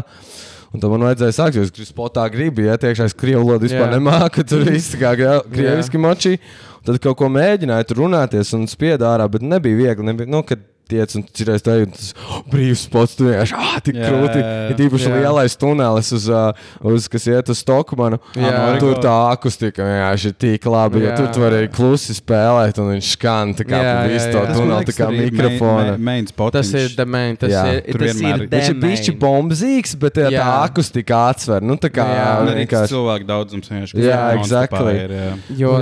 [0.70, 3.88] Un tad man vajadzēja sākt, jo es spotā gribu, ja tiekšā es krievu valodu vispār
[3.88, 3.94] Jā.
[3.96, 4.44] nemāku.
[4.46, 6.36] Tur viss kā krieviski moči.
[6.86, 10.06] Tad kaut ko mēģināju tur runāties un spied ārā, bet nebija viegli.
[10.06, 13.76] Nebija, nu, kad tiec un cirēs tā, un tas oh, brīvs spots, tu vienkārši, ah,
[13.84, 14.42] tik Jā, krūti.
[14.72, 15.20] Ir īpaši Jā.
[15.22, 16.26] lielais tunelis, uz,
[16.92, 18.20] uz, kas iet uz Stokmanu.
[18.38, 18.54] Jā.
[18.82, 21.18] Tur tā akustika vienkārši ir tik labi, jo Jā.
[21.20, 25.10] tur tu vari klusi spēlēt, un viņš skan tā kā visu to tuneli, tā kā
[25.14, 25.96] mikrofona.
[26.10, 26.74] Main spotiņš.
[26.74, 27.40] Tas ir demēns.
[27.44, 27.64] Tas Jā.
[27.76, 28.48] ir, Tur tas ir ir.
[28.50, 29.20] Viņš ir the bijis main.
[29.22, 30.50] bombzīgs, bet jā, tā Jā.
[30.66, 31.64] akustika atsver.
[31.64, 32.06] Nu, tā kā.
[32.42, 32.94] Un arī vienkārši.
[32.94, 34.04] cilvēku daudzums vienkārši.
[34.04, 34.98] Jā, exactly.
[35.06, 35.32] Ir, jā.
[35.60, 35.74] Jo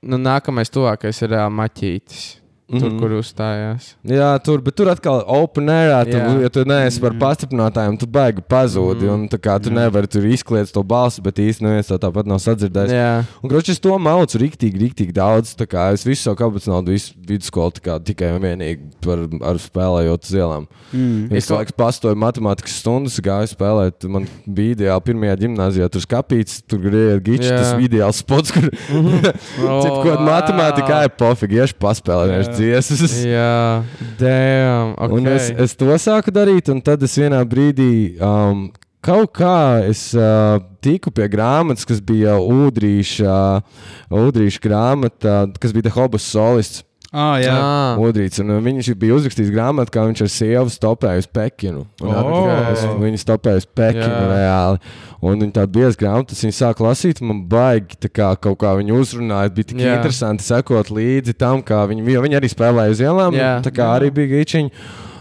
[0.00, 2.39] nu, nākamais tuvākais ir uh, maķītis.
[2.70, 2.98] Tur, Mhm.
[3.00, 3.94] kur uzstājās.
[4.06, 6.40] Jā, tur, bet tur atkal open air, tu, Jā.
[6.44, 9.08] ja tu neesi par pastiprinātājiem, tu baigi pazūdi.
[9.08, 9.12] Mm.
[9.14, 12.38] Un, tā kā tu nevari tur izkliegt to balsi, bet īstenībā neviens to tāpat nav
[12.38, 12.92] sadzirdējis.
[12.94, 15.56] Jā, Un, kroči, es to maucu rīktīgi, rīktīgi daudz.
[15.58, 19.18] Tā kā es visu savu kabatas naudu, visu vidusskolu kā tikai un vienīgi par,
[19.50, 20.68] ar spēlējot uz ielām.
[20.94, 21.32] Mm.
[21.34, 24.06] Es laikam pastoju matemātikas stundas, gāju spēlēt.
[24.08, 27.58] Man bija ideāli pirmajā gimnājā, tur skāpīts, tur griezt gičs, Jā.
[27.58, 33.16] tas bija ideāls spots, kur Cik Oh, kaut kāda matemātikā ir pofīgi, iešu paspēlēt, dziesmas.
[33.24, 33.82] Jā,
[34.20, 34.94] damn.
[34.94, 35.16] Okay.
[35.16, 38.68] Un es, es to sāku darīt, un tad es vienā brīdī um,
[39.04, 45.88] kaut kā es, uh, tiku pie grāmatas, kas bija Udrīša, uh, Udrīša grāmata, kas bija
[45.88, 46.84] The Hobos solists.
[47.10, 47.50] Ah, jā.
[47.50, 51.80] Ah, Udrīts, un uh, viņš bija uzrakstījis grāmatu, kā viņš ar sievu stopēja uz Pekinu.
[52.06, 53.00] Un, Oh.
[53.02, 54.28] Viņi stopēja uz Pekinu Jā.
[54.30, 54.78] reāli.
[55.20, 59.50] Un viņi tādu biezu grāmatu, viņi sāka lasīt, man baigi kā kaut kā viņi uzrunāja.
[59.56, 59.96] Bija tik Jā.
[59.98, 63.34] interesanti sekot līdzi tam, kā viņi, jo viņi arī spēlēja uz ielām.
[63.34, 63.52] Jā.
[63.66, 64.70] Tā kā arī bija gīčiņi.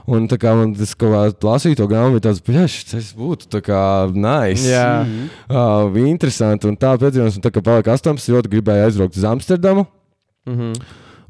[0.10, 3.50] Un tā kā man tas kaut kā lasīja to grāmatu, bija tāds, ka tas būtu
[3.50, 3.82] tā kā
[4.14, 4.66] nice.
[4.70, 5.06] jā.
[5.50, 6.70] Uh, bija interesanti.
[6.70, 9.86] Un tā piedzīvojums, un tā kā palika 18, ļoti gribēju aizbraukt uz Amsterdamu.
[10.46, 10.74] Mhm.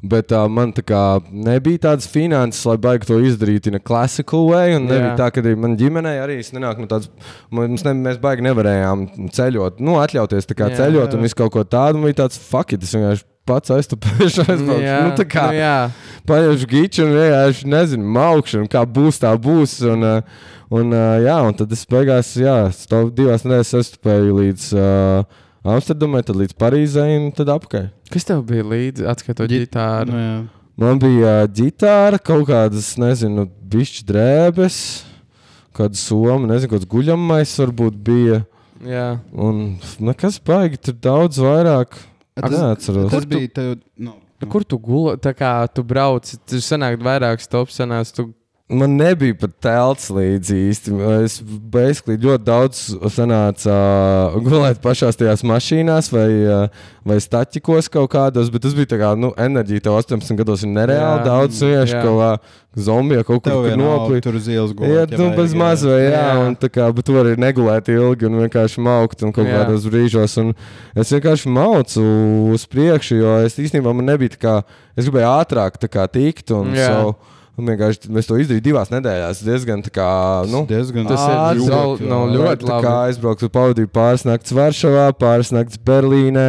[0.00, 4.46] Bet uh, man tā kā nebija tādas finanses, lai baigtu to izdarīt in a classical
[4.48, 4.72] way.
[4.78, 5.16] Un nebija Jā.
[5.18, 7.10] tā, ka arī man ģimenei arī es nenāku no tādas,
[7.52, 9.04] mums ne, mēs baigi nevarējām
[9.36, 11.18] ceļot, nu, atļauties tā kā Jā, ceļot jā.
[11.18, 12.00] un visu kaut ko tādu.
[12.00, 14.86] Man bija tāds, fuck, it, es vienkārši pats aiztupēšu, aizbraukšu.
[14.86, 15.76] Jā, Nu, tā kā nu, jā.
[16.30, 19.76] paņemšu giču un vienkārši nezinu, maukšu, un kā būs, tā būs.
[19.90, 20.48] Un, uh,
[20.80, 24.72] un, uh, jā, un tad es beigās, jā, stāv divās nedēļas aiztupēju līdz.
[24.80, 27.90] Uh, Amsterdamai, tad līdz Parīzai un tad apkārt.
[28.10, 30.14] Kas tev bija līdzi, atskatot Ģi- ģitāru?
[30.14, 30.38] Nu, jā.
[30.80, 34.78] Man bija ģitāra, kaut kādas, nezinu, bišķi drēbes,
[35.76, 38.40] kāda soma, nezinu, kāds guļamais varbūt bija.
[38.88, 39.20] Jā.
[39.36, 41.98] Un nekas baigi, tur daudz vairāk.
[42.40, 43.10] Tas- Neatceros.
[43.12, 43.78] Tas bija tev.
[43.98, 45.18] Nu, Nu, Kur tu gulēji?
[45.20, 48.32] Tā kā tu brauc, tur sanāk vairāk stops, sanāk, tu
[48.70, 50.92] Man nebija pat telts līdzi īsti.
[51.24, 52.82] Es basically ļoti daudz
[53.16, 53.74] sanāca
[54.44, 59.08] gulēt pašās tajās mašīnās vai, uh, vai staķikos kaut kādos, bet tas bija tā kā,
[59.18, 62.02] nu, enerģija tev 18 gados ir nereāli Jā, daudz jā.
[62.04, 62.30] kaut kā
[62.86, 64.22] zombija kaut kur kur noplīt.
[64.22, 65.16] tur uz ielas Jā, gulēt.
[65.18, 66.36] nu, bez maz vai jā, Jā.
[66.46, 69.64] un tā kā, bet tu vari negulēt ilgi un vienkārši maukt un kaut Jā.
[69.64, 70.38] kādos brīžos.
[70.44, 70.54] Un
[70.94, 72.06] es vienkārši maucu
[72.54, 74.54] uz priekšu, jo es īstenībā man nebija tā kā,
[74.94, 76.86] es gribēju ātrāk tā kā tikt un Jā.
[76.94, 77.18] savu.
[77.60, 79.42] Un vienkārši mēs to izdarījām divās nedēļās.
[79.44, 80.08] diezgan tā kā,
[80.48, 81.66] nu, diezgan Tas ir ātri.
[81.68, 82.92] ļoti- nu, ļoti kā labi.
[83.10, 86.46] aizbraucu, pavadīju pāris naktis Varšavā, pāris naktis Berlīnē,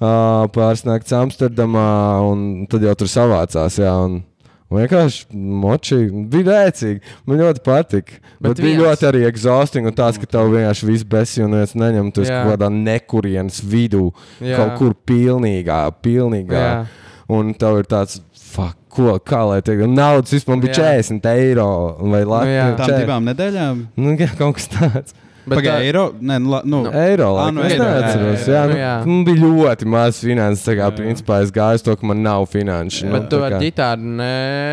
[0.00, 1.88] pāris naktis Amsterdamā,
[2.30, 3.76] un tad jau tur savācās.
[3.80, 4.22] Jā, un,
[4.70, 5.98] un vienkārši moči
[6.32, 7.00] bija rēcīgi.
[7.26, 8.20] Man ļoti patika.
[8.40, 11.72] Bet, Bet bija ļoti arī exhausting, un tāds, ka tev vienkārši viss besi un viens
[11.74, 12.12] neņem.
[12.28, 12.42] Jā.
[12.44, 14.56] kaut kādā nekurienes vidū, Jā.
[14.60, 16.64] kaut kur pilnīgā, pilnīgā.
[16.64, 16.86] Jā.
[17.28, 20.88] Un tev ir tāds, fuck, ko, kā lai teikt, un naudas vispār bija Jā.
[21.04, 21.68] 40 eiro
[22.00, 22.26] vai jā.
[22.32, 23.86] Latvijas Tām divām nedēļām.
[23.96, 25.14] Nu, jā, kaut kas tāds.
[25.46, 26.00] Bet Pagaidām, tā- eiro.
[26.26, 28.46] Nē, nu, nu, Eiro Ā, laikam, nu, es jā, neatceros.
[28.50, 28.66] jā, Jā, jā.
[28.66, 28.94] nu, Jā.
[29.06, 30.64] man bija ļoti maz finanses.
[30.66, 30.96] Tā kā, Jā.
[30.98, 33.12] principā, es gāju uz to, ka man nav finanšu.
[33.12, 34.08] Bet tu tā ar ģitāru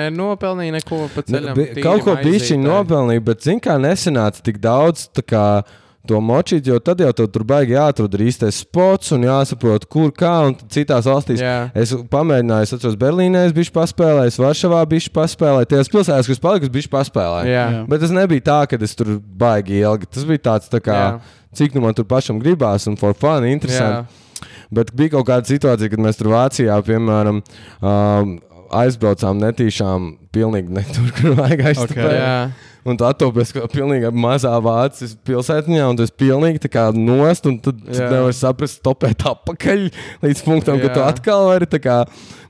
[0.10, 1.54] nenopelnīji neko pa Ne, ceļam.
[1.60, 5.08] bi- tīri Kaut ko bišķiņu nopelnīju, bet zinu, kā nesenāca tik daudz.
[5.14, 5.46] tā kā,
[6.12, 10.34] To močīt, jo tad jau tur baigi jāatrod īstais spots un jāsaprot, kur kā.
[10.50, 11.70] Un citās valstīs Jā.
[11.80, 16.68] es pamēģināju, es atceros, Berlīnē es biju paspēlējis, Varšavā biju paspēlējis, tajās pilsētās, kas paliku,
[16.68, 17.54] es biju paspēlējis.
[17.54, 17.64] Jā.
[17.88, 19.14] Bet tas nebija tā, ka es tur
[19.46, 20.12] baigi ilgi.
[20.12, 21.40] Tas bija tāds, tā kā, Jā.
[21.56, 24.04] cik nu man tur pašam gribās un for fun, interesanti.
[24.04, 24.52] Jā.
[24.76, 27.40] Bet bija kaut kāda situācija, kad mēs tur Vācijā, piemēram,
[27.80, 28.36] um,
[28.82, 31.98] aizbraucām netīšām, pilnīgi ne tur, kur vajag aizstāt.
[31.98, 32.16] Ok.
[32.18, 32.38] Jā.
[32.84, 37.56] Un tu atopies kā pilnīgi mazā vācijas pilsētiņā, un esi pilnīgi tā kā nost, un
[37.64, 38.10] tad tu Jā.
[38.12, 39.86] nevari saprast, topēt atpakaļ
[40.26, 42.02] līdz punktam, ka tu atkal vari tā kā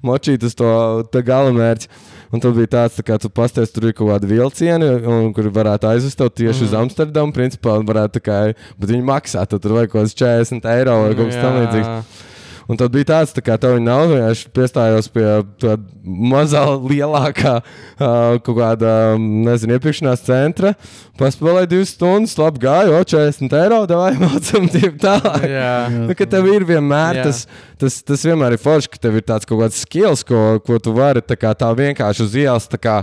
[0.02, 0.72] močīt uz to,
[1.14, 1.92] to galamērķi.
[2.34, 5.52] Un tad bija tāds, tā kā tu pasties, tur ir kaut kāda vilciena, un, kur
[5.54, 6.66] varētu aizvest tev tieši mm.
[6.66, 6.82] uz Mhm.
[6.82, 7.36] Amsterdamu.
[7.36, 8.38] Principā un varētu tā kā,
[8.80, 11.92] bet viņi maksā, tad tur vajag kaut kāds 40 eiro vai kaut kas tam līdzīgs.
[11.92, 12.32] Jā.
[12.72, 14.14] Un tad bija tāds, tā kā tev viņa nav.
[14.30, 15.26] Es piestājos pie
[15.62, 20.74] tā mazā, lielākā uh, kaut kāda, nezinu, iepirkšanās centra.
[21.20, 25.48] Paspēlēju divas stundas, labi gāju, o 40 eiro, vai mācām tie tālāk.
[25.52, 25.76] Jā.
[25.94, 27.28] Nu, ka tev ir vienmēr Jā.
[27.30, 27.44] tas,
[27.82, 30.96] tas, tas vienmēr ir forši, ka tev ir tāds kaut kāds skills, ko, ko tu
[30.96, 32.70] vari tā, kā, tā vienkārši uz ielas.
[32.72, 33.02] tā Kā,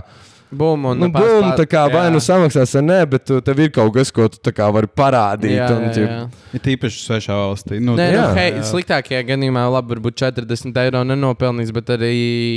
[0.51, 2.11] Bum, un nu, bum, tā kā vai jā.
[2.11, 5.53] nu samaksās, vai nē, bet tu, tev ir kaut kas, ko tu vari parādīt.
[5.55, 6.17] Jā, un, jā, jā.
[6.51, 7.79] Ir tīpaši svešā valstī.
[7.79, 8.25] Nu, Nē, nu, Jā.
[8.35, 12.11] hei, sliktākajā gadījumā labi, varbūt 40 eiro nenopelnīs, bet arī,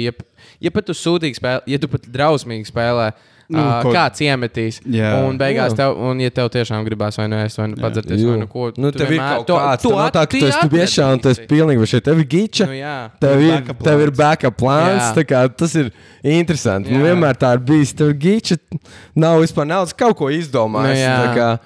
[0.08, 0.16] ja,
[0.66, 4.20] ja pat tu sūtīgi spēlē, ja tu pat drausmīgi spēlē, Nu, nu, uh, ko- kāds
[4.24, 4.80] iemetīs.
[4.88, 5.10] Jā.
[5.28, 5.76] Un beigās, Jā.
[5.76, 8.70] tev, un, ja tev tiešām gribās vai nu ēst, vai nu padzerties, vai nu ko
[8.76, 11.18] Nu, tev ir vienmēr- kaut tu- kāds, nav at- tā, ka tu esi biešā un
[11.20, 12.66] tu esi pilnīgi, vai šeit tev ir gīča.
[12.66, 13.10] Nu, jā.
[13.20, 14.16] Tev ir, Backup tev ir plāns.
[14.16, 15.12] backup plāns.
[15.14, 15.92] Tā kā Tas ir
[16.24, 16.90] interesanti.
[16.90, 17.92] Nu, vienmēr tā ir bijis.
[17.94, 18.58] Tev ir gīča,
[19.14, 21.04] nav vispār naudas, kaut ko izdomājis.
[21.04, 21.58] Nu,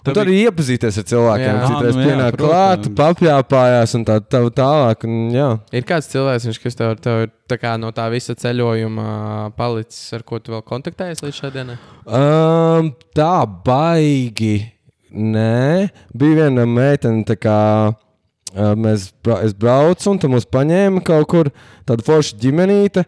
[0.00, 1.50] Un tu arī iepazīties ar cilvēkiem.
[1.50, 1.68] Jā.
[1.68, 5.04] Citreiz nu pienāk klāt, papjāpājās un tā, tā tālāk.
[5.04, 5.48] Un, jā.
[5.76, 9.06] Ir kāds cilvēks, kas tev, tev ir tā kā no tā visa ceļojuma
[9.58, 11.78] palicis, ar ko tu vēl kontaktējies līdz šodienai?
[12.06, 13.34] Um, tā
[13.66, 14.54] baigi.
[15.10, 19.10] Nē, bija viena meitene, tā kā uh, mēs
[19.42, 21.50] es braucu, un tur mūs paņēma kaut kur
[21.88, 23.04] tāda forša ģimenīte.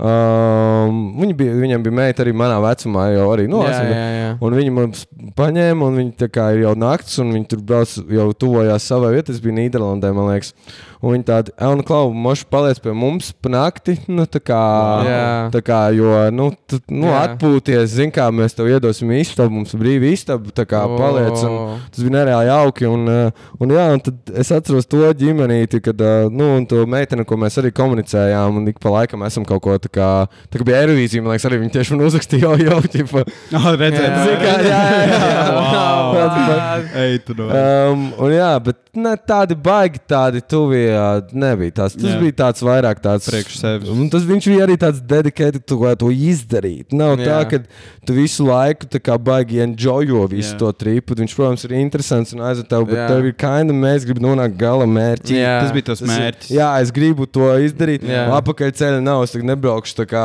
[0.00, 4.30] Um, viņa bija, viņam bija meita arī manā vecumā, jau arī no jā, jā, jā.
[4.40, 5.02] Un viņi mums
[5.36, 9.12] paņēma, un viņi tā kā ir jau naktis, un viņi tur brauc, jau tuvojās savai
[9.18, 9.34] vietai.
[9.34, 10.54] Tas bija Nīderlandē, man liekas.
[11.00, 13.94] Un viņi tādi, Elna Klau, moši paliec pie mums pa nakti.
[14.10, 14.60] Nu, tā kā,
[15.06, 15.22] Jā.
[15.54, 17.22] tā kā, jo, nu, tu, nu Jā.
[17.24, 20.98] atpūties, zin kā mēs tev iedosim istabu, mums ir brīva istaba, tā kā O.
[21.00, 21.40] paliec.
[21.48, 22.88] Un, tas bija nereāli jauki.
[22.90, 27.40] Un, un, jā, un tad es atceros to ģimenīti, kad, nu, un to meiteni, ko
[27.40, 30.10] mēs arī komunicējām, un ik pa laikam esam kaut ko tā kā,
[30.52, 33.24] tā kā bija Eirovīzija, man liekas, arī viņi tieši man uzrakstīja, jau, jau, ķipa.
[33.56, 34.20] Oh, redzēt, Jā.
[34.28, 35.48] Zini, kā, jā, jā, jā.
[35.70, 36.14] Wow.
[36.16, 37.46] Tāds, Ej, tu no.
[37.54, 41.74] Um, un jā, bet ne, tādi baigi, tādi tuvie uh, nebija.
[41.80, 42.18] Tās, tas Jā.
[42.22, 43.90] bija tāds vairāk tāds Priekš sevis.
[43.92, 46.94] Un tas viņš bija arī tāds dedikēts, varētu to izdarīt.
[46.96, 47.26] Nav jā.
[47.28, 47.60] tā, ka
[48.06, 48.88] tu visu laiku
[49.24, 50.58] baigi enjoyo visu Jā.
[50.62, 51.16] to tripu.
[51.20, 53.08] Viņš, protams, ir interesants un aizved tev, bet Jā.
[53.12, 55.36] tev ir kaina, mēs gribam nonākt gala mērķī.
[55.38, 55.54] Jā.
[55.64, 56.50] Tas bija tas mērķis.
[56.56, 58.06] Jā, es gribu to izdarīt.
[58.40, 59.24] Apakaļ ceļā nav.
[59.26, 60.24] Es nebraukšu tā kā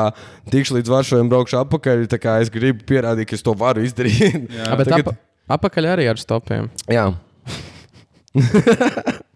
[0.54, 2.08] tikšu līdz varšavai un braukšu apakaļ.
[2.42, 4.50] Es gribu pierādīt, ka es to varu izdarīt.
[4.50, 4.74] Jā.
[4.80, 5.18] Bet Tagad- apa,
[5.60, 6.72] apakaļ arī ar stopiem.
[6.92, 7.12] Jā.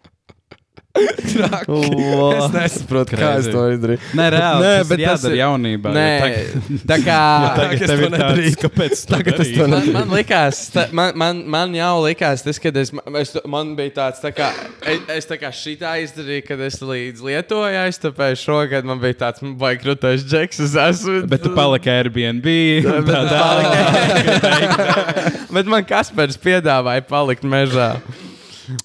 [0.99, 3.51] Es nesaprotu, kā es Crazy.
[3.53, 3.99] to izdarīju.
[4.17, 4.61] Nē, reāli.
[4.63, 5.91] Nē, bet tas ir jaunībā.
[5.93, 6.49] Nē, tagad-
[6.91, 7.17] tā kā.
[7.59, 8.57] Tagad es to nedarītu.
[8.63, 9.93] kāpēc Tagad es to darīji?
[9.93, 12.89] Man, man likās, ta, man, man, man jau likās, tas, kad es,
[13.21, 14.47] es, man bija tāds, tā kā,
[14.89, 19.39] es, es tā kā šitā izdarīju, kad es līdz Lietuvai aiztapēju šogad, man bija tāds,
[19.61, 21.17] vai krūtais džeks, es esmu.
[21.29, 22.47] Bet tu paliki Airbnb.
[22.89, 23.77] un Bet tā es tālāk.
[25.53, 27.91] Bet man Kaspars piedāvāja palikt mežā.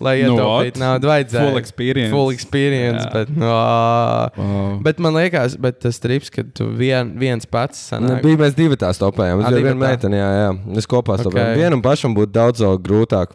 [0.01, 0.81] Lai Nu, ietaupītu what?
[0.81, 1.45] naudu, vajadzēja.
[1.49, 2.11] Full experience.
[2.15, 3.13] Full experience Jā.
[3.13, 3.53] bet, no,
[4.37, 4.81] Wow.
[4.83, 8.23] bet man liekas, bet tas trips, ka tu vien, viens pats Nu, sanāk.
[8.25, 9.43] bija mēs divi tās topējām.
[9.43, 9.89] Ā, Es biju viena tā.
[9.89, 10.51] meitene, jā, jā.
[10.75, 11.27] Mēs kopā Ok.
[11.27, 11.57] stāvējām.
[11.61, 13.27] Vienam pašam būtu daudz vēl grūtāk.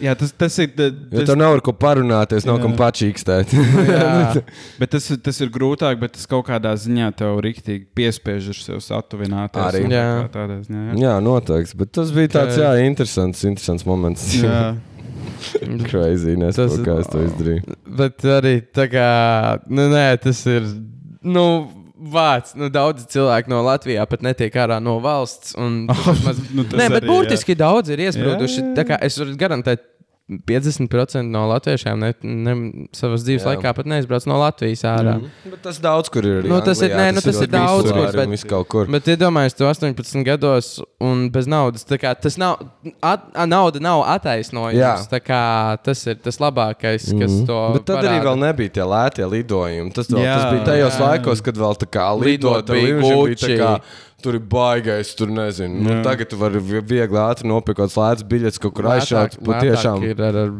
[0.00, 0.70] Jā, tas, tas ir.
[0.78, 3.52] Jo Tas, tur nav ar ko parunāties, nav kam pačīkstēt.
[3.52, 4.42] Jā.
[4.80, 8.54] bet tas, ir- tas ir grūtāk, bet tas kaut kādā ziņā tev rīktīgi piespiež ar
[8.54, 9.60] sevi satuvināties.
[9.60, 9.84] Arī.
[9.84, 10.28] un Jā.
[10.32, 10.84] Tādā ziņā.
[10.94, 11.00] Jā.
[11.04, 11.76] jā, noteikti.
[11.76, 14.24] Bet tas bija tāds, jā, interesants, interesants moments.
[14.40, 14.76] Jā.
[15.90, 17.76] Crazy, nesaprotu, Tas- kā es to izdarīju.
[18.00, 19.10] Bet arī tā kā,
[19.68, 20.66] nu, nē, tas ir.
[21.22, 21.44] Nu,
[22.00, 25.52] Vārds, nu, daudz cilvēku no Latvijas pat netiek ārā no valsts.
[25.60, 25.82] Un,
[26.24, 26.38] maz...
[26.56, 27.10] Nu, tas Nē, bet arī, jā.
[27.12, 28.56] burtiski daudz ir iesprūduši.
[28.62, 29.82] Jā, jā, Tā kā Es varu garantēt,
[30.30, 32.54] 50% no latviešiem ne, ne,
[32.96, 33.54] savas dzīves Jā.
[33.54, 35.16] laikā pat neizbrauc no Latvijas ārā.
[35.18, 35.50] Mm.
[35.50, 36.42] Bet tas daudz kur ir.
[36.42, 38.86] arī Nu, tas ir- Anglijā, nē, nu, tas ir ļoti daudz kur, arī bet- kur.
[38.86, 41.84] Bet iedomājieties, tu 18 gados un bez naudas.
[41.84, 42.60] tā Kā, tas nav,
[43.02, 45.08] at, a, nauda nav attaisnojums.
[45.20, 47.46] Kā, tas ir tas labākais, kas Mhm.
[47.46, 48.24] to Bet tad arī parāda.
[48.24, 49.92] vēl nebija tie lētie lidojumi.
[49.92, 51.00] Tas, vēl, Jā, tas bija tajos jā.
[51.08, 53.80] laikos, kad vēl tā kā Lidot bija līnijām
[54.20, 54.24] tā.
[54.26, 55.80] Tur ir baigais, tur nezinu.
[55.82, 59.38] Nu, tagad tu vari vi- viegli ātri nopirkt lētas biļetes, kaut kur aizšaut.
[59.42, 60.02] Patiešām.
[60.04, 60.50] ir ar, ar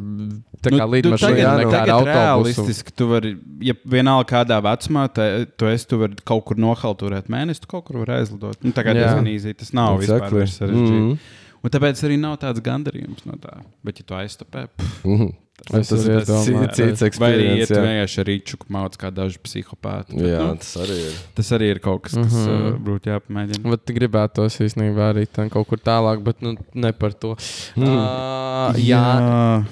[0.61, 1.17] tā kā Nu, nu,
[1.65, 2.15] nekā ar autobusu.
[2.15, 7.29] realistiski tu vari, ja vienalga kādā vecumā, te, tu esi, tu vari kaut kur nohalturēt
[7.29, 8.57] mēnesi, tu kaut kur vari aizlidot.
[8.63, 10.39] Nu, tā kā diezgan īsi, tas nav vispār Exactly.
[10.41, 11.01] vairs sarežģīti.
[11.01, 11.19] Mhm.
[11.63, 13.61] Un tāpēc arī nav tāds gandarījums no tā.
[13.85, 15.35] Bet, ja tu aiztapē, pff, Mhm.
[15.49, 17.67] Es Tas ir arī domāju, cits- cits vai arī jā.
[17.69, 20.17] vienkārši ar rīču mauc kā daži psihopāti.
[20.17, 21.19] Bet, Jā, nu, tas arī ir.
[21.37, 22.49] tas arī ir kaut kas, kas Mhm.
[22.49, 23.71] uh, būtu jāpamēģina.
[23.71, 27.37] Bet gribētos īstenībā arī kaut kur tālāk, bet nu, ne par to.
[27.77, 27.85] Mm.
[27.85, 29.05] Uh, jā,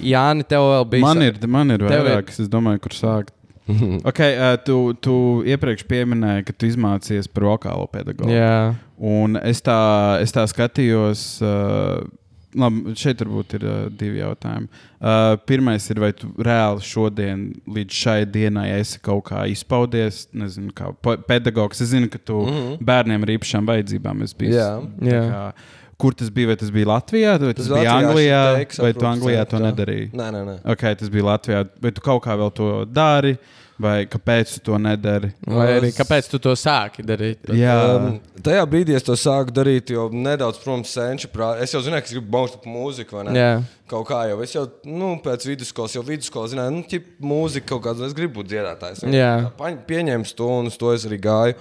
[0.01, 1.01] Jāni, tev vēl bija.
[1.01, 3.29] Man ir, man ir Tev ir- es domāju, kur sākt.
[4.05, 8.29] okay, uh, tu, tu iepriekš pieminēji, ka tu izmācījies par vokālo pedagogu.
[8.31, 11.41] Jā, Un es tā, es tā skatījos.
[11.41, 12.03] Uh,
[12.57, 14.69] Labi, šeit varbūt ir uh, divi jautājumi.
[14.97, 20.73] Uh, pirmais ir, vai tu reāli šodien, līdz šai dienai, esi kaut kā izpaudies, nezinu,
[20.73, 21.83] kā pe- pedagogs.
[21.85, 22.79] Es zinu, ka tu mm -hmm.
[22.89, 24.55] bērniem ar īpašām vajadzībām esi bijis.
[24.55, 24.71] Jā.
[24.81, 25.21] tā Jā.
[25.29, 25.43] Kā,
[25.97, 26.47] kur tas bija?
[26.47, 29.63] Vai tas bija Latvijā, vai tas, tas bija Anglijā, šitek, vai tu Anglijā to tā.
[29.67, 30.11] nedarīji?
[30.13, 30.55] Nē, nē, nē.
[30.73, 31.63] Ok, tas bija Latvijā.
[31.81, 33.37] Vai tu kaut kā vēl to dari,
[33.79, 35.31] vai kāpēc tu to nedari?
[35.47, 37.49] vai arī kāpēc tu to sāki darīt?
[37.55, 41.63] Jā, Um, tajā brīdī es to sāku darīt, jo nedaudz, protams, senču prātā.
[41.63, 43.35] Es jau zināju, ka es gribu baust par mūziku, vai ne?
[43.39, 43.51] Jā.
[43.89, 47.85] Kaut kā jau es jau nu, pēc vidusskolas, jau vidusskolas zināju, nu, ķip, mūzika kaut
[47.87, 49.05] kāda, es gribu būt dziedātājs.
[49.09, 49.33] Jā.
[49.89, 51.57] Pieņēmu to un uz to es arī gāju.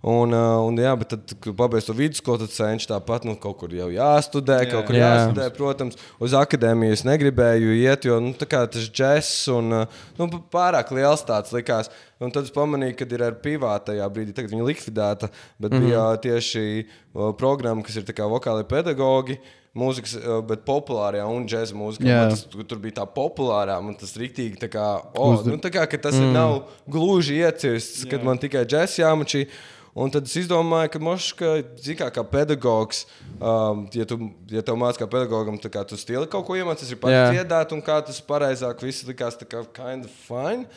[0.00, 3.58] Un, uh, un, jā, bet tad, kad pabeigts to vidusskolu, tad cenšos tāpat nu, kaut
[3.60, 5.10] kur jau jāstudē, jā, kaut kur Jā.
[5.10, 5.48] jāstudē.
[5.52, 10.30] Protams, uz akadēmiju es negribēju iet, jo nu, tā kā tas džeks un uh, nu,
[10.52, 11.92] pārāk liels tāds likās.
[12.20, 15.28] Un tad es pamanīju, ka ir ar privātu tajā brīdī, tagad viņa likvidēta,
[15.60, 15.86] bet mm -hmm.
[15.90, 19.36] bija tieši uh, programma, kas ir tā kā vokāli pedagogi.
[19.70, 20.16] Mūzikas,
[20.48, 22.06] bet populārajā un džēza mūzikā.
[22.10, 25.70] Man Tas, tur tur bija tā populārā, un tas rīktīgi tā kā, oh, nu, tā
[25.70, 26.32] kā ka tas mm.
[26.34, 29.46] nav gluži iecirsts, kad man tikai džēza jāmačī.
[29.94, 31.48] Un tad es izdomāju, ka mošs, ka,
[31.82, 33.02] zini, kā, kā pedagogs,
[33.42, 34.20] um, ja, tu,
[34.52, 37.74] ja tev mācās kā pedagogam, tad kā tu stili kaut ko iemācīties, ir pats dziedāt,
[37.74, 40.68] un kā tas pareizāk viss likās tā kā kind of fine.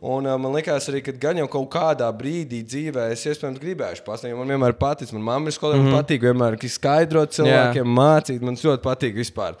[0.00, 4.06] Un, uh, man liekas, arī, ka gan jau kaut kādā brīdī dzīvē es iespējams gribēšu
[4.06, 4.38] pasniegt.
[4.38, 5.90] Man vienmēr patīk, man mamma ir skolā, mm -hmm.
[5.92, 8.40] man patīk vienmēr skaidrot cilvēkiem, mācīt.
[8.40, 9.58] Man ļoti patīk vispār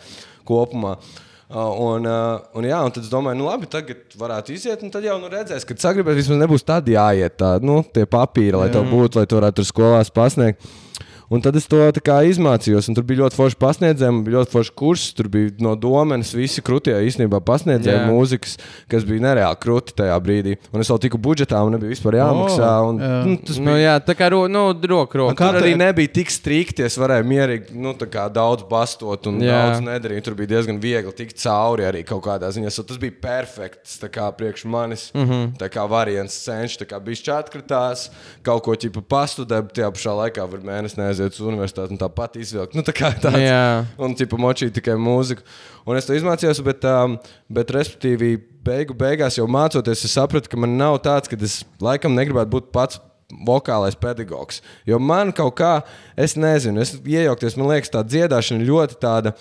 [0.48, 0.94] kopumā.
[0.96, 4.92] Uh, un, uh, un, jā, un tad es domāju, nu labi, tagad varētu iziet, un
[4.94, 8.68] tad jau nu, redzēs, ka sagribēs vismaz nebūs tad jāiet tā, nu, tie papīri, lai
[8.70, 10.62] tev būtu, lai tu varētu tur skolās pasniegt.
[11.30, 15.04] Un tad es to izmācījos, un tur bija ļoti forši pasniedzēji, bija ļoti forši kurs.
[15.14, 18.08] Tur bija no domenes visi krūtie īstenībā pasniedzēji Jā.
[18.08, 18.56] mūzikas,
[18.90, 20.56] kas bija nereāli krūti tajā brīdī.
[20.74, 22.70] Un es vēl tiku budžetā, un nebija vispār jāmaksā.
[22.88, 23.12] Un, jā.
[23.28, 25.36] nu, tas Nu, jā, tā kā ro, nu, roku Un roku.
[25.38, 26.82] Tur arī nebija tik strikti.
[26.88, 27.94] Es varēju mierīgi nu,
[28.34, 29.38] daudz bastot un.
[29.44, 29.60] Jā.
[29.68, 30.26] daudz nedarīt.
[30.26, 32.74] Tur bija diezgan viegli tikt cauri arī kaut kādā ziņā.
[32.74, 35.10] So, tas bija perfekts priekš manis.
[35.14, 35.46] Mm -hmm.
[35.62, 38.08] Tā kā variants cenšas, tā kā bija šķērskrutās,
[38.42, 42.76] kaut ko ķipa pastudēt, tajā pašā laikā var mēnesi neaiziet uz universitāti un tāpat izvilkt.
[42.76, 43.40] Nu, tā kā tāds.
[43.40, 43.84] Jā.
[44.00, 45.44] Un tipa močīja tikai mūziku.
[45.88, 47.18] Un es to izmācījos, bet, um,
[47.52, 48.34] bet respektīvi,
[48.64, 52.72] beigu beigās jau mācoties, es sapratu, ka man nav tāds, ka es laikam negribētu būt
[52.74, 53.00] pats
[53.46, 54.60] vokālais pedagogs.
[54.88, 55.72] Jo man kaut kā,
[56.18, 59.36] es nezinu, es iejaukties, man liekas, tā dziedāšana ļoti tāda.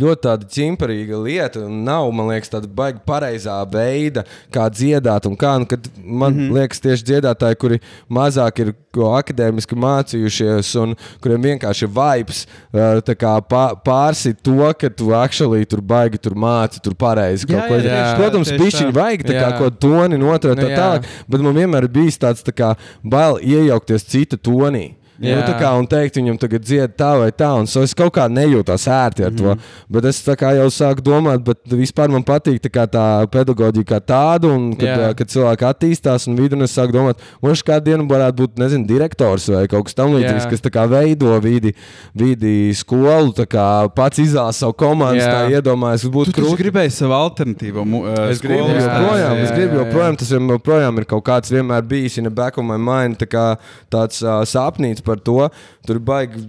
[0.00, 1.60] Ļoti tāda cimperīga lieta.
[1.66, 5.26] un Nav, man liekas, tāda baigta pareizā veida, kā dziedāt.
[5.26, 5.66] un Kā, nu,
[6.04, 6.52] man mm -hmm.
[6.58, 13.14] liekas, tieši dziedātāji, kuri mazāk ir akadēmiski mācījušies, un kuriem vienkārši ir vibes, uh, tā
[13.16, 17.68] kā pā- pārsit to, ka tu actually tur baigi tur māci, tur pareizi kaut Jā,
[17.68, 17.74] ko.
[17.74, 19.00] jā, Protams, pišķiņi tā.
[19.02, 20.76] vajag tā kā kaut toni noturēt Nu, tā jā.
[20.76, 24.94] tālāk, bet man vienmēr ir bijis tāds tā kā bail iejaukties cita tonī.
[25.22, 25.36] Jā.
[25.38, 28.12] Nu, tā kā, un teikt viņam, tagad dzied tā vai tā, un so es kaut
[28.16, 29.56] kā nejūtos ērti ar mm -hmm.
[29.56, 29.88] to.
[29.88, 33.84] Bet es tā kā jau sāku domāt, bet vispār man patīk tā, kā tā pedagoģija
[33.84, 35.10] kā tāda, un kad, Jā.
[35.10, 38.58] uh, kad cilvēki attīstās un vidu, un es sāku domāt, man kādu dienu varētu būt,
[38.58, 40.50] nezinu, direktors vai kaut kas tamlīdzīgs, Jā.
[40.50, 41.74] kas tā kā veido vidi,
[42.14, 45.30] vidi skolu, tā kā pats izvēlas savu komandu, Jā.
[45.30, 46.62] tā iedomājas, būtu Tu taču krūti.
[46.64, 47.86] gribēji savu alternatīvu.
[48.02, 49.44] Uh, Es gribu, skolu joprojām, stāstīt.
[49.44, 52.76] es gribu joprojām, tas joprojām ir kaut kāds vienmēr bijis in the back of my
[52.76, 53.56] mind, tā kā
[53.90, 55.38] tāds uh, sapnīts par to.
[55.86, 56.42] Tur baigi,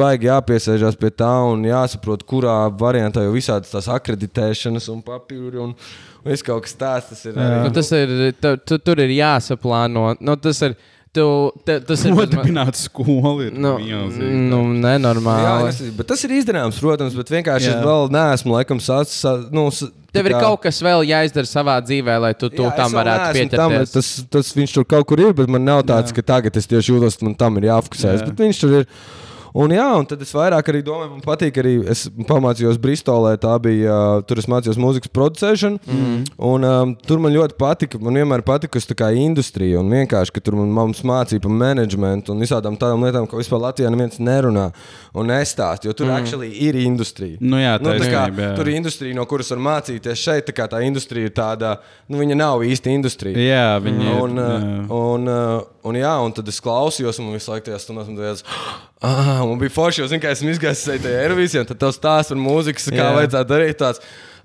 [0.00, 5.76] baigi jāpiesēžās pie tā un jāsaprot, kurā variantā jau visādas tās akreditēšanas un papīri un
[6.24, 7.12] viss kaut kas tāds.
[7.12, 7.60] Tas ir arī.
[7.66, 10.12] Nu, tas ir, tu, tu, tur ir jāsaplāno.
[10.24, 10.78] Nu, tas ir,
[11.14, 11.24] tu,
[11.64, 14.40] te, tas ir Nodibināt skolu ir Nu, milzīgi.
[14.50, 15.68] nu, Jā, nenormāli.
[15.70, 17.76] tas, ir- bet tas ir izdarāms, protams, bet vienkārši Jā.
[17.78, 19.52] es vēl neesmu laikam sasprāstījis.
[19.54, 19.68] Nu,
[20.14, 23.32] Tev ir kā- kaut kas vēl jāizdara savā dzīvē, lai tu, tu Jā, tam varētu
[23.34, 23.92] pieturēties.
[23.92, 26.14] tas, tas viņš tur kaut kur ir, bet man nav tāds, Jā.
[26.14, 28.22] ka tagad es tieši jūtos, man tam ir jāfokusējas.
[28.22, 28.26] Jā.
[28.30, 28.86] Bet viņš tur ir.
[29.54, 31.74] Un, jā, un tad es vairāk arī domāju, man patīk arī.
[31.90, 33.94] Es pamācījos Bristolē, tā bija.
[33.94, 35.78] Uh, tur es mācījos mūzikas producēšanu.
[35.86, 36.16] Mm.
[36.48, 38.00] Un, um, tur man ļoti patika.
[38.02, 39.78] Man vienmēr patika tā kā industrija.
[39.78, 43.62] Un vienkārši, ka tur man mums mācīja par menedžmentu un visādām tādām lietām, ko vispār
[43.62, 44.66] Latvijā neviens nerunā
[45.14, 45.86] un nestāsta.
[45.86, 46.16] Jo tur mm.
[46.18, 47.38] actually ir industrija.
[47.38, 48.50] Nu jā, Nu, tā kā, jā.
[48.56, 50.48] tur ir industrija, no kuras var mācīties šeit.
[50.48, 51.76] Tā, kā tā industrija ir tāda,
[52.10, 53.38] nu, viņa nav īsti industrija.
[53.38, 54.18] Jā, viņi ir.
[54.24, 54.50] Un, jā.
[54.56, 58.06] uh, un, uh, un, jā, un tad es klausījos, un man visu laiku tajā stundā
[58.08, 58.46] bija tāds,
[59.02, 62.34] ah, man bija forši, jo, zinu, kā esmu izgājis tajā Eirovīzijā, un tad tas stāsts
[62.34, 63.10] par mūziku, kā Jā.
[63.18, 63.80] vajadzētu darīt.
[63.80, 64.04] Tāds,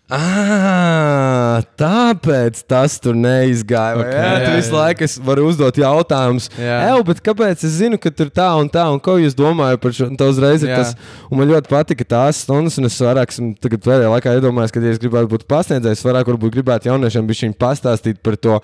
[0.10, 4.00] Ah, tāpēc tas tur neizgāja.
[4.02, 4.80] Okay, jā, jā, jā, visu jā.
[4.80, 6.48] laiku es varu uzdot jautājumus.
[6.58, 9.94] Jā, bet kāpēc es zinu, ka tur tā un tā, un ko jūs domājat par
[9.94, 10.08] šo?
[10.10, 10.80] Un tā uzreiz ir Jā.
[10.82, 10.96] tas,
[11.30, 14.82] un man ļoti patika tās stundas, un es vairāk esmu tagad pēdējā laikā iedomājies, ka,
[14.82, 18.58] ja es gribētu būt pasniedzējs, vairāk varbūt gribētu jauniešiem bišķiņ pastāstīt par to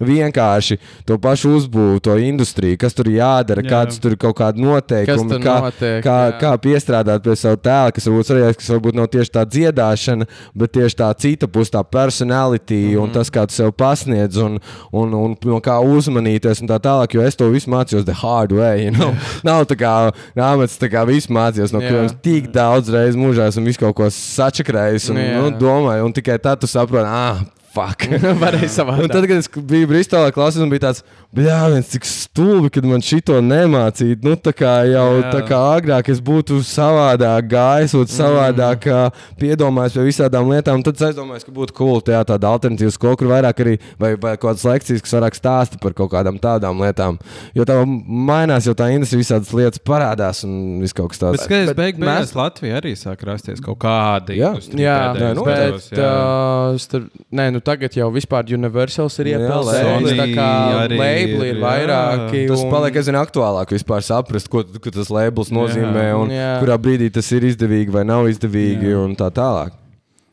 [0.00, 0.78] vienkārši
[1.08, 3.70] to pašu uzbūvu, to industriju, kas tur jādara, Jā.
[3.70, 6.38] kāds tur ir kaut kāda noteikuma, tur kā, notiek, kā, jā.
[6.40, 10.72] kā piestrādāt pie sava tēla, kas varbūt svarīgāks, kas varbūt nav tieši tā dziedāšana, bet
[10.76, 12.94] tieši tā cita puse, tā personalitāte mm Mhm.
[12.96, 13.02] -hmm.
[13.02, 14.58] un tas, kā tu sev pasniedz un,
[14.92, 17.14] un, un no kā uzmanīties un tā tālāk.
[17.14, 18.84] Jo es to visu mācījos the hard way.
[18.84, 19.14] You know?
[19.44, 23.64] Nav tā kā grāmatas, tā kā visu mācījos, no kuriem tik daudz reizes mūžā esmu
[23.64, 25.36] visu kaut ko sačakrējis un Nu, jā.
[25.40, 27.40] nu, domāju, un tikai tad tu saproti, ah,
[27.76, 28.06] fuck.
[28.42, 29.06] Varēja savādāk.
[29.06, 31.02] Un tad, kad es biju Bristolē, klausījos, man bija tāds,
[31.36, 34.18] bļāviens, cik stulbi, kad man šito nemācīja.
[34.24, 35.32] Nu, tā kā jau Jā.
[35.34, 39.24] tā kā agrāk es būtu savādāk gājis, un savādāk mm.
[39.40, 40.80] piedomājis pie visādām lietām.
[40.80, 44.14] un Tad es aizdomājos, ka būtu cool tā, tāda alternatīva skola, kur vairāk arī, vai,
[44.14, 47.20] vai kaut kādas lekcijas, kas vairāk stāsta par kaut kādām tādām lietām.
[47.56, 51.44] Jo tā mainās, jo tā industrija visādas lietas parādās un viss kaut kas Bet tāds.
[51.48, 54.52] skaties, bet beig, mēs- beigās Latvijā arī sāk rasties kaut kāda Jā.
[54.76, 56.10] Jā, pēdējos nu, bet jā.
[56.10, 60.14] uh, tur, nē, nu tagad jau vispār Universals ir Jā, iepildījis.
[60.20, 62.44] Tā kā labeli ir ir, vairāki.
[62.50, 66.52] Tas un- paliek aizvien aktuālāk vispār saprast, ko, ko tas labels nozīmē un Jā.
[66.62, 69.02] kurā brīdī tas ir izdevīgi vai nav izdevīgi Jā.
[69.04, 69.74] un tā tālāk.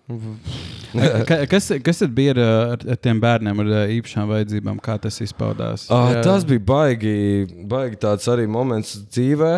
[1.26, 2.40] Ka, kas, kas tad bija ar,
[2.76, 4.78] ar, ar tiem bērniem ar īpašām vajadzībām?
[4.84, 5.88] Kā tas izpaudās?
[5.90, 6.20] Uh, Jā.
[6.28, 7.14] tas bija baigi,
[7.66, 9.54] baigi tāds arī moments dzīvē.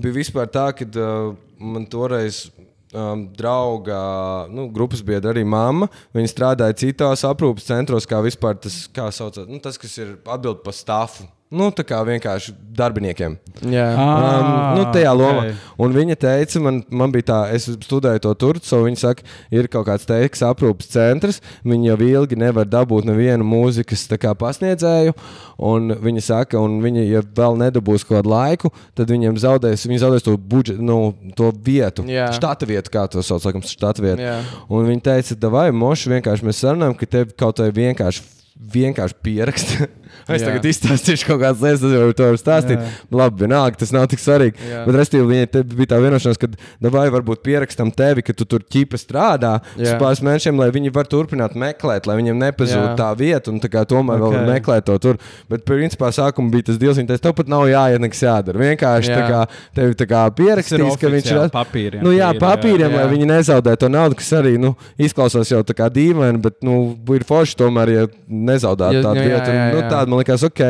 [0.00, 2.48] Bija vispār tā, ka uh, man toreiz.
[2.90, 5.86] Um, drauga, nu, grupas biedra arī mamma.
[6.16, 10.64] Viņa strādāja citās aprūpes centros, kā vispār tas, kā saucās, nu, tas, kas ir atbild
[10.64, 11.28] par stāfu.
[11.50, 13.32] Nu, tā kā vienkārši darbiniekiem.
[13.66, 15.48] Jā, Um, nu, tajā lomā.
[15.50, 15.64] ok.
[15.82, 19.66] Un viņa teica, man, man bija tā, es studēju to tur, so viņa saka, ir
[19.66, 21.40] kaut kāds teiks, aprūpes centrs.
[21.66, 25.16] Viņi jau ilgi nevar dabūt nevienu mūzikas tā kā, pasniedzēju.
[25.58, 30.02] Un viņa saka, un viņi, ja vēl nedabūs kaut kādu laiku, tad viņiem zaudēs, viņi
[30.06, 32.06] zaudēs to, budžet, nu, to vietu.
[32.06, 32.30] Jā.
[32.38, 34.22] Štata vietu, kā to sauc, laikam, štata vietu.
[34.22, 34.38] Jā.
[34.70, 38.22] Un viņi teica, vai moši vienkārši mēs sarunājam, ka tev kaut kā vienkārši,
[38.54, 39.80] vienkārši pierakst.
[40.36, 40.50] es Jā.
[40.50, 42.78] tagad izstāstīšu kaut kādas lietas, tas jau var stāstīt.
[42.78, 42.90] Jā.
[43.20, 44.58] Labi, vienalga, tas nav tik svarīgi.
[44.70, 44.84] Jā.
[44.86, 46.50] Bet, restīvi, viņai bija tā vienošanās, ka
[46.90, 51.08] vai varbūt pierakstam tevi, ka tu tur ķipa strādā uz pāris mēnešiem, lai viņi var
[51.10, 52.96] turpināt meklēt, lai viņiem nepazūd Jā.
[52.98, 54.30] tā vieta, un tā kā tomēr okay.
[54.30, 54.36] Ok.
[54.36, 55.20] vēl meklēt to tur.
[55.50, 58.62] Bet, principā, sākumā bija tas viņa teica, tev pat nav jāiet nekas jādara.
[58.64, 59.28] Vienkārši tā Jā.
[59.30, 59.40] kā
[59.76, 61.42] tevi tā kā pierakstīs, ka viņš ir.
[61.54, 62.44] papīriem Nu, jā, tīri, jā.
[62.44, 63.00] papīriem, jā.
[63.00, 66.76] lai viņi nezaudē to naudu, kas arī nu, izklausās jau tā kā dīvaini, bet nu,
[67.16, 69.56] ir forši tomēr, ja nezaudētu tādu vietu.
[69.74, 70.62] Nu, tāda, man liekas, ok.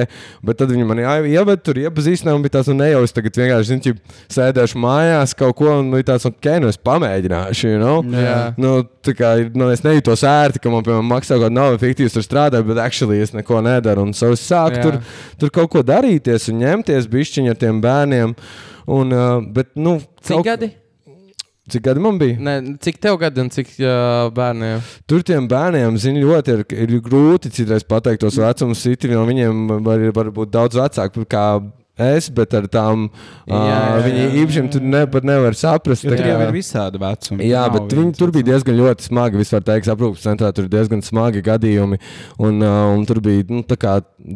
[0.46, 3.36] Bet tad viņi man ieveda tur, iepazīstināja, un bija tāds, nu, ne jau es tagad
[3.42, 3.94] vienkārši, zinu,
[4.32, 8.00] sēdēšu mājās kaut ko, un bija tāds, ok, nu, es pamēģināšu, you know?
[8.14, 8.38] Jā.
[8.60, 12.16] Nu, tā kā nu, es nejūtos ērti, ka man, piemēram, maksā kaut kāda nauda, fiktīvs
[12.16, 14.06] tur strādāju, bet actually es neko nedaru.
[14.08, 14.84] Un so es sāku Jā.
[14.86, 15.00] tur,
[15.40, 18.36] tur kaut ko darīties un ņemties bišķiņi ar tiem bērniem.
[18.90, 20.70] Un, uh, bet, nu, Cik kaut- gadi?
[21.70, 22.38] Cik gadi man bija?
[22.42, 24.82] Ne, cik tev gadi un cik uh, bērniem?
[25.08, 28.82] Tur tiem bērniem, zini, ļoti ir, ir grūti citreiz pateikt tos vecumus.
[28.82, 31.44] Citi no viņiem var, var būt daudz vecāki kā
[32.00, 33.08] es, bet ar tām
[33.48, 33.78] jā.
[34.06, 36.04] viņa īpašiem tur ne, pat nevar saprast.
[36.06, 37.48] Jo tā kā- jau ir visādi vecumi.
[37.50, 39.40] Jā, bet viņi tur bija diezgan ļoti smagi.
[39.40, 42.00] Vispār teiks, aprūpes centrā tur ir diezgan smagi gadījumi.
[42.38, 43.64] Un, uh, un tur bija nu,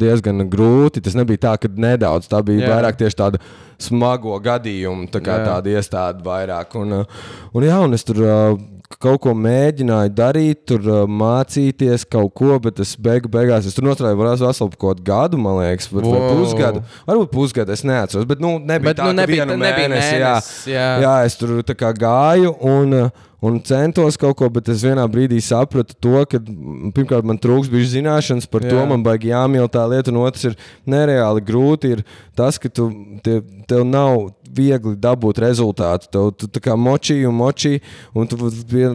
[0.05, 1.03] diezgan grūti.
[1.05, 2.28] Tas nebija tā, ka nedaudz.
[2.31, 2.74] Tā bija Jā.
[2.74, 3.43] vairāk tieši tāda
[3.78, 6.77] smago gadījumu, tā kā tāda iestāde vairāk.
[6.81, 7.05] Un, uh,
[7.53, 12.59] un, jā, un es tur uh, kaut ko mēģināju darīt, tur uh, mācīties kaut ko,
[12.62, 16.32] bet es beigu, beigās es tur varētu veselu kaut gadu, man liekas, vai, vai Wow.
[16.39, 16.82] pusgadu.
[17.09, 18.27] Varbūt pusgadu, es neatceros.
[18.28, 20.89] Bet nu, nebija Bet, tā, nu, nebija- vienu nebija mēnesi, jā, mēnesis, jā.
[21.02, 23.11] jā, es tur gāju un, uh,
[23.44, 27.69] un centos kaut ko, bet es vienā brīdī sapratu to, ka mm, pirmkārt man trūks
[27.73, 28.70] bija zināšanas par jā.
[28.73, 28.86] to, Jā.
[28.89, 30.56] man baigi jāmīl tā lieta, un otrs ir
[30.89, 31.93] nereāli grūti.
[31.98, 32.05] Ir
[32.36, 32.89] tas, ka tu,
[33.24, 36.09] tie, tev nav viegli dabūt rezultātu.
[36.12, 37.78] Tev tu tā kā močī un močī,
[38.14, 38.39] un tu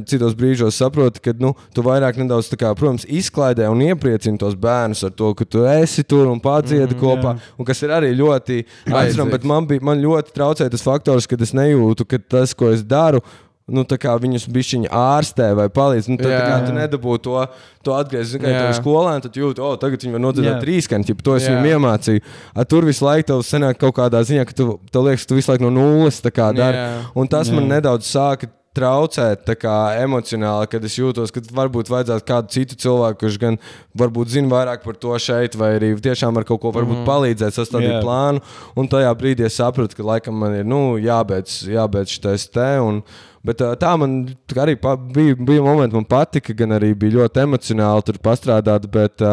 [0.09, 5.05] citos brīžos saproti, ka nu, tu vairāk nedaudz, kā, protams, izklaidē un iepriecini tos bērnus
[5.07, 7.53] ar to, ka tu esi tur un padziedi mm, kopā, jā.
[7.59, 9.35] un kas ir arī ļoti aizsmeļams.
[9.35, 12.85] Bet man, bija, man ļoti traucēja tas faktors, ka es nejūtu, ka tas, ko es
[12.85, 13.23] daru,
[13.71, 16.09] nu, viņus bišķiņi ārstē vai palīdz.
[16.11, 16.65] Nu, tad, tā kā Jā.
[16.67, 17.47] tu nedabū to,
[17.85, 18.67] to atgriezt, kā Jā.
[18.69, 20.25] ir skolēni, tad jūti, o, tagad viņi var Jā.
[20.27, 21.55] nodzirdēt trīskaņu, ja to es Jā.
[21.55, 22.21] viņiem iemācīju.
[22.55, 25.39] A, tur visu laiku tev senāk kaut kādā ziņā, ka tu, tev liekas, ka tu
[25.39, 26.77] visu laiku no nulles dari.
[26.77, 27.03] Jā.
[27.15, 27.79] Un tas man Jā.
[27.79, 33.39] nedaudz sāka traucēt kā, emocionāli, kad es jūtos, ka varbūt vajadzētu kādu citu cilvēku, kurš
[33.41, 33.57] gan
[33.97, 37.07] varbūt zina vairāk par to šeit, vai arī tiešām ar kaut ko varbūt Mhm.
[37.09, 38.03] palīdzēt, sastādīt Jā.
[38.03, 38.41] plānu.
[38.77, 42.69] Un tajā brīdī es sapratu, ka laikam man ir nu, jābeidz, jābeidz šis te.
[42.79, 43.03] Un,
[43.45, 44.17] Bet tā man
[44.49, 48.87] tā arī pa, bija, bija momenti, man patika, gan arī bija ļoti emocionāli tur pastrādāt.
[48.91, 49.23] Bet,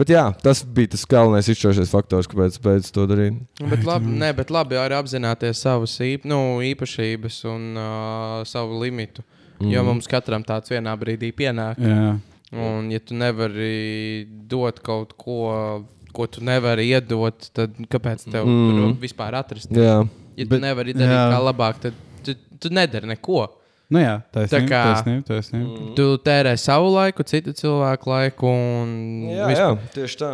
[0.00, 3.42] bet jā, tas bija tas galvenais izšķirošais faktors, kāpēc es beidzu to darīt.
[3.60, 6.40] Bet labi, ne, bet labi arī apzināties savas īp, nu,
[6.70, 9.24] īpašības un uh, savu limitu.
[9.60, 9.68] Mm.
[9.74, 11.80] Jo mums katram tāds vienā brīdī pienāk.
[11.84, 12.14] Jā.
[12.56, 15.84] Un, ja tu nevari dot kaut ko,
[16.16, 18.64] ko tu nevari iedot, tad kāpēc tev mm.
[18.64, 18.80] Mm.
[18.80, 19.70] tur vispār atrast?
[19.76, 20.00] Jā,
[20.40, 21.24] Ja tu Bet- nevari darīt jā.
[21.34, 23.46] kā labāk, tad tu, tu nedari neko.
[23.90, 24.52] Nu jā, taisnība.
[24.54, 25.70] Tā kā- taisnība, taisnība.
[25.80, 25.94] Mm.
[25.98, 28.46] Tu tērē savu laiku, citu cilvēku laiku.
[28.46, 28.92] Un
[29.32, 30.30] jā, jā tieši tā.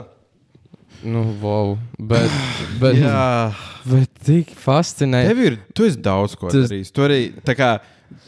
[1.06, 1.74] Nu, wow.
[1.98, 2.30] Bet,
[2.82, 3.52] bet, Jā,
[3.88, 5.28] bet tik fascinējoši.
[5.32, 6.92] tev ir, tu esi daudz ko Tas- darījis.
[6.96, 7.18] Tu arī,
[7.56, 7.70] kā,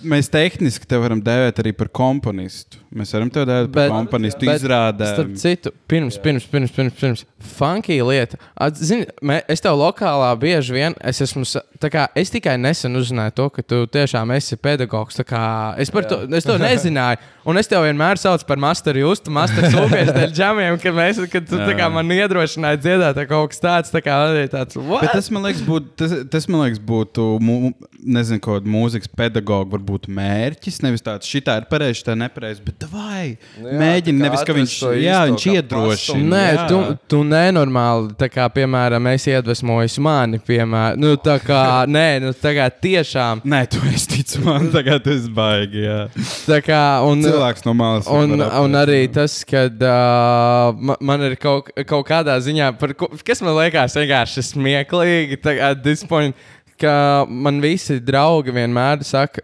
[0.05, 2.81] mēs tehniski te varam dēvēt arī par komponistu.
[2.89, 5.11] Mēs varam te dēvēt par komponistu bet izrādē.
[5.13, 7.25] Starp citu, pirms, pirms, pirms, pirms, pirms
[7.59, 8.39] funky lieta.
[8.57, 11.45] At, Zini, mē, es tev lokālā bieži vien, es esmu,
[11.93, 15.19] kā, es tikai nesen uzzināju to, ka tu tiešām esi pedagogs.
[15.19, 15.43] tā kā
[15.79, 17.21] Es, par to, es to nezināju.
[17.49, 21.47] Un es tev vienmēr saucu par masteru justu, masteru sūpēs dēļ džamiem, kad, mēs, kad
[21.49, 21.91] tu kā, Jā.
[21.93, 23.93] man iedrošināji dziedāt vai kaut kas tāds.
[23.95, 24.17] Tā kā
[24.53, 25.07] tāds what?
[25.07, 27.73] Bet tas man liekas, būt, tas, tas, man liekas būtu mu,
[28.05, 30.83] nezinu, kaut kāda mūzikas pedagoga varbūt mērķis.
[30.85, 32.65] Nevis tāds, šī tā ir pareizi, tā ir nepareizi.
[32.79, 36.27] Bet vai Nu jā, mēģini, kā nevis ka viņš, to jā, viņš kā iedrošina.
[36.31, 36.67] Nē, jā.
[36.71, 36.79] tu,
[37.11, 41.63] tu nenormāli, tā kā, piemēram, es iedvesmoju mani, piemēram, nu, tā kā,
[41.97, 45.83] nē, nu, tā kā tiešām, Nē, tu esi ticis man, tagad tas baigi.
[45.89, 45.99] Jā.
[46.47, 48.11] tā kā, un, Cilvēks no malas.
[48.13, 48.79] Un, un aptvert.
[48.85, 53.59] arī tas, ka uh, man, man ir kaut, kaut kādā ziņā, par, ko, kas man
[53.59, 56.37] liekas vienkārši smieklīgi, tā, at this point,
[56.79, 59.43] ka man visi draugi vienmēr saka,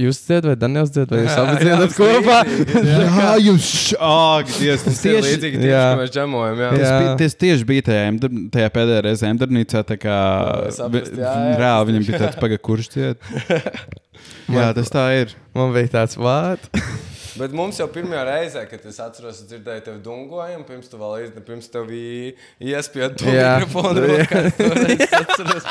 [0.00, 2.38] jūs dziedat, vai Daniels dziedat, vai jūs abi dziedat kopā.
[2.86, 5.82] Jā, jūs šādi tas Tas ir tieši līdzīgi, tieši, jā.
[5.86, 6.62] kā mēs džemojam.
[6.62, 6.70] Jā.
[6.74, 6.94] Tas, Jā.
[7.00, 9.82] bija, tas tieši bija tajā, tajā pēdējā reizē Emdārnīcā.
[9.88, 10.20] Tā kā
[10.76, 13.28] saprast, jā, jā, reāli viņam bija tāds pagaidi, kurš ciet.
[14.56, 15.36] jā, tas tā ir.
[15.56, 16.72] Man bija tāds vārds.
[17.36, 21.44] Bet mums jau pirmajā reizē, kad es atceros, dzirdēju tevi dungojumu, pirms tu vēl iznāci,
[21.44, 22.32] pirms tev bija
[22.72, 24.06] iespēja to mikrofonu
[24.96, 25.68] es atceros.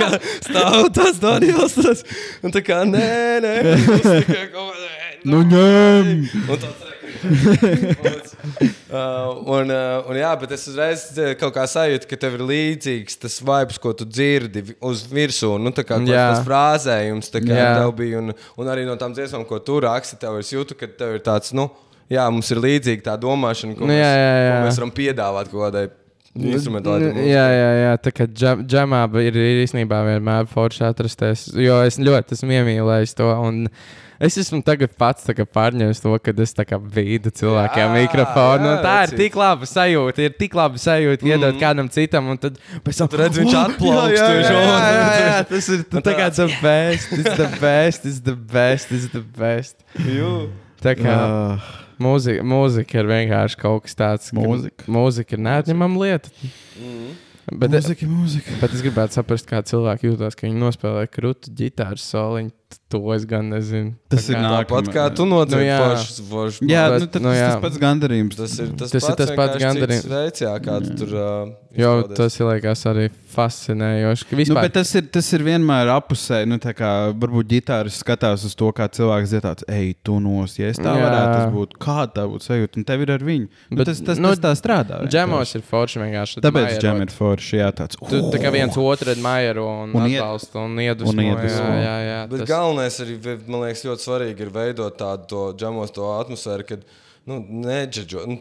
[0.00, 0.10] Kā
[0.48, 2.04] Stāv tas Daniels, tas,
[2.44, 3.14] un tā kā nē,
[3.44, 3.54] nē,
[3.84, 6.10] tas kā kaut kā, Nu, ņem!
[6.44, 6.93] Un tāds rekords.
[7.24, 12.44] Uh, un, uh, un jā, bet es uzreiz uh, kaut kā sajūtu, ka tev ir
[12.50, 15.56] līdzīgs tas vibes, ko tu dzirdi uz virsmu.
[15.62, 17.72] Nu, tā kā tas frāzējums, tā kā Jā.
[17.80, 18.22] tev bija.
[18.22, 21.24] Un, un arī no tām dziesmām, ko tu raksti, tev es jūtu, ka tev ir
[21.26, 21.68] tāds, nu,
[22.12, 24.54] jā, mums ir līdzīga tā domāšana, ko, Nu, mēs, jā, jā, jā.
[24.54, 25.86] ko mēs varam piedāvāt kaut kādai
[26.34, 27.12] Instrumentāli.
[27.14, 27.90] Nu, Jā, jā, jā.
[28.02, 31.44] Tā kā džem, džemā ir, ir īstenībā vienmēr forši atrasties.
[31.54, 33.28] Jo es ļoti esmu iemīlējis to.
[33.38, 33.60] Un
[34.20, 38.68] es esmu tagad pats tā pārņēmis to, ka es tā vīdu cilvēkiem Jā, mikrofonu.
[38.70, 40.24] jā, tā ir tik laba sajūta.
[40.28, 41.30] Ir tik laba sajūta mm.
[41.34, 42.28] iedot kādam citam.
[42.34, 45.38] Un tad pēc tam Tu redzi, viņš "Oh, atplaukst jā, jā, jā, žogu." jā, jā,
[45.52, 47.12] Tas ir Un tā kā the best.
[47.12, 48.06] It's the best.
[48.06, 48.92] It's the best.
[48.92, 49.76] It's the best.
[50.04, 50.34] Jū.
[50.84, 51.68] Tā kā Uh,
[52.02, 54.30] mūzika, mūzika ir vienkārši kaut kas tāds.
[54.30, 54.84] ka Mūzika.
[54.90, 56.30] Mūzika ir neatņemama lieta.
[57.52, 58.54] Bet, mūzika, mūzika.
[58.60, 62.50] Bet es gribētu saprast, kā cilvēki jūtas, ka viņi nospēlē krūtu ģitāras soliņu.
[62.94, 63.94] To es gan nezinu.
[64.08, 65.78] Tas ir Tāpat kā tu Nu, nodzīvi jā.
[65.82, 66.60] foršs, foršs.
[66.70, 67.48] Jā, Bet, nu, tad, nu, tas, jā.
[67.50, 68.36] tas pats gandarījums.
[68.38, 70.08] Tas ir tas, Tas ir tas pats gandarījums.
[70.12, 71.14] Veids, jā, kā tu tur.
[71.14, 74.26] Uh, Jo tas ir liekas arī fascinējoši.
[74.30, 76.44] Nu, Vispār, bet tas ir, tas ir vienmēr apusē.
[76.46, 80.54] Nu, tā kā varbūt ģitāris skatās uz to, kā cilvēks dzied tāds, ej, tu nos,
[80.60, 81.02] ja es tā Jā.
[81.02, 83.48] varētu, tas būtu, kā tā būtu sajūta, un tev ir ar viņu.
[83.72, 85.00] Nu, Bet, tas, tas, nu, tas tā strādā.
[85.10, 86.44] džemos ir forši vienkārši.
[86.46, 87.98] Tāpēc džem ir forši, jā, tāds.
[87.98, 91.26] Tu tā kā viens otru admairu un, Un un ied- atbalsta un iedvesmo.
[92.64, 93.16] Galvenais arī,
[93.46, 96.86] man liekas, ļoti svarīgi ir veidot tādu džemos, atmosfēru, kad
[97.28, 98.24] nu, neģeģo.
[98.30, 98.38] Nu,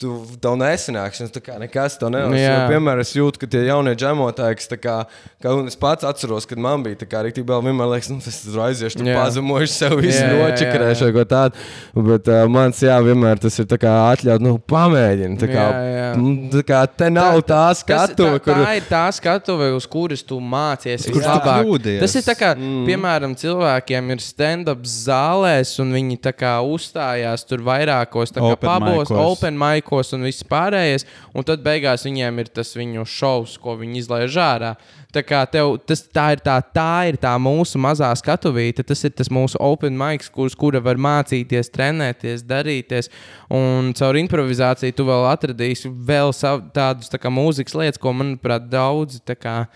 [0.00, 0.12] tu
[0.42, 2.42] tev nesanākšanas, tā kā nekas tev Nu, nesanāks.
[2.44, 4.96] Jo, piemēram, es jūtu, ka tie jaunie džemotāji, kas kā,
[5.42, 8.38] kā es pats atceros, kad man bija tā kā rīktībā, vēl vienmēr liekas, nu, tas
[8.44, 11.64] tur aiziešu, tur pazemošu sev, visu nočakarēšu vai ko tādu.
[12.10, 15.40] Bet uh, mans, jā, vienmēr tas ir tā kā atļaut, nu, pamēģini.
[15.40, 16.10] Tā kā, Jā, jā.
[16.54, 18.60] tā kā te nav tā, tā skatuve, kur.
[18.62, 21.08] tā ir tā skatuve, uz kuras tu mācies.
[21.10, 21.66] Vislabāk.
[22.00, 22.84] Tas ir tā kā, mm.
[22.88, 28.68] piemēram, cilvēkiem ir stand-up zālēs, un viņi tā kā uzstājās tur vairākos tā kā Open
[28.68, 29.18] pabos, micos.
[29.36, 31.06] open maikos un viss pārējais.
[31.34, 34.76] Un tad beigās viņiem ir tas viņu šovs, ko viņi izlaiž ārā.
[35.12, 39.30] Tā tev, tas, tā, ir tā, tā ir tā mūsu mazā skatuvīte, tas ir tas
[39.30, 43.08] mūsu open mics, kurus kura var mācīties, trenēties, darīties.
[43.48, 48.68] Un caur improvizāciju tu vēl atradīsi vēl sav, tādus tā kā, mūzikas lietas, ko, manuprāt,
[48.68, 49.66] daudzi kā,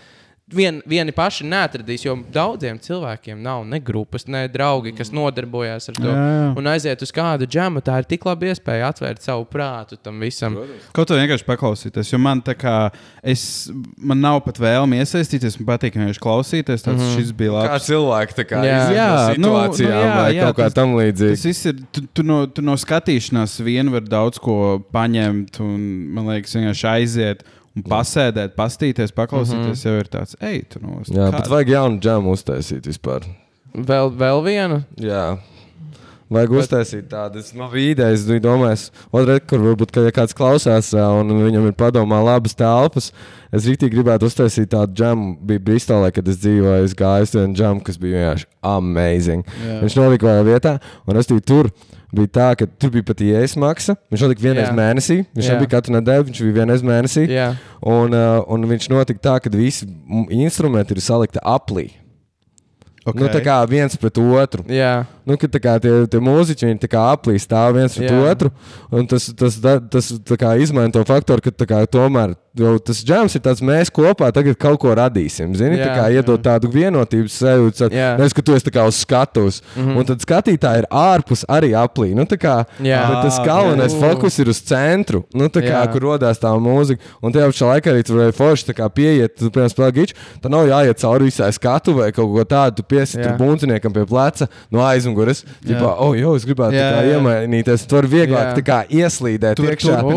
[0.54, 2.04] vien, vieni paši neatradīs.
[2.04, 6.08] Jo daudziem cilvēkiem nav ne grupas, ne draugi, kas nodarbojas ar to.
[6.08, 6.48] Jā, jā.
[6.58, 10.58] Un aiziet uz kādu džemu, tā ir tik laba iespēja atvērt savu prātu tam visam.
[10.96, 12.76] Kaut kā vienkārši paklausīties, jo man tā kā
[13.22, 16.86] es, man nav pat vēlme iesaistīties, man patīk vienkārši klausīties.
[16.86, 17.32] Tas mm -hmm.
[17.36, 17.86] bija Kā labs.
[17.86, 18.80] cilvēki tā kā Jā.
[18.94, 21.44] Jā, nu, nu, jā, vai jā, kaut kā tas- tam Tas līdzīga.
[21.44, 21.74] viss ir.
[21.92, 25.80] Tu, tu, no, tu no skatīšanās vien var daudz ko paņemt, un
[26.14, 27.44] man liekas, vienkārši aiziet
[27.86, 29.84] pasēdēt, pastīties, paklausīties.
[29.86, 33.28] Jau ir tāds, ej, tu no Jā, bet vajag jaunu džemu uztaisīt vispār.
[33.74, 34.82] Vēl, vēl viena.
[35.00, 35.38] Jā.
[36.30, 36.62] Vajag bet...
[36.62, 40.36] uztaisīt tādu, es man bija ideja, es biju domājis, otrreiz, kur varbūt, ka ja kāds
[40.38, 43.08] klausās un viņam ir padomā labas telpas,
[43.50, 47.58] es rītīgi gribētu uztaisīt tādu džemu, bija Bristolē, kad es dzīvoju, es gāju uz vienu
[47.58, 48.46] džemu, kas bija vienkārši
[48.76, 49.56] amazing.
[49.58, 49.80] Jā.
[49.82, 50.76] Viņš nolika vēl vietā,
[51.10, 51.72] un es biju tur.
[52.10, 53.94] Bija tā, ka tur bija pat ielas maksa.
[54.10, 54.74] Viņš notika vienreiz Jā.
[54.74, 55.18] mēnesī.
[55.36, 55.54] Viņš Jā.
[55.54, 57.26] nebija katru nedēļu, viņš bija vienreiz mēnesī.
[57.30, 57.48] Jā.
[57.86, 59.86] Un, uh, un viņš notika tā, ka visi
[60.34, 61.92] instrumenti ir salikti aplī.
[63.00, 63.16] Okay.
[63.16, 64.66] Nu, tā kā viens pret otru.
[64.68, 65.06] Jā.
[65.30, 68.20] Nu, ka, kā tie, tie mūziķi viņi tā kā aplī stāv viens pret Jā.
[68.32, 68.50] otru.
[69.10, 69.58] Tas, tas,
[69.92, 74.30] tas tā kā izmaina to faktoru, ka kā tomēr tas džēms ir tāds, mēs kopā
[74.34, 75.54] tagad kaut ko radīsim.
[75.54, 77.90] Zini, tā kā iedot tādu vienotības sajūtu.
[77.94, 78.16] Jā.
[78.18, 79.62] Nevis, ka tu esi kā uz skatuves.
[79.76, 79.96] Mm -hmm.
[79.98, 82.14] Un tad skatītāji ir ārpus arī aplī.
[82.14, 84.00] Nu, tā kā, bet tas galvenais jā.
[84.00, 85.24] fokus ir uz centru.
[85.34, 85.92] Nu, tā kā, Jā.
[85.92, 87.00] kur radās tā mūzika.
[87.22, 90.14] Un tajā pašā laikā arī tur varēja forši pieiet, tu, piemēram, spēlē giču.
[90.42, 92.76] Tad nav jāiet cauri visai skatu vai kaut ko tādu.
[92.76, 93.22] Tu piesi Jā.
[93.22, 95.19] tur bundziniekam pie pleca no aizmugures.
[95.66, 97.16] Tipā, oh, jo, es gribētu Jā, tā jā.
[97.18, 97.86] iemainīties.
[97.86, 98.64] Tu vari vieglāk Jā.
[98.64, 100.00] kā ieslīdēt Tur iekšā.
[100.00, 100.14] to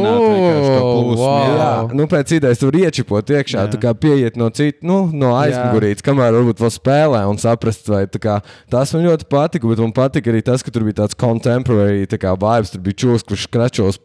[0.84, 1.58] Oh, wow.
[1.58, 1.94] jā.
[1.94, 3.72] Nu, pēc idejas tur iečipot iekšā, Jā.
[3.74, 8.06] tā kā pieiet no citas, nu, no aizmugurītes, kamēr varbūt vēl spēlē un saprast, vai
[8.08, 8.40] kā,
[8.70, 9.68] tas man ļoti patika.
[9.68, 13.00] Bet man patika arī tas, ka tur bija tāds contemporary tā kā vibes, tur bija
[13.04, 13.98] čūlis, kurš skračo uz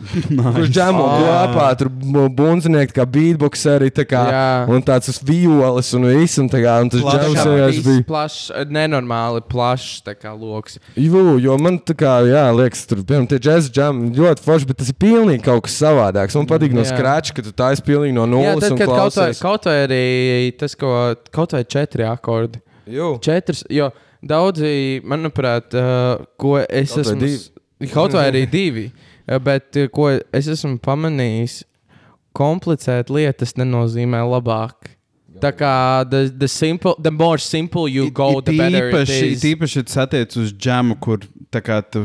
[0.00, 0.54] platēm.
[0.56, 1.90] Kurš džemo kopā, tur
[2.36, 4.44] bunzinieki, kā beatboxeri, tā kā, Jā.
[4.72, 8.04] un tāds uz violas un viss, un, tā kā, un tas Tā vienkārši bija.
[8.08, 8.38] plašs,
[8.72, 10.78] nenormāli plašs tā kā loks.
[10.96, 14.80] Jū, jo man tā kā, jā, liekas, tur, piemēram, tie džēzus džemi ļoti forši, bet
[14.82, 16.38] tas ir pilnīgi kaut kas savādāks.
[16.40, 16.94] Man patīk no Jā.
[16.94, 19.78] skrāča, ka tu taisi pilnīgi no Jā, nulles tad, un kad kaut vai, kaut vai
[19.84, 20.04] arī
[20.58, 20.94] tas, ko
[21.34, 22.62] kaut vai četri akordi.
[22.90, 23.12] Jū.
[23.22, 23.90] Četras, jo
[24.24, 27.30] daudzi, manuprāt, uh, ko es Kaut esmu.
[27.92, 28.90] Kaut vai arī divi.
[29.30, 31.62] Uh, Bet uh, ko es esmu pamanījis,
[32.36, 34.96] komplicēt lietas nenozīmē labāk.
[35.40, 39.40] Tā kā the, the, simple, the more simple you go, the better it Īpaši, is.
[39.44, 42.02] tīpaši tas attiec uz džemu, kur tu,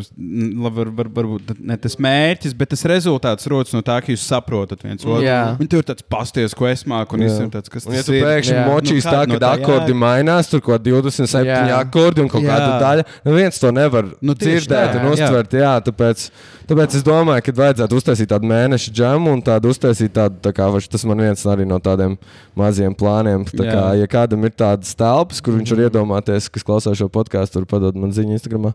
[0.64, 4.86] var, var, varbūt ne tas mērķis, bet tas rezultāts rodas no tā, ka jūs saprotat
[4.86, 5.20] viens otru.
[5.26, 5.42] Jā.
[5.60, 7.28] Un tur ir tāds pasties, ko es māku, un Jā.
[7.34, 8.24] visiem tāds, kas Un, ja tas tu ir.
[8.24, 8.64] pēkšņi Jā.
[8.70, 10.00] močīs Nu, tā, kāda no ka tā akordi jēga?
[10.06, 11.80] mainās, tur kaut kāda 27 Jā.
[11.82, 12.56] akordi un kaut Jā.
[12.56, 15.14] kāda daļa, neviens to nevar Nu, dzirdēt tā, un jā.
[15.18, 15.58] uztvert.
[15.60, 16.26] Jā, tāpēc,
[16.72, 20.72] tāpēc es domāju, ka vajadzētu uztaisīt tādu mēnešu džemu un tādu uztaisīt tādu, tā kā
[20.72, 22.18] varš- tas man viens arī no tādiem
[22.56, 23.15] maziem plāniem.
[23.56, 23.84] Tā kā, Jā.
[24.02, 28.00] ja kādam ir tādas telpas, kur viņš var iedomāties, kas klausās šo podkāstu, var padot
[28.00, 28.72] man ziņu Instagram,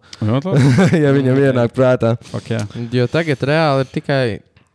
[1.05, 2.15] ja viņam ienāk prātā.
[2.37, 2.63] Okay.
[2.95, 4.23] Jo tagad reāli ir tikai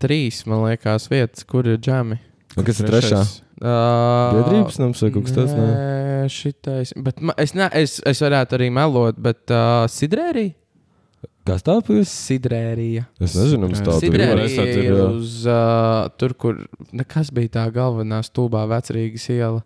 [0.01, 2.19] trīs, man liekas, vietas, kur ir džemi.
[2.55, 3.23] Un kas ir trešā?
[3.55, 5.55] Uh, Biedrības nams vai kaut kas tāds?
[5.55, 6.27] nē?
[6.31, 6.91] Šitais.
[6.99, 10.55] Bet ma, es, ne, es, es varētu arī melot, bet uh, sidrērija.
[11.45, 12.09] Kas tā pēc?
[12.09, 13.03] Sidrērija.
[13.21, 13.77] Es nezinu, ir.
[14.01, 15.07] Sidrērija Es tādu ir ir, jā.
[15.13, 16.61] uz uh, tur, kur
[16.95, 19.59] nekas bija tā galvenā stulbā vecrīgas iela,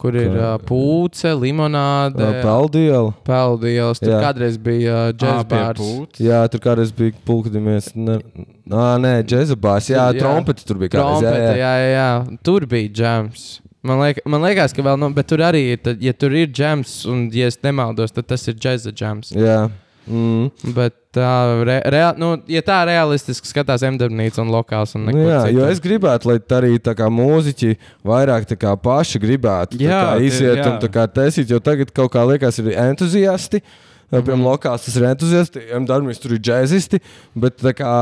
[0.00, 0.54] kur ir Kā?
[0.54, 3.12] uh, pūce, limonāde, Ā, Peldiela.
[3.28, 4.00] peldielas.
[4.00, 4.20] Tur Jā.
[4.24, 5.82] kādreiz bija uh, džekbārs.
[6.22, 7.90] Jā, tur kādreiz bija pulkdimies.
[7.98, 8.20] Ne...
[8.68, 9.90] Nā, nē, džezabās.
[9.92, 10.22] Jā, Jā.
[10.22, 11.24] trompeti tur bija kādreiz.
[11.26, 12.38] Trompete, jā, jā, jā.
[12.46, 13.48] Tur bija džems.
[13.88, 16.48] Man, liek, man liekas, ka vēl, nu, bet tur arī ir, tad, ja tur ir
[16.50, 19.30] džems, un, ja es nemaldos, tad tas ir džeza džems.
[19.36, 19.60] jā.
[20.08, 20.72] Mm.
[20.76, 21.30] Bet tā,
[21.68, 25.58] re, rea, nu, ja tā realistiski skatās M-darbnīca un lokāls un Nu, jā, citu.
[25.58, 27.74] jo es gribētu, lai arī tā kā mūziķi
[28.08, 30.70] vairāk kā paši gribētu tā Jā, kā iziet jā.
[30.70, 33.62] un tā kā taisīt, jo tagad kaut kā liekas, ir entuziasti.
[33.64, 33.87] Mhm.
[34.08, 37.00] Piemēram, lokāls tas ir entuziasti, darbinieks tur ir džēzisti,
[37.36, 37.92] bet kā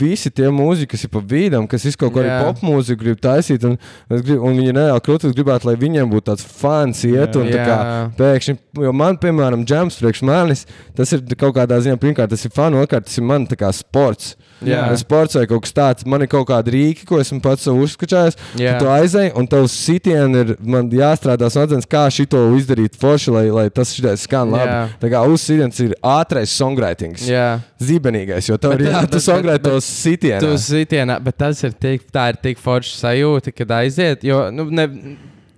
[0.00, 2.42] visi tie mūziķi, kas ir pa vidam, kas izkaut ko arī Jā.
[2.44, 3.78] pop mūziku grib taisīt, un,
[4.12, 7.78] grib, un viņi nereāli krūtis gribētu, lai viņiem būtu tāds fans iet, un tā kā
[7.80, 7.98] Jā.
[8.20, 10.66] pēkšņi, jo man, piemēram, džēms priekš manis,
[10.98, 14.34] tas ir kaut kādā ziņā, pirmkārt, tas ir fani, otrkārt, tas ir man kā sports.
[14.64, 14.84] Jā.
[14.96, 18.38] Sports vai kaut kas tāds, man ir kaut kāda rīka, ko esmu pats uzskačājis.
[18.60, 18.76] Jā.
[18.80, 23.66] Tu aizēji, un tavs sitiens ir, man jāstrādā smadzenes, kā šito izdarīt forši, lai, lai
[23.74, 23.92] tas
[24.22, 24.70] skan labi.
[24.70, 24.86] Jā.
[25.02, 27.14] Tā kā uz sitiens ir ātrais songwriting.
[27.30, 27.60] Jā.
[27.80, 30.42] Zibenīgais, jo tev Bet ir tas- jā, bet- tu bet- songrai bet- tos sitienus.
[30.66, 34.22] Tu sitienā, bet tas ir tik, tā ir tik forša sajūta, kad aiziet.
[34.26, 34.86] Jo, nu, ne,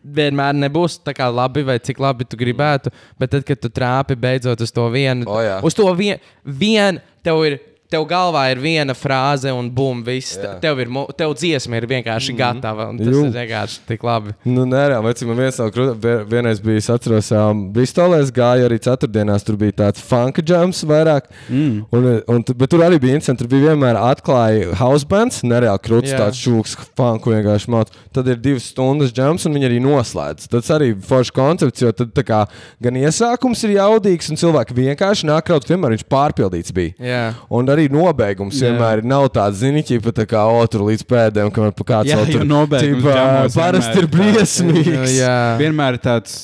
[0.06, 4.14] vienmēr nebūs tā kā labi, vai cik labi tu gribētu, bet tad, kad tu trāpi
[4.14, 5.56] beidzot uz to vienu, O, jā.
[5.66, 7.59] uz to vienu, vien, tev ir.
[7.87, 10.35] Tev galvā ir viena frāze, un bum, viss.
[10.41, 10.57] Jā.
[10.63, 12.61] Tev, ir, tev dziesma ir vienkārši mm -hmm.
[12.61, 12.89] gatava.
[12.91, 13.27] un Tas Jū.
[13.27, 14.35] ir vienkārši tik labi.
[14.45, 18.67] Nu, nē, vecim, man viens no krūtīm, vienreiz bija, es atceros, um, Bristolē es gāju
[18.67, 21.31] arī ceturtdienās, tur bija tāds funk jams vairāk.
[21.49, 21.87] Mm.
[21.93, 26.11] Un, un, bet tur arī bija interesanti, tur bija vienmēr atklāja house bands, nereāli krūtis,
[26.11, 26.19] Jā.
[26.19, 27.95] tāds šūks, funku vienkārši māc.
[28.13, 30.49] Tad ir divas stundas jams, un viņi arī noslēdz.
[30.49, 32.43] Tas arī ir foršs koncepts, jo tad tā kā
[32.83, 36.95] gan iesākums ir jaudīgs, un cilvēki vienkārši nāk kraut, vienmēr viņš pārpildīts bija.
[36.99, 37.25] Jā.
[37.51, 38.73] Un arī nobeigums Jā.
[38.73, 42.19] vienmēr nav tāds, zini, ķipa, tā kā o, tur līdz pēdējiem, kamēr pa kāds Jā,
[42.32, 45.16] tur nobeigums ķipa, parasti ir ir briesmīgs.
[45.20, 45.36] Jā.
[45.61, 46.36] Vienmēr ir tāds,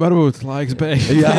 [0.00, 1.10] varbūt laiks beigas.
[1.12, 1.32] Jā,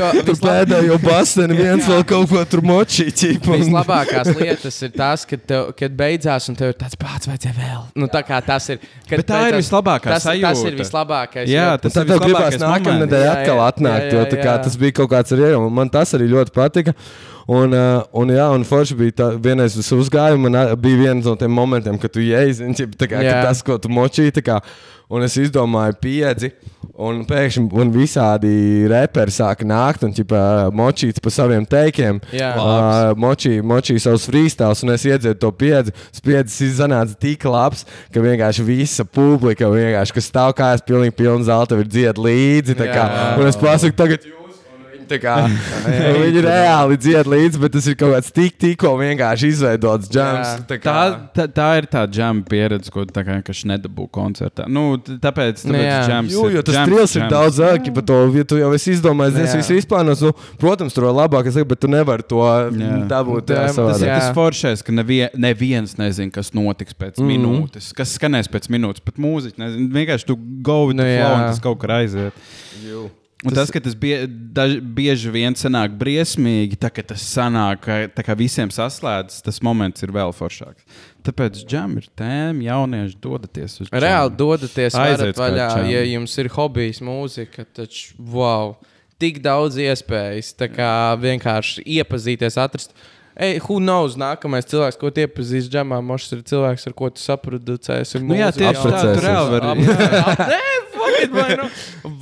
[0.00, 3.36] Jo tur pēdējo basēnu viens vēl kaut ko tur močīja.
[3.46, 7.80] Vislabākās lietas ir tas, kad, tev, kad beidzās, un tev ir tāds pats, vajadzēja vēl.
[8.00, 8.80] Nu, tā kā tas ir.
[9.06, 10.78] kad Bet tā ir beidzās- vislabākā tas, tas ir sajūta.
[10.82, 11.50] vislabākais.
[11.50, 12.58] Jā, tas ir vislabākais
[13.04, 14.62] nedēļa Jā, atkal jā, atnākt, jā, jo jā, tā kā jā.
[14.66, 15.52] tas bija kaut kāds arī.
[15.58, 16.94] un Man tas arī ļoti patika.
[17.50, 21.26] Un, uh, un, jā, un forši bija tā, vienreiz es uzgāju, man ā, bija viens
[21.26, 24.58] no tiem momentiem, kad tu ieizi, tā kā ka tas, ko tu močīji, tā kā,
[25.10, 26.52] un es izdomāju piedzi,
[27.00, 28.52] un pēkšņi un visādi
[28.90, 30.44] reperi sāka nākt un ķipa,
[30.76, 32.20] močīt pa saviem teikiem.
[32.36, 32.52] Jā.
[32.54, 35.94] Uh, močīja močī savus freestyles, un es iedzēru to piedzi.
[36.14, 41.80] Spiedzis iznāca tik labs, ka vienkārši visa publika, vienkārši, kas stāv kājās, pilnīgi pilna zelta,
[41.80, 42.78] ir dzied līdzi.
[42.78, 43.08] tā kā.
[43.40, 44.39] Un es pasaku, tagad jūs.
[45.18, 45.34] Kā,
[45.86, 50.46] un viņi reāli dzied līdzi, bet tas ir kaut kāds tik, tikko vienkārši izveidots džams.
[50.46, 50.66] Jā.
[50.70, 54.06] Tā, kā, Tā, tā, tā ir tā džema pieredze, ko tu tā kā vienkārši nedabū
[54.10, 54.68] koncertā.
[54.68, 56.00] Nu, tāpēc Nu, jā.
[56.02, 57.30] tāpēc džems Jū, ir- jo tas džems stils ir džems.
[57.32, 58.18] daudz ērti par to.
[58.36, 59.44] Ja tu jau esi izdomājis, Jā.
[59.48, 63.08] es visu izplānoju, nu, protams, tur ir labākais, bet tu nevari to Jā.
[63.08, 63.50] dabūt.
[63.50, 63.92] Jā, jā, tas savādāk.
[63.92, 64.18] Tas ir Jā.
[64.20, 67.26] tas foršais, ka nevie, neviens nezina, kas notiks pēc mm.
[67.26, 67.30] -hmm.
[67.36, 69.00] minūtes, kas skanēs pēc minūtes.
[69.04, 69.88] Pat mūziķi nezina.
[69.94, 71.34] Vienkārši tu go with Nu, the flow, jā.
[71.34, 72.32] un tas kaut kur aiziet.
[73.40, 78.24] Un tas, ka tas bie, daž, bieži vien sanāk briesmīgi, tā, ka tas sanāk, tā
[78.26, 80.84] kā visiem saslēdzas, tas moments ir vēl foršāks.
[81.24, 84.02] Tāpēc džem ir tēma, jaunieši dodaties uz džemu.
[84.04, 87.64] Reāli dodaties Aiziet vaļā, ja jums ir hobijs, mūzika.
[87.80, 88.74] Taču, wow,
[89.20, 90.52] tik daudz iespējas.
[90.60, 90.90] Tā kā
[91.24, 92.92] vienkārši iepazīties, atrast.
[93.40, 97.22] Ej, who knows, nākamais cilvēks, ko tu iepazīsti džemā, mošs ir cilvēks, ar ko tu
[97.24, 98.20] saproducēsi.
[98.20, 99.70] Nu, jā, tieši tā, tur reāli var.
[101.22, 101.66] It, vai nu?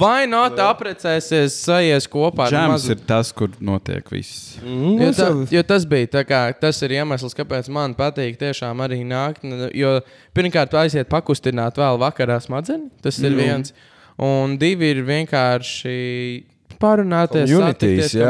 [0.00, 2.46] Vai not aprecēsies, sajies kopā?
[2.48, 4.56] ar Džems mazu- ir tas, kur notiek viss.
[4.62, 8.38] Mm, Jo, es tā, jo tas bija tā kā, tas ir iemesls, kāpēc man patīk
[8.40, 9.46] tiešām arī nākt.
[9.76, 9.98] Jo
[10.36, 12.90] pirmkārt, aiziet pakustināt vēl vakarā smadzenes.
[13.02, 13.72] Tas ir viens.
[14.18, 16.44] Un divi ir vienkārši
[16.78, 17.48] parunāties,
[18.14, 18.28] jā.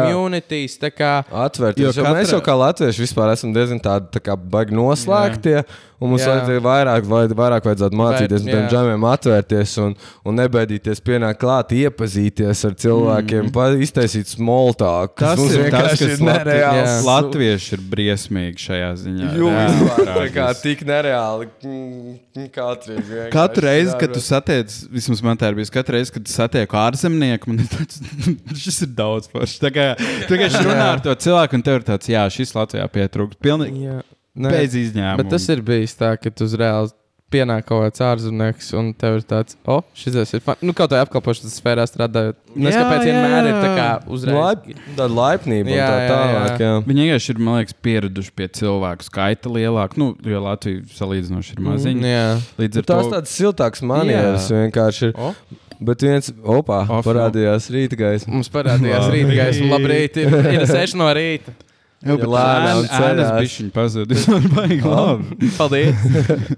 [0.81, 1.11] tā Kā,
[1.45, 1.85] Atvērties.
[1.85, 2.15] Jo Jo katra...
[2.17, 5.59] Mēs jau kā latvieši vispār esam diezgan tādi tā kā baigi noslēgti.
[5.99, 11.01] Un mums vajadzēja vairāk, vai, vairāk vajadzētu mācīties no tiem džemiem, atvērties un, un nebaidīties
[11.03, 13.83] pienākt klāt, iepazīties ar cilvēkiem, mm.
[13.83, 15.17] iztaisīt smoltāku.
[15.19, 16.79] Tas ir tas, kas nereāls.
[16.79, 16.93] Jā.
[17.09, 19.31] Latvieši ir briesmīgi šajā ziņā.
[19.41, 21.49] Jū, Reāli vispār, tā kā tik nereāli.
[21.67, 22.15] Mm,
[22.55, 26.29] Katru, vienkārši Katru reizi, kad tu satiec, vismaz man tā ir bijusi, katru reizi, kad
[26.29, 27.99] tu satieku ārzemnieku, man ir tāds,
[28.69, 29.59] šis ir daudz forši.
[29.67, 32.87] Tā kā tu vienkārši runā ar to cilvēku, un tev ir tāds, jā, šis Latvijā
[32.95, 33.43] pietrūkst.
[33.43, 33.99] Pilnīgi jā,
[34.39, 35.19] Nē, bez izņēmuma.
[35.21, 36.95] Bet tas ir bijis tā, ka tu uzreiz
[37.33, 40.57] pienāk kaut kāds ārzemnieks, un tev ir tāds, oh, šis ir fun.
[40.65, 42.39] Nu, kaut kā apkalpošanas sfērā strādājot.
[42.57, 43.75] Nes Jā, kāpēc jā, vienmēr ir tā jā.
[43.77, 44.39] kā uzreiz.
[44.39, 44.65] Laip,
[44.97, 46.65] tāda laipnība un Jā, tā jā, tālāk.
[46.65, 46.73] Jā.
[46.89, 51.65] Viņi vienkārši ir, man liekas, pieraduši pie cilvēku skaita lielāk, nu, jo Latvija salīdzinoši ir
[51.69, 52.01] maziņa.
[52.01, 52.27] Mm, jā.
[52.65, 55.17] Līdz ar Tās to tādas siltākas manieres vienkārši ir.
[55.21, 55.33] O,
[55.79, 58.33] Bet viens, opā, Off, parādījās rīta gaisma.
[58.35, 59.69] mums parādījās rīta gaisma.
[59.77, 61.55] Labrīt, ir, ir seši no rīta.
[61.99, 63.31] Jau Viņa lēnām ēnas ceļās.
[63.43, 64.27] bišķiņi pazudis.
[64.55, 65.49] Baigi labi.
[65.57, 66.05] Paldies.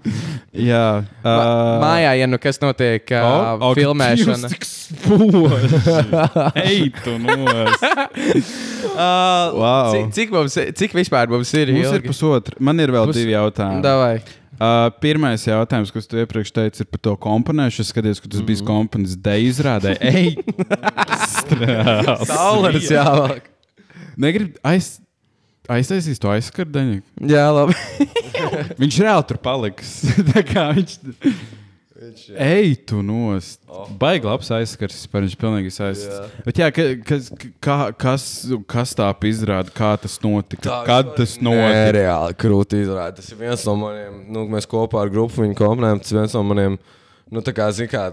[0.70, 0.82] Jā.
[1.24, 1.34] Ā,
[1.80, 4.50] Mājā, ja nu kas notiek, uh, o, filmēšana.
[4.52, 5.80] Tik spoži.
[6.66, 7.86] Ej, tu nos.
[8.90, 9.92] Uh, Wow.
[9.94, 11.70] cik, cik, mums, cik vispār mums ir?
[11.72, 12.08] Mums ir ilgi?
[12.10, 12.56] pusotra.
[12.60, 13.80] Man ir vēl Pus- divi jautājumi.
[13.84, 14.14] Davai.
[14.60, 17.80] Uh, pirmais jautājums, kas tu iepriekš teici, ir par to komponēšanu.
[17.86, 19.94] Es skatos, ka tas bija komponents D izrādē.
[20.04, 20.34] Ej.
[22.28, 23.46] Saulēns jāvāk.
[24.20, 24.98] Negrib aiz,
[25.76, 27.00] aiztaisīs to aizskardeņu.
[27.30, 27.76] Jā, labi.
[28.82, 29.96] Viņš reāli tur paliks.
[30.32, 31.00] Tā kā viņš.
[32.40, 33.60] Ej, tu nost.
[33.68, 33.84] Oh.
[34.00, 36.32] Baigi labs aizskars, vispār viņš pilnīgi aizskars.
[36.46, 37.28] Bet jā, ka, kas,
[37.60, 38.24] kā, kas,
[38.72, 40.80] kas tā izrāda, kā tas notika?
[40.88, 41.74] Kad tas notika?
[41.76, 43.20] Nereāli krūti izrādīt.
[43.20, 46.00] Tas ir viens no maniem, nu, mēs kopā ar grupu viņu komponējam.
[46.00, 46.80] Tas viens no maniem,
[47.28, 48.08] nu, tā kā, zin kā,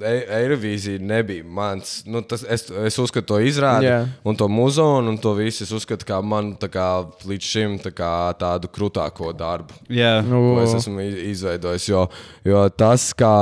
[0.00, 2.02] Eirovīzija nebija mans.
[2.06, 4.02] Nu, tas, es, es uzskatu to izrādi, Jā.
[4.28, 6.86] un to muzonu, un to visu es uzskatu kā manu tā kā,
[7.28, 8.10] līdz šim tā kā,
[8.40, 11.88] tādu krūtāko darbu, Jā, Nu, ko es esmu izveidojis.
[11.88, 12.06] Jo,
[12.44, 13.32] jo tas, kā,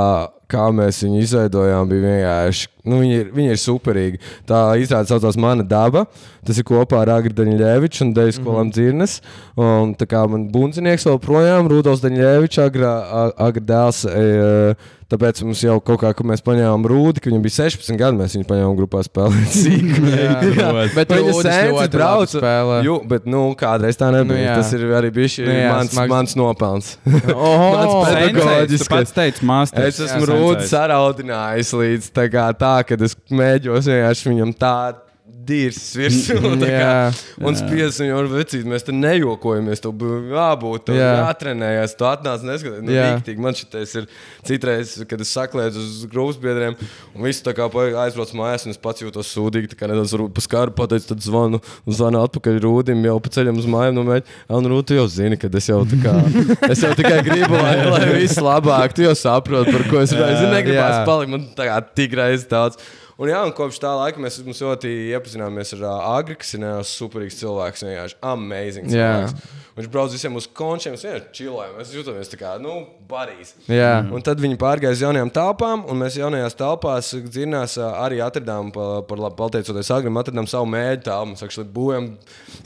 [0.51, 2.71] kā mēs viņu izveidojām, bija vienkārši.
[2.85, 4.19] Nu, viņi, ir, viņi ir superīgi.
[4.45, 6.03] Tā izrāda saucās Mana daba.
[6.45, 9.19] Tas ir kopā ar Agri Daņļeviču un Dejas Kolam Dzirnes.
[9.57, 12.91] Un tā kā man bundzinieks vēl projām, Rudolf Daņļevičs, Agra,
[13.23, 14.03] A- Agra dēls.
[14.05, 18.17] E, Tāpēc mums jau kaut kā, kad mēs paņēmām rūdi, kad viņam bija 16 gadi,
[18.17, 19.53] mēs viņu paņēmām grupā spēlēt.
[20.17, 20.95] Jā, protams.
[20.97, 21.35] bet Viņa
[21.75, 22.39] labi brauca.
[22.39, 22.79] spēlē.
[22.87, 24.33] Jū, bet, nu, kādreiz tā nebija.
[24.33, 24.55] Nu, jā.
[24.57, 26.09] Nu, Tas ir arī bijis Nu, jā, mans, smags.
[26.09, 26.89] mans nopelns.
[27.35, 28.89] Oho, Mans pedagoģiskais.
[28.95, 29.93] pats teici, mākslinieks.
[29.93, 31.73] Es esmu rūtis saraudinājis.
[31.79, 36.37] līdz tā, kā, tā kad es mēģos vienkārši viņam tādu dīrs virsū.
[36.61, 36.69] tā kā.
[36.71, 37.45] Jā.
[37.45, 38.67] Un spiedz viņu ar vecīti.
[38.69, 39.81] Mēs te nejokojamies.
[39.83, 41.11] Tev bija jābūt, tev Jā.
[41.21, 41.95] jātrenējas.
[41.99, 42.83] Tu atnāc neskaties.
[42.85, 43.07] Nu, Jā.
[43.15, 43.41] riktīgi.
[43.45, 44.07] Man šitais ir
[44.47, 46.77] citreiz, kad es saklēdzu uz grupas biedriem.
[47.13, 47.67] Un viss tā kā
[48.05, 48.65] aizbrauc mājās.
[48.65, 49.71] Un es pats jūtos sūdīgi.
[49.73, 51.09] Tā kā nedaudz varbūt pa skāru pateicu.
[51.13, 53.97] Tad zvanu, zvanu atpakaļ rūdim jau pa ceļam uz mājām.
[53.99, 54.25] Nu, mēģi,
[54.57, 56.15] un rūti jau zini, kad es jau tā kā.
[56.75, 58.95] Es jau tikai gribu, lai, lai viss labāk.
[58.97, 60.37] Tu jau saproti, par ko es runāju.
[60.39, 61.05] Es negribētu Jā.
[61.07, 61.31] palikt.
[61.31, 62.79] Man tā kā tik reizes tāds.
[63.15, 66.89] Un, jā, un kopš tā laika mēs ļoti iepazināmies ar uh, Agri, kas ir nevis
[66.99, 67.85] superīgs cilvēks.
[67.87, 69.53] Vienkārši amazing cilvēks.
[69.75, 71.77] Viņš brauc visiem uz končiem, vienkārši čilojam.
[71.79, 72.73] Mēs jūtamies tā kā, nu,
[73.07, 73.53] barīs.
[73.71, 74.01] Jā.
[74.11, 79.01] Un tad viņi pārgāja uz jaunajām telpām, un mēs jaunajās telpās dzirdinās arī atradām, pa-
[79.07, 81.33] par pateicoties Agrim, atradām savu mēģi telpu.
[81.33, 82.09] Mēs actually būvējam,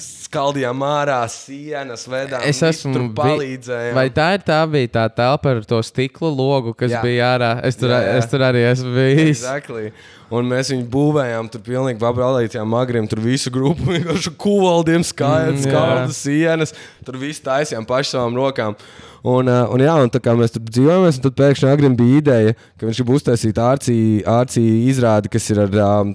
[0.01, 2.43] skaldījām ārā sienas, vedām.
[2.45, 3.95] Es esmu palīdzējām.
[3.97, 7.01] Vai tā ir tā bija tā telpa ar to stikla logu, kas Jā.
[7.05, 7.51] bija ārā?
[7.65, 8.17] Es tur, Jā, jā.
[8.21, 9.41] es tur arī esmu bijis.
[9.41, 9.91] Exactly.
[10.29, 15.65] Un mēs viņu būvējām, tur pilnīgi pabeigājām agriem, tur visu grupu vienkārši kuvaldiem, skaidrs, Mm,
[15.65, 16.73] skaudas sienas,
[17.05, 18.75] tur viss taisījām paši savām rokām.
[19.19, 22.53] Un, uh, un, jā, un tā kā mēs tur dzīvojām, tad pēkšņi agrim bija ideja,
[22.79, 26.13] ka viņš grib uztaisīt ārcī izrādi, kas ir ar, um,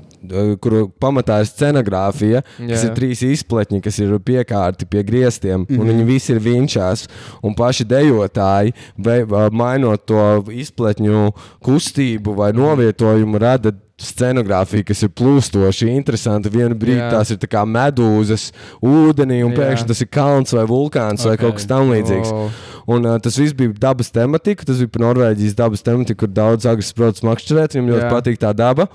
[0.64, 2.68] kuru pamatā ir scenogrāfija, jā.
[2.70, 2.88] kas Jā.
[2.88, 5.80] ir trīs izpletņi, kas ir piekārti pie griestiem, mm -hmm.
[5.80, 7.04] un viņi visi ir vinčās.
[7.44, 15.10] Un paši dejotāji, vai, uh, mainot to izpletņu kustību vai novietojumu, rada scenogrāfija, kas ir
[15.14, 16.50] plūstoši, interesanti.
[16.52, 17.10] Vienu brīdi Jā.
[17.14, 18.48] tās ir kā medūzas
[18.82, 19.60] ūdenī, un Jā.
[19.60, 21.30] pēkšņi tas ir kalns vai vulkāns okay.
[21.30, 22.32] vai kaut kas tamlīdzīgs.
[22.34, 22.48] O.
[22.94, 24.66] Un, uh, tas viss bija dabas tematika.
[24.66, 27.78] Tas bija Norvēģijas dabas tematiku, kur daudz agresīvas brauc makšķerēt.
[27.78, 28.88] Viņam ļoti patīk tā daba.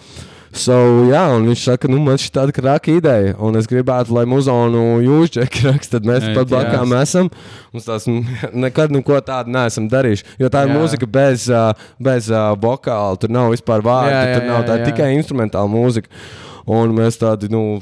[0.50, 0.76] So,
[1.10, 4.98] jā, un viņš saka, nu, man šī tāda krāka ideja, un es gribētu, lai muzonu
[5.06, 7.30] jūs džeki raksta, tad mēs Ei, pat blakām esam.
[7.76, 8.10] Mums tās
[8.66, 10.26] nekad neko tādu neesam darījuši.
[10.42, 10.80] Jo tā ir Jā.
[10.80, 11.48] mūzika bez,
[12.02, 12.30] bez
[12.66, 14.90] vokāla, tur nav vispār vārdu, Jā, jā, tur nav tā jā.
[14.90, 16.10] tikai instrumentāla mūzika.
[16.70, 17.80] Un mēs tādi, nu,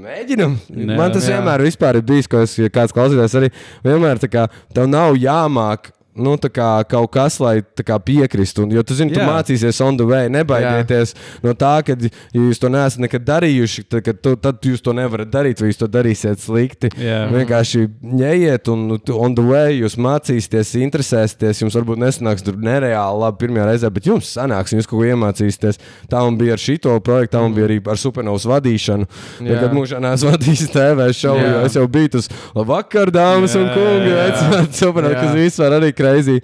[0.00, 0.54] mēģinām.
[0.96, 1.36] Man tas jā.
[1.36, 3.50] vienmēr ir bijis, ka es, ja kāds klausītājs arī
[3.84, 8.64] vienmēr tā kā tev nav jāmāk nu, kā, kaut kas, lai kā piekristu.
[8.66, 9.26] Un, jo tu zini, tu Jā.
[9.28, 10.28] mācīsies on the way.
[10.32, 11.14] Nebaidieties
[11.44, 15.30] no tā, ka ja jūs to neesat nekad darījuši, tad, tu, tad jūs to nevarat
[15.32, 16.90] darīt, vai jūs to darīsiet slikti.
[17.00, 17.26] Jā.
[17.32, 21.62] Vienkārši ņejiet, un on the way jūs mācīsieties, interesēsieties.
[21.64, 25.08] Jums varbūt nesanāks tur nereāli labi pirmajā reizē, bet jums sanāks, un jūs kaut ko
[25.10, 25.80] iemācīsieties.
[26.10, 29.08] Tā man bija ar šito projektu, tā man bija arī ar supernovas vadīšanu.
[29.46, 29.60] Jā.
[29.62, 31.62] Kad mūžā neesmu vadījis TV šovu, Jā.
[31.68, 34.10] es jau biju tas labvakar, dāmas un Jā, kungi.
[34.12, 34.26] jā.
[34.26, 35.22] vecāki, Supernovas, Jā.
[35.22, 36.40] kas vispār arī crazy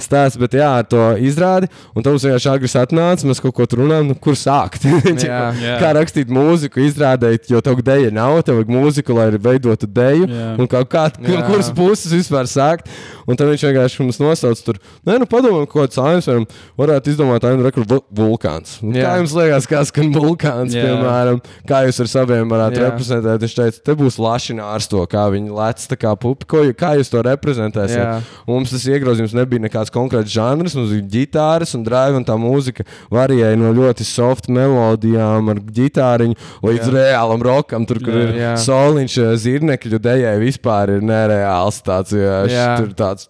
[0.00, 1.70] stāsts, bet jā, ar to izrādi.
[1.94, 4.86] Un tad mums vienkārši agresīvi atnāca, mēs kaut ko tur runājam, nu, kur sākt.
[5.24, 5.40] Jā.
[5.56, 5.76] Jā.
[5.80, 10.28] kā rakstīt mūziku, izrādīt, jo tev dēļa nav, tev vajag mūziku, lai veidotu dēļu.
[10.60, 12.90] Un kā, kā, kur, kuras puses vispār sākt.
[13.28, 16.48] Un tad viņš vienkārši mums nosauc tur, nē, nu padomājiet, ko tāds varam,
[16.80, 18.80] varētu izdomāt, ainu rekordu vulkāns.
[18.82, 19.06] Jā.
[19.06, 20.88] Kā jums liekas, kā skan vulkāns, Jā.
[20.88, 22.90] piemēram, kā jūs ar saviem varētu Jā.
[22.90, 23.46] reprezentēt?
[23.46, 27.12] Viņš teica, te būs lašinārs to, kā viņi lec, tā kā pupi, ko, kā jūs
[27.12, 28.02] to reprezentēsiet.
[28.02, 28.18] Jā.
[28.48, 32.32] Un Mums tas iegrozījums nebija nekāds konkrēts žanrs, mums bija ģitāras un drive, un tā
[32.40, 36.92] mūzika varēja no ļoti soft melodijām ar ģitāriņu līdz Jā.
[36.94, 38.54] reālam rokam, tur, kur Jā.
[38.54, 42.70] ir soliņš, eh, zirnekļu dejai vispār ir nereāls tāds, jā, Jā.
[42.80, 43.28] tur tāds.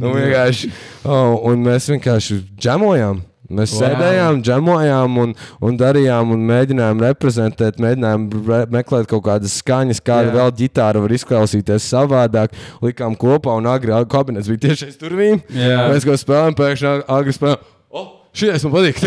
[0.00, 0.70] Nu, vienkārši,
[1.04, 3.24] oh, un mēs vienkārši džemojām.
[3.46, 3.78] Mēs Wow.
[3.84, 10.32] sēdējām, džemojām un, un darījām, un mēģinājām reprezentēt, mēģinājām re meklēt kaut kādas skaņas, kāda
[10.32, 10.34] Jā.
[10.34, 12.56] vēl ģitāra var izklausīties savādāk.
[12.82, 15.44] Likām kopā, un agri kabinets bija tieši aiz durvīm.
[15.54, 15.86] Jā.
[15.92, 17.74] Mēs kaut ko spēlējām, pēkšņi agri spēlējām.
[17.94, 18.25] Oh!
[18.36, 18.98] Šis man patīk.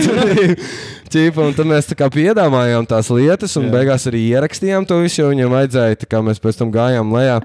[0.00, 0.54] Durvīm.
[1.14, 3.74] Ķīpa, un tad mēs tā kā piedāvājām tās lietas, un Jā.
[3.76, 6.08] beigās arī ierakstījām to visu, jo viņam vajadzēja.
[6.10, 7.36] Kā mēs pēc tam gājām lejā.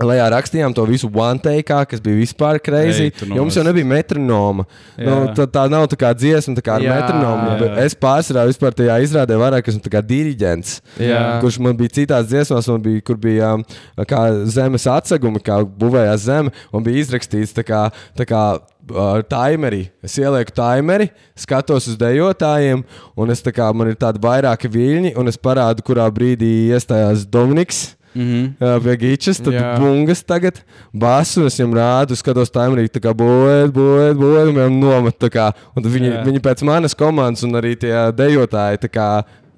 [0.00, 3.10] Lejā rakstījām to visu one take, kas bija vispār crazy.
[3.10, 4.64] Ei, Jo mums jau nebija metronoma.
[4.96, 6.94] Nu, tā, tā nav tā kā dziesma, tā kā ar Jā.
[6.96, 7.50] metronomu.
[7.50, 7.58] Jā.
[7.60, 10.74] bet Es pārsvarā vispār tajā izrādē vairāk esmu diriģents.
[10.96, 11.20] Jā.
[11.44, 13.64] Kurš man bija citās dziesmās, man bija, kur bija um,
[14.08, 17.88] kā zemes atsegumi, kā būvējās zeme, un bija izrakstīts tā kā.
[18.16, 18.44] Tā kā
[18.82, 19.84] Uh, timeri.
[20.02, 21.04] Es ielieku timeri,
[21.38, 22.80] skatos uz dejotājiem,
[23.14, 27.22] un es tā kā man ir tādi vairāki viļņi, un es parādu, kurā brīdī iestājās
[27.30, 27.92] Dominiks.
[28.14, 28.48] Mhm.
[28.60, 29.68] Jā, pie gīčas, tad Jā.
[29.80, 30.60] bungas tagad
[30.92, 35.30] basu, es viņam rādu, skatos timerī, tā kā būvēt, būvēt, būvēt, un viņam nomet tā
[35.32, 35.48] kā.
[35.76, 36.24] Un viņi, Jā.
[36.26, 39.08] viņi pēc manas komandas un arī tie dejotāji tā kā,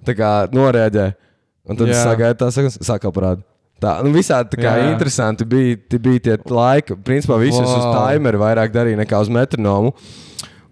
[0.07, 1.09] tā kā norēģē.
[1.65, 3.43] Un tad sagaidu tā, sakas, sākā parādu.
[3.83, 4.93] Tā, nu visādi tā kā Jā.
[4.93, 6.97] interesanti bija, bija tie laiki.
[7.05, 7.81] Principā visus wow.
[7.81, 9.93] uz timeru vairāk darīja nekā uz metronomu.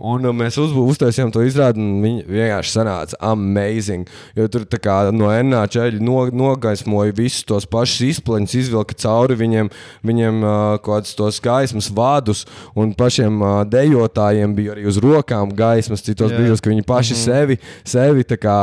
[0.02, 4.08] Un uh, mēs uzbū- uztaisījām to izrādi, un viņi vienkārši sanāca amazing.
[4.38, 9.70] Jo tur kā no NA ceļa no, nogaismoja visus tos pašus izplaņus, izvilka cauri viņiem,
[10.02, 12.44] viņiem uh, kaut kādus tos gaismas vadus,
[12.78, 17.18] un pašiem uh, dejotājiem bija arī uz rokām gaismas, citos brīžos, ka viņi paši mm
[17.18, 17.24] -hmm.
[17.24, 18.58] sevi, sevi tā kā.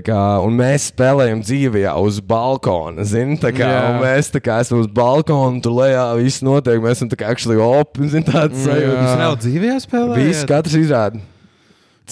[0.00, 3.04] Kā, un mēs spēlējam dzīvē uz balkona.
[3.04, 6.80] Zin, tā kā, un mēs kā esam uz balkona, tur lejā viss notiek.
[6.80, 8.08] Mēs esam tā kā actually open.
[8.08, 8.70] Zin, tāds Jā.
[8.70, 8.96] sajūta.
[9.02, 10.22] Jūs nav dzīvē spēlējāt?
[10.22, 11.20] Viss katrs izrāda.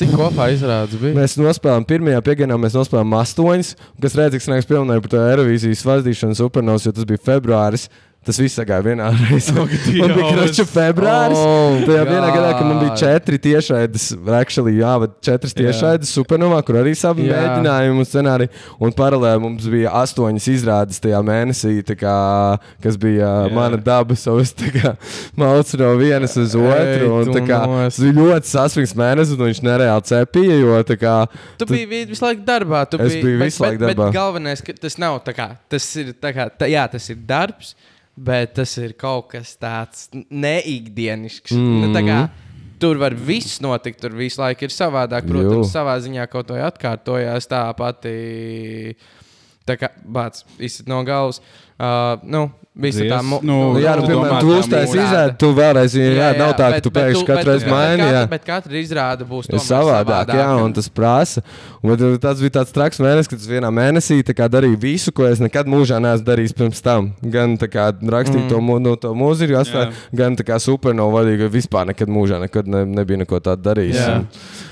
[0.01, 1.16] Cik kopā izrādes bija?
[1.16, 3.73] Mēs nospēlējām, pirmajā piekdienā mēs nospēlējām astoņas,
[4.05, 7.89] kas redzēs, ka nāks pieminēt par to Eirovīzijas vadīšanu supernovas, jo tas bija februāris.
[8.20, 9.55] Tas viss sagāja vienā reizē.
[9.56, 11.38] Man bija kroča februāris.
[11.40, 16.59] Oh, Tajā vienā gadā, kad man bija četri tiešraides, actually, jā, bet četras tiešraides supernovā,
[16.68, 17.38] kur arī savi Jā.
[17.40, 18.51] mēģinājumi un scenāriji.
[18.84, 22.14] Un paralēli mums bija astoņas izrādes tajā mēnesī, tā kā,
[22.84, 23.32] kas bija Jā.
[23.48, 23.55] jā.
[23.56, 24.52] mana daba, savas
[25.40, 27.09] mauts no vienas uz otru.
[27.22, 30.98] Un, tu tā kā, tas bija ļoti saspringts mēnesis, un viņš nereāli cepīja, jo tā
[31.01, 31.14] kā.
[31.60, 32.84] Tu biji vi- visu laiku darbā.
[32.90, 34.10] Tu Es biji, biju visu laiku bet, darbā.
[34.10, 35.48] Bet galvenais, ka tas nav tā kā.
[35.72, 37.74] Tas ir, tā kā tā, jā, tas ir darbs,
[38.16, 41.54] bet tas ir kaut kas tāds neikdienisks.
[41.56, 41.80] Mm.
[41.84, 42.18] Nu, tā kā,
[42.82, 45.28] tur var viss notikt, tur visu laiku ir savādāk.
[45.30, 45.72] Protams, Jū.
[45.72, 48.14] savā ziņā kaut ko atkārtojās tā pati.
[49.68, 51.38] Tā kā bācis izsit no galvas.
[51.38, 51.69] Uh,
[52.24, 52.48] nu,
[52.81, 54.82] visa tā nu, Nu, jā, nu, tu piemēram, tu mūzika.
[54.86, 58.07] izrādi, tu vēlreiz, jā, jā, nav tā, ka tu pēkšņi katru reizi maini.
[58.07, 58.23] jā.
[58.24, 61.44] Bet, bet katra izrāde būs tomēr savādāk, jā, un tas prasa.
[61.82, 65.40] Un, bet tas bija tāds traks mēnesis, kad es vienā mēnesī darīju visu, ko es
[65.43, 67.12] nekad mūžā neesmu darījis pirms tam.
[67.23, 68.51] Gan tā kā rakstīt mm.
[68.52, 70.09] to, no, to mūziku, atstāt, Jā.
[70.23, 74.02] gan tā kā supernovu vadīju, vispār nekad mūžā nekad ne, nebija neko tādu darījis.
[74.09, 74.28] Un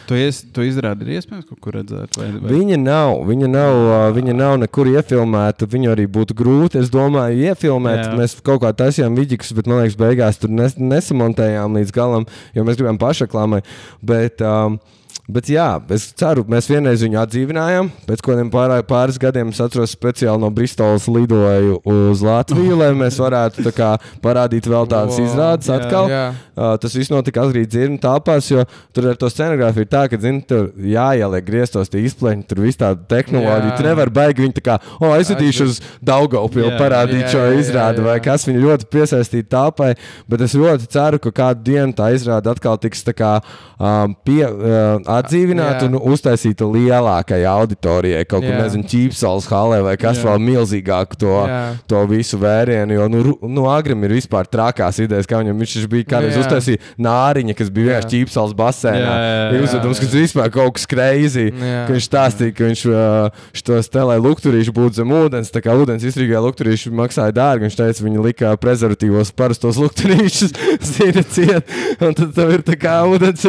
[0.08, 2.16] Tu, ies, tu izrādi, ir iespējams kaut kur redzēt.
[2.16, 2.48] Vai, vai?
[2.54, 3.80] Viņa nav, viņa nav,
[4.16, 5.68] viņa nav nekur iefilmēta.
[5.68, 8.02] Viņu arī būtu grūti, es domāju, iefilmēt.
[8.04, 8.12] Jā.
[8.18, 12.66] Mēs kaut kā taisījām vidīgus, bet man liekas, beigās tur nes, nesamontējām līdz galam, jo
[12.66, 13.62] mēs gribējām pašaklāmai.
[14.04, 14.80] Bet, um,
[15.28, 17.90] Bet jā, es ceru, mēs vienreiz viņu atdzīvinājām.
[18.08, 23.18] Pēc kādiem pār, pāris gadiem es atceros, speciāli no Bristolas lidoju uz Latviju, lai mēs
[23.20, 23.90] varētu kā,
[24.24, 25.26] parādīt vēl tādas Wow.
[25.28, 26.08] izrādes Jā, atkal.
[26.08, 26.22] jā.
[26.58, 28.64] Uh, tas viss notika Azrītas dzirnu telpās, jo
[28.96, 32.80] tur ar to scenogrāfiju ir tā, ka, zini, tur jāieliek griestos tie izpleņi, tur viss
[32.80, 33.68] tāda tehnoloģija.
[33.68, 33.76] Jā.
[33.78, 37.60] Tu nevari baigi viņu tā kā, o, aizvedīšu uz Daugaupili parādīt Jā, šo jā, jā,
[37.66, 38.08] izrādi, jā.
[38.08, 39.92] vai kas viņu ļoti piesaistīja telpai.
[40.26, 43.36] Bet es ļoti ceru, ka kādu dienu tā izrāde atkal tiks tā kā,
[43.78, 45.90] um, pie, uh, atdzīvināta Jā.
[45.90, 48.24] un uztaisīta lielākai auditorijai.
[48.28, 48.62] Kaut kur, Jā.
[48.64, 50.28] nezinu, ķīpsels halē vai kas Jā.
[50.28, 51.60] vēl milzīgāku to, Jā.
[51.90, 52.96] to visu vērienu.
[52.98, 56.44] Jo, nu, nu Agrim ir vispār trakās idejas, kā viņam viņš bija kādreiz Jā.
[56.44, 59.14] uztaisīja nāriņa, kas bija vienkārši ķīpsels basēnā.
[59.54, 60.86] Ir uzvedums, kas vispār kaut kas.
[60.88, 65.52] Ka viņš stāstīja, ka viņš uh, šo stelē lukturīšu būtu zem ūdens.
[65.54, 67.68] Tā kā ūdens izrīgāja lukturīšu maksāja dārgi.
[67.68, 70.54] Viņš teica, viņi lika prezervatīvos parastos lukturīšus,
[70.92, 71.72] zina, ciet.
[72.00, 73.46] Un tad tev ir tā kā ūdens.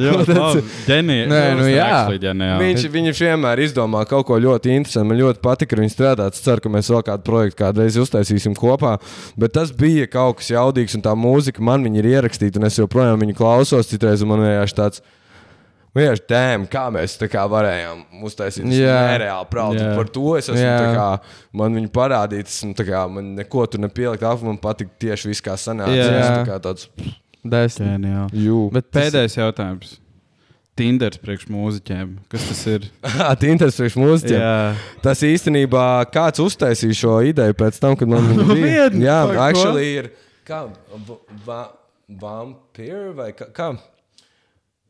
[0.00, 0.36] Ļoti
[1.00, 1.28] Ģenijāli.
[1.30, 1.90] Nē, nu jā.
[2.60, 5.08] Viņš, viņš vienmēr izdomā kaut ko ļoti interesantu.
[5.10, 6.36] Man ļoti patika ar viņu strādāt.
[6.36, 8.98] Es ceru, ka mēs vēl kādu projektu kādreiz uztaisīsim kopā.
[9.40, 13.20] Bet tas bija kaut kas jaudīgs, un tā mūzika man ir ierakstīta, un es joprojām
[13.24, 13.88] viņu klausos.
[13.90, 15.02] Citreiz man vienkārši tāds.
[15.90, 18.62] Vienkārši tēma, kā mēs tā kā varējām uztaisīt.
[18.62, 18.98] Es Jā.
[19.10, 19.96] nereāli praudu Jā.
[19.98, 20.36] par to.
[20.38, 21.06] Es esmu tā kā,
[21.58, 24.22] man viņa parādīt, esmu tā kā, man neko tur nepielikt.
[24.22, 25.90] Alfa man patīk tieši viss, kā sanāca.
[25.98, 26.06] Jā.
[26.20, 26.86] Es tā kā tāds,
[27.42, 28.06] Desmit.
[28.70, 29.96] Bet tas- Pēdējais jautājums.
[30.80, 32.14] Tinders priekš mūziķiem.
[32.32, 32.86] Kas tas ir?
[33.42, 34.40] Tintas priekš mūziķiem.
[34.40, 34.54] Jā.
[35.04, 35.84] Tas īstenībā
[36.14, 38.88] kāds uztaisīja šo ideju pēc tam, kad man viņa bija.
[39.04, 39.20] Jā,
[39.50, 40.10] actually ir.
[40.48, 40.64] Kā?
[41.06, 41.60] Va, va,
[42.08, 43.70] vampire vai kā?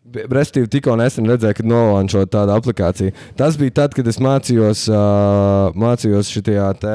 [0.09, 3.12] Restīvi tikko nesen redzēju, kad nolaunčot tādu aplikāciju.
[3.36, 6.94] Tas bija tad, kad es mācījos, uh, mācījos šajā te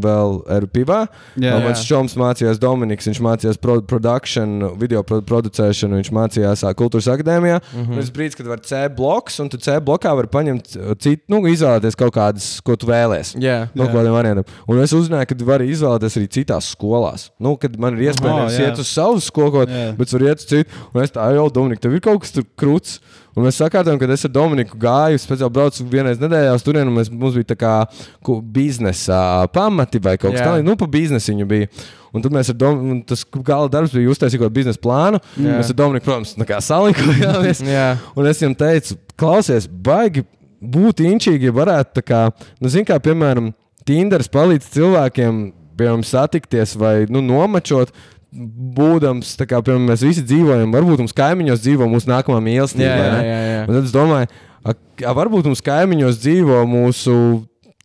[0.00, 1.02] vēl RPVā.
[1.36, 6.72] Uh, Mans čoms mācījās Dominiks, viņš mācījās pro production, video pro producēšanu, viņš mācījās ā,
[6.78, 7.58] Kultūras akadēmijā.
[7.60, 8.00] Mm -hmm.
[8.00, 11.42] Tas brīdis, kad var C bloks, un tu C blokā var paņemt uh, citu, nu,
[11.52, 13.36] izvēlēties kaut kādas, ko tu vēlēsies.
[13.44, 13.68] Jā.
[13.74, 13.92] No Jā.
[13.92, 14.48] kādiem variantiem.
[14.66, 17.28] Un es uzzināju, ka var izvēlēties arī citās skolās.
[17.38, 18.72] Nu, kad man ir iespēja nevis jā.
[18.72, 19.92] iet uz savu skolu, Jā.
[20.00, 20.70] bet var iet uz citu.
[20.94, 22.98] Un es tā, jau Dominika, tev ir kaut kas tur krūts.
[23.38, 26.96] Un mēs sakārtojam, ka es ar Dominiku gāju, speciāli braucu vienreiz nedēļā uz turieni, un
[26.98, 27.74] mēs, mums bija tā kā
[28.54, 29.20] biznesa
[29.54, 30.66] pamati vai kaut kas tāds.
[30.66, 31.68] Nu, pa biznesu viņa bija.
[32.16, 35.22] Un tad mēs ar Dominiku, tas gala darbs bija uztaisīt kaut kādu biznesa plānu.
[35.36, 35.60] Jā.
[35.60, 36.34] Mēs ar Dominiku, protams,
[36.66, 37.62] salikojāmies.
[37.68, 37.92] Jā.
[38.18, 40.24] Un es viņam teicu, klausies, baigi
[40.58, 42.22] būt inčīgi, ja varētu tā kā,
[42.58, 43.52] nu, zin kā, piemēram,
[43.88, 45.36] Tinders palīdz cilvēkiem,
[45.78, 47.94] piemēram, satikties vai, nu, nomačot.
[48.28, 52.90] Būdams, kā piemēram, mēs visi dzīvojam, varbūt mums kaimiņos dzīvo mūsu nākamā mīlestība.
[52.92, 54.28] Jā, jā, jā, tad es domāju,
[54.60, 57.14] a, a, varbūt mums kaimiņos dzīvo mūsu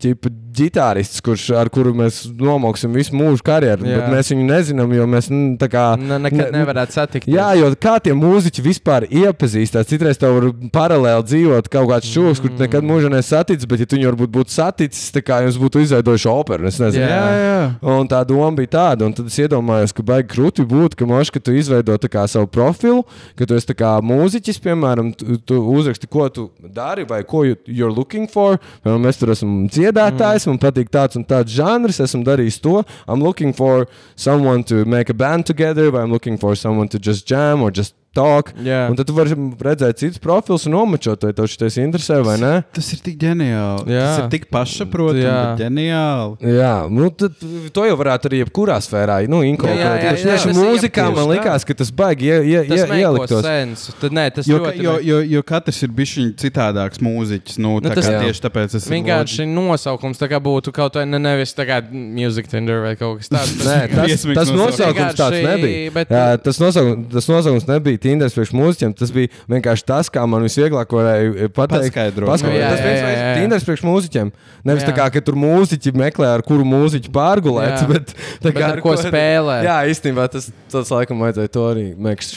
[0.03, 3.88] ķipa, ģitārists, kurš, ar kuru mēs nomoksim visu mūžu karjeru.
[3.88, 4.01] Jā.
[4.01, 5.85] Bet mēs viņu nezinām, jo mēs nu, tā kā.
[5.99, 7.30] Ne, nekad ne- nevarētu satikt.
[7.31, 12.41] Jā, jo kā tie mūziķi vispār iepazīstās, citreiz tev var paralēli dzīvot kaut kāds čūlis,
[12.43, 15.84] kur tu nekad mūžā nesaticis, bet ja tu viņu varbūt būtu saticis, kā jums būtu
[15.84, 16.67] izveidojuši operu.
[16.67, 17.07] es nezinu.
[17.07, 17.23] Jā.
[17.43, 17.59] Jā.
[17.93, 21.35] Un tā doma bija tāda, un tad es iedomājos, ka baigi krūti būtu, ka moši,
[21.35, 21.97] ka tu izveido
[22.27, 23.03] savu profilu,
[23.38, 27.93] ka tu esi mūziķis, piemēram, tu, tu uzraksti, ko tu dari vai ko you, you're
[27.93, 28.59] looking for.
[28.84, 30.43] Mēs tur esam dziedātājs, mm.
[30.48, 32.84] Man patīk tāds un tāds žanrs, esmu darījis to.
[33.07, 36.99] I'm looking for someone to make a band together, vai I'm looking for someone to
[36.99, 38.52] just jam or just talk.
[38.64, 38.85] Jā.
[38.91, 42.52] Un tad tu vari redzēt citus profilus un nomačot, vai tev šis interesē vai nē.
[42.76, 43.88] Tas ir tik ģeniāli.
[43.90, 44.03] Jā.
[44.06, 46.53] Tas ir tik pašsaprotami, ģeniāli.
[46.57, 47.35] Jā, nu, tad,
[47.73, 50.03] to jau varētu arī jebkurā sfērā nu, inkorporēt.
[50.03, 53.44] Tieši tieši Tas mūzikā man likās, ka tas baigi ie, ie, Tas ie, ieliktos.
[53.45, 53.95] sense.
[54.02, 57.57] Tad nē, tas Jo, ļoti jo, jo, jo katrs ir bijis citādāks mūziķis.
[57.64, 61.06] Nu, Nu, tā tas- kā tieši tāpēc es Vienkārši nosaukums tā kā būtu kaut vai
[61.10, 63.56] ne, nevis tā kā music tender vai kaut kas tāds.
[63.68, 65.15] Nē, tas, tas nosaukums.
[65.18, 65.91] tāds nebija.
[65.95, 68.91] bet- Jā, tas, nosaukums, tas nosaukums nebija Tinders priekš mūziķiem.
[68.99, 71.89] Tas bija vienkārši tas, kā man visvieglāk varēja pateikt.
[71.89, 72.27] Paskaidrot.
[72.30, 72.53] Paskaidrot.
[72.53, 72.95] Nu, jā, tas bija.
[73.39, 74.27] Tinders priekš mūziķiem.
[74.67, 74.89] Nevis Jā.
[74.91, 77.88] tā kā, ka tur mūziķi meklē, ar kuru mūziķu pārgulēt, Jā.
[77.89, 78.05] bet,
[78.43, 79.57] tā Bet ar ko spēlē.
[79.67, 82.35] Jā, īstenībā tas, tas laikam vajadzēja to arī mekšķi,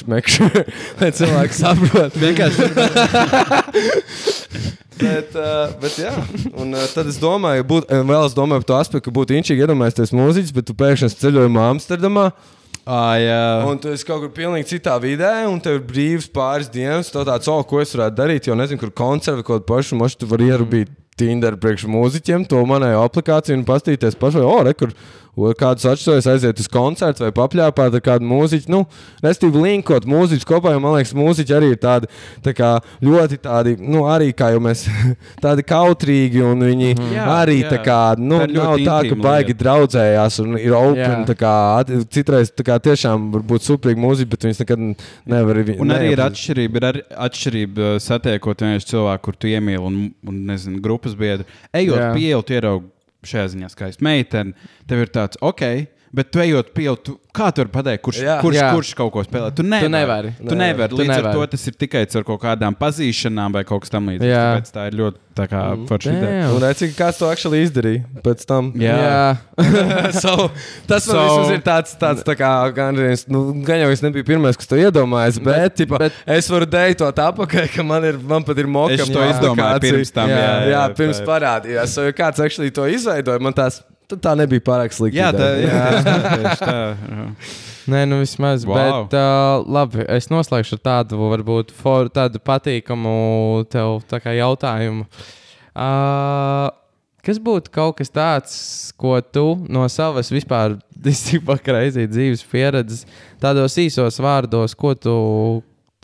[1.02, 2.12] lai cilvēki saprot.
[2.24, 2.60] Vienkārši
[4.96, 6.08] Bet, uh, bet jā,
[6.56, 9.30] un uh, tad es domāju, būt, uh, vēl es domāju par to aspektu, ka būtu
[9.36, 12.24] inčīgi iedomāties mūziķis, bet tu pēkšņi ceļojumā Amsterdamā.
[12.86, 13.38] Ah, jā.
[13.66, 17.10] Un tu esi kaut kur pilnīgi citā vidē, un tev ir brīvs pāris dienas.
[17.10, 20.20] Tu tāds, oh, ko es varētu darīt, jo nezinu, kur koncerti kaut kādu pašu mašu
[20.20, 24.92] tu vari ierubīt Tinder priekš mūziķiem, to manējo aplikāciju un pastīties pašai, oh, re, kur
[25.36, 28.70] un kādus atšķiroties, aiziet uz koncertu vai papļāpāt ar kādu mūziķu.
[28.72, 28.82] Nu,
[29.24, 32.10] restīvi linkot mūziķus kopā, jo man liekas, mūziķi arī ir tādi
[32.44, 32.70] tā kā,
[33.04, 34.86] ļoti tādi, nu, arī kā jau mēs,
[35.44, 37.12] tādi kautrīgi, un viņi mm.
[37.16, 37.74] Jā, arī jā.
[37.74, 39.60] tā kā, nu, Tā nav tā, ka baigi lieta.
[39.64, 41.28] draudzējās un ir open.
[41.36, 41.54] Kā,
[42.12, 44.84] citreiz tā kā tiešām var būt superīga mūzika, bet viņas nekad
[45.28, 45.62] nevar.
[45.82, 50.02] Un arī ir atšķirība, ir arī atšķirība uh, satiekot vienkārši cilvēku, kur tu iemīli un,
[50.26, 51.48] un nezinu, grupas biedru.
[51.76, 52.12] Ejot Jā.
[52.14, 52.95] pie ielas, tu ieraugi
[53.28, 54.54] šajā ziņā skaistu meiteni.
[54.88, 55.64] Tev ir tāds, ok,
[56.16, 58.38] bet tu ejot pie ielas, tu, kā tu vari pateikt, kurš, Jā.
[58.40, 58.70] kurš, Jā.
[58.72, 59.50] kurš kaut ko spēlē?
[59.56, 59.92] Tu nevari.
[59.92, 60.30] nevari.
[60.40, 60.88] Tu nevari.
[60.94, 61.36] Tu Līdz ar nevari.
[61.36, 64.30] to tas ir tikai ar kaut kādām pazīšanām vai kaut kas tamlīdzīgs.
[64.32, 64.44] Jā.
[64.56, 65.60] Tāpēc tā ir ļoti tā kā
[65.90, 66.46] forša ideja.
[66.56, 68.70] Un cik kāds to actually izdarīja pēc tam.
[68.80, 68.96] Jā.
[69.04, 69.26] Jā.
[70.22, 70.48] so,
[70.88, 72.96] tas So- man ir tāds, tāds tā kā, gan,
[73.28, 76.68] nu, gan jau es nebiju pirmais, kas to iedomājās, bet, bet, tipa, bet- es varu
[76.72, 80.32] deikt to atpakaļ, ka man, ir, man pat ir moka Es to izdomāju pirms tam,
[80.32, 81.92] Jā, jā, jā, jā, pirms parādījās.
[81.92, 85.18] So, ja kāds actually to izveidoja, man tās tad tā nebija pārāk slikti.
[85.18, 86.96] Jā, tā jā.
[87.86, 88.64] Nē, nu vismaz.
[88.66, 89.06] Wow.
[89.06, 95.06] Bet, uh, labi, es noslēgšu ar tādu, varbūt, for, tādu patīkamu tev tā kā jautājumu.
[95.76, 96.66] Uh,
[97.26, 98.56] kas būtu kaut kas tāds,
[98.98, 100.78] ko tu no savas vispār
[101.14, 103.04] izsīkpakareizī dzīves pieredzes,
[103.42, 105.14] tādos īsos vārdos, ko tu,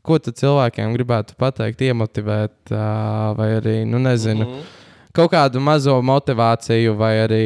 [0.06, 4.46] ko tu cilvēkiem gribētu pateikt, iemotivēt, uh, vai arī, nu, nezinu.
[4.46, 4.78] Mm -hmm.
[5.12, 7.42] Kaut kādu mazo motivāciju, vai arī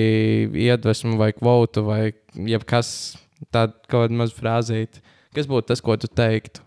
[0.69, 3.17] iedvesmu, vai kvotu, vai jebkas
[3.51, 5.03] tāds- kaut kāda maza frāzīte.
[5.35, 6.63] Kas būtu tas, ko tu teiktu?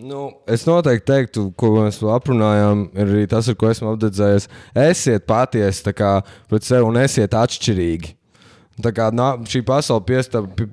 [0.00, 4.48] Nu, es noteikti teiktu, ko mēs aprunājām, ir arī tas, ar ko esmu apdedzējies.
[4.74, 5.82] Esiet patiesi
[6.48, 8.14] pret sevi un esiet atšķirīgi.
[8.80, 10.02] Tā kā nā, šī pasaule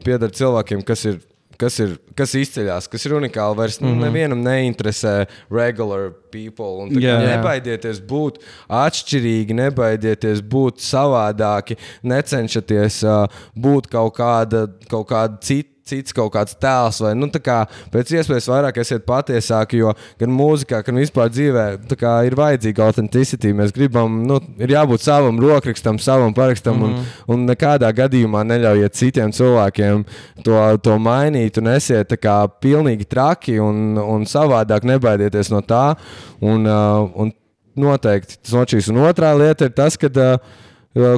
[0.03, 1.19] pieder cilvēkiem, kas ir.
[1.57, 3.57] Kas ir, kas izceļas, kas ir unikāli.
[3.57, 4.03] Vairs mm -hmm.
[4.05, 6.83] nevienam neinteresē regular people.
[6.83, 6.91] un.
[7.01, 7.17] Jā.
[7.23, 13.25] Nebaidieties būt atšķirīgi, nebaidieties būt savādāki, necenšaties uh,
[13.55, 15.76] būt kaut kāda, kaut kāda cita.
[15.87, 17.57] Cits kaut kāds tēls, vai nu, tā kā
[17.93, 22.87] pēc iespējas vairāk esiet patiesāki, jo gan mūzikā, gan vispār dzīvē tā kā ir vajadzīga
[22.87, 23.53] autenticitāte.
[23.57, 27.09] Mēs gribam, nu, ir jābūt savam rokrakstam, savam parakstam, mm -hmm.
[27.27, 30.05] un, un nekādā gadījumā neļaujiet citiem cilvēkiem
[30.43, 35.95] to, to mainīt, un esiet tā kā pilnīgi traki un, un savādāk, nebaidieties no tā.
[36.41, 37.31] Un, uh, un
[37.75, 38.89] noteikti tas nošķīs.
[38.91, 40.07] Un otrā lieta ir tas, ka.
[40.07, 40.65] Uh,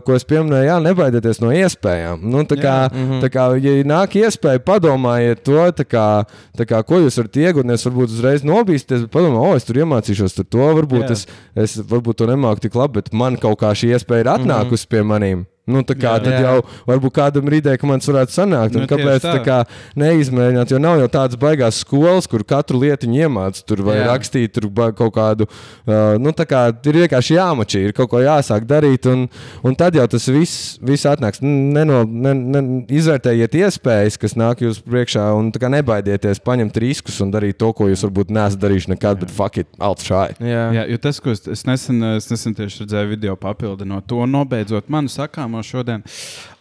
[0.06, 2.24] Ko es pieminēju, jā, nebaidieties no iespējām.
[2.32, 3.22] Nu, tā kā, Jā, mm -hmm.
[3.24, 6.26] tā kā, ja nāk iespēja, padomājiet to, tā kā,
[6.58, 7.66] kā, ko jūs varat iegūt.
[7.66, 10.66] Nevis varbūt uzreiz nobīsties, bet padomājiet, o, es tur iemācīšos tur to.
[10.82, 11.12] Varbūt Jā.
[11.12, 14.86] es, es varbūt to nemāku tik labi, bet man kaut kā šī iespēja ir atnākusi
[14.86, 14.90] mm -hmm.
[14.90, 15.46] pie maniem.
[15.70, 16.24] Nu, tā kā Jā.
[16.26, 16.41] tad Jā.
[16.46, 18.78] jau varbūt kādam ir ideja, ka man tas varētu sanākt.
[18.78, 19.36] Nu, kāpēc tā.
[19.38, 19.60] tā kā
[20.00, 20.74] neizmēģināt?
[20.74, 24.10] Jo nav jau tādas baigās skolas, kur katru lietu iemācīt, tur vai Jā.
[24.12, 25.48] rakstīt, tur kaut kādu.
[25.86, 29.28] Uh, nu, tā kā ir vienkārši jāmačī, ir kaut ko jāsāk darīt, un,
[29.66, 31.44] un tad jau tas viss, viss atnāks.
[31.44, 32.64] Neno, ne, ne,
[33.00, 37.72] izvērtējiet iespējas, kas nāk jūsu priekšā, un tā kā nebaidieties paņemt riskus un darīt to,
[37.76, 40.28] ko jūs varbūt neesat darījuši nekad, bet fuck it, alt šai.
[40.40, 44.22] Jā, Jā, jo tas, ko es, es, nesen, es nesen tieši redzēju video papildinot to,
[44.30, 45.12] nobeidzot manu
[45.60, 46.03] sakāmo šodien.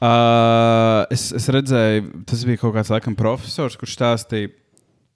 [0.01, 4.51] Uh, es, es redzēju, tas bija kaut kāds laikam profesors, kurš stāstīja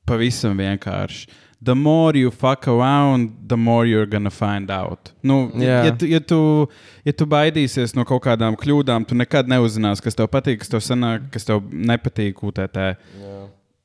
[0.06, 1.28] pavisam vienkārši.
[1.62, 5.12] The more you fuck around, the more you're gonna find out.
[5.22, 5.84] Nu, Jā.
[5.86, 6.68] ja, tu, ja, tu,
[7.04, 10.82] ja tu baidīsies no kaut kādām kļūdām, tu nekad neuzzināsi, kas tev patīk, kas tev
[10.82, 12.42] sanāk, kas tev nepatīk.
[12.42, 12.80] UTT.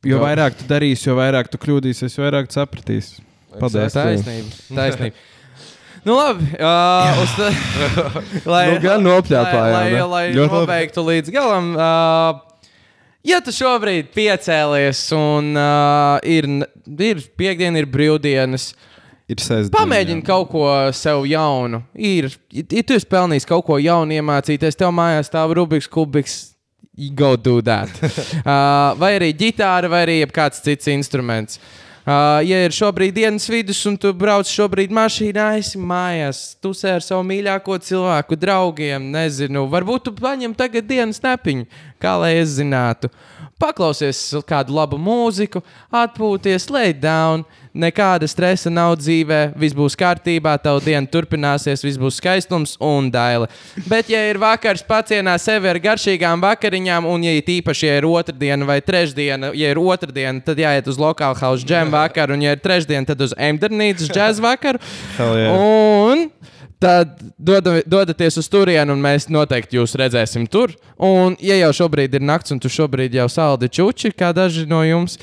[0.05, 0.23] Jo Jā.
[0.23, 3.21] vairāk tu darīsi, jo vairāk tu kļūdīsies, jo vairāk tu sapratīsi.
[3.57, 3.93] Paldies!
[3.93, 4.57] taisnība.
[4.73, 5.36] taisnība.
[6.07, 6.45] Nu, labi.
[6.55, 7.31] Uh, uz
[8.53, 10.59] lai, Nu, gan nopļāpājām, Lai, lai, lai Ļoti labi.
[10.61, 11.65] nobeigtu līdz galam.
[11.75, 12.69] Uh,
[13.27, 16.47] ja tu šobrīd piecēlies un uh, ir,
[17.11, 18.69] ir piekdiena, ir brīvdienas,
[19.27, 19.73] Ir sestdiena.
[19.75, 20.63] pamēģini kaut ko
[20.95, 21.81] sev jaunu.
[21.99, 26.37] Ir, ja tu esi pelnījis kaut ko jaunu iemācīties, tev mājās stāv Rubiks kubiks.
[27.19, 27.91] Go do that.
[28.01, 31.59] uh, vai arī ģitāra, vai arī kāds cits instruments.
[31.59, 37.01] Uh, ja ir šobrīd dienas vidus, un tu brauc šobrīd mašīnā, esi mājās, tu sēdi
[37.01, 41.67] ar savu mīļāko cilvēku, draugiem, nezinu, varbūt tu paņem tagad dienas nepiņu,
[41.99, 43.11] kā lai es zinātu.
[43.59, 47.43] Paklausies kādu labu mūziku, atpūties, lay down,
[47.77, 53.49] nekāda stresa nav dzīvē, viss būs kārtībā, tava diena turpināsies, viss būs skaistums un daila.
[53.87, 58.67] Bet, ja ir vakars pacienā sevi ar garšīgām vakariņām, un, ja īpaši, ja ir otrdiena
[58.67, 62.63] vai trešdiena, ja ir otrdiena, tad jāiet uz lokālu house jam vakaru, un, ja ir
[62.63, 64.81] trešdiena, tad uz Emdernītas jazz vakaru.
[65.17, 65.53] Yeah.
[65.53, 66.29] Un
[66.79, 70.73] tad doda, dodaties uz turieni, un mēs noteikti jūs redzēsim tur.
[71.01, 74.83] Un, ja jau šobrīd ir nakts, un tu šobrīd jau saldi čuči, kā daži no
[74.85, 75.17] jums,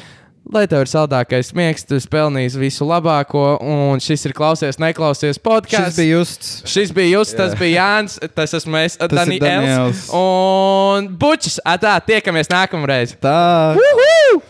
[0.53, 5.39] Lai tev ir saldākais miegs, tu esi pelnījis visu labāko, un šis ir klausies, neklausies
[5.39, 5.97] Šis podkāsts.
[5.97, 6.51] bija justs.
[6.69, 9.41] Šis bija jūs, tas bija Jānis, tas esmu es, Daniels.
[9.41, 10.03] Daniels.
[10.21, 13.16] Un bučs, atā, tiekamies nākamreiz.
[13.25, 13.39] Tā.
[13.81, 14.43] Uhu!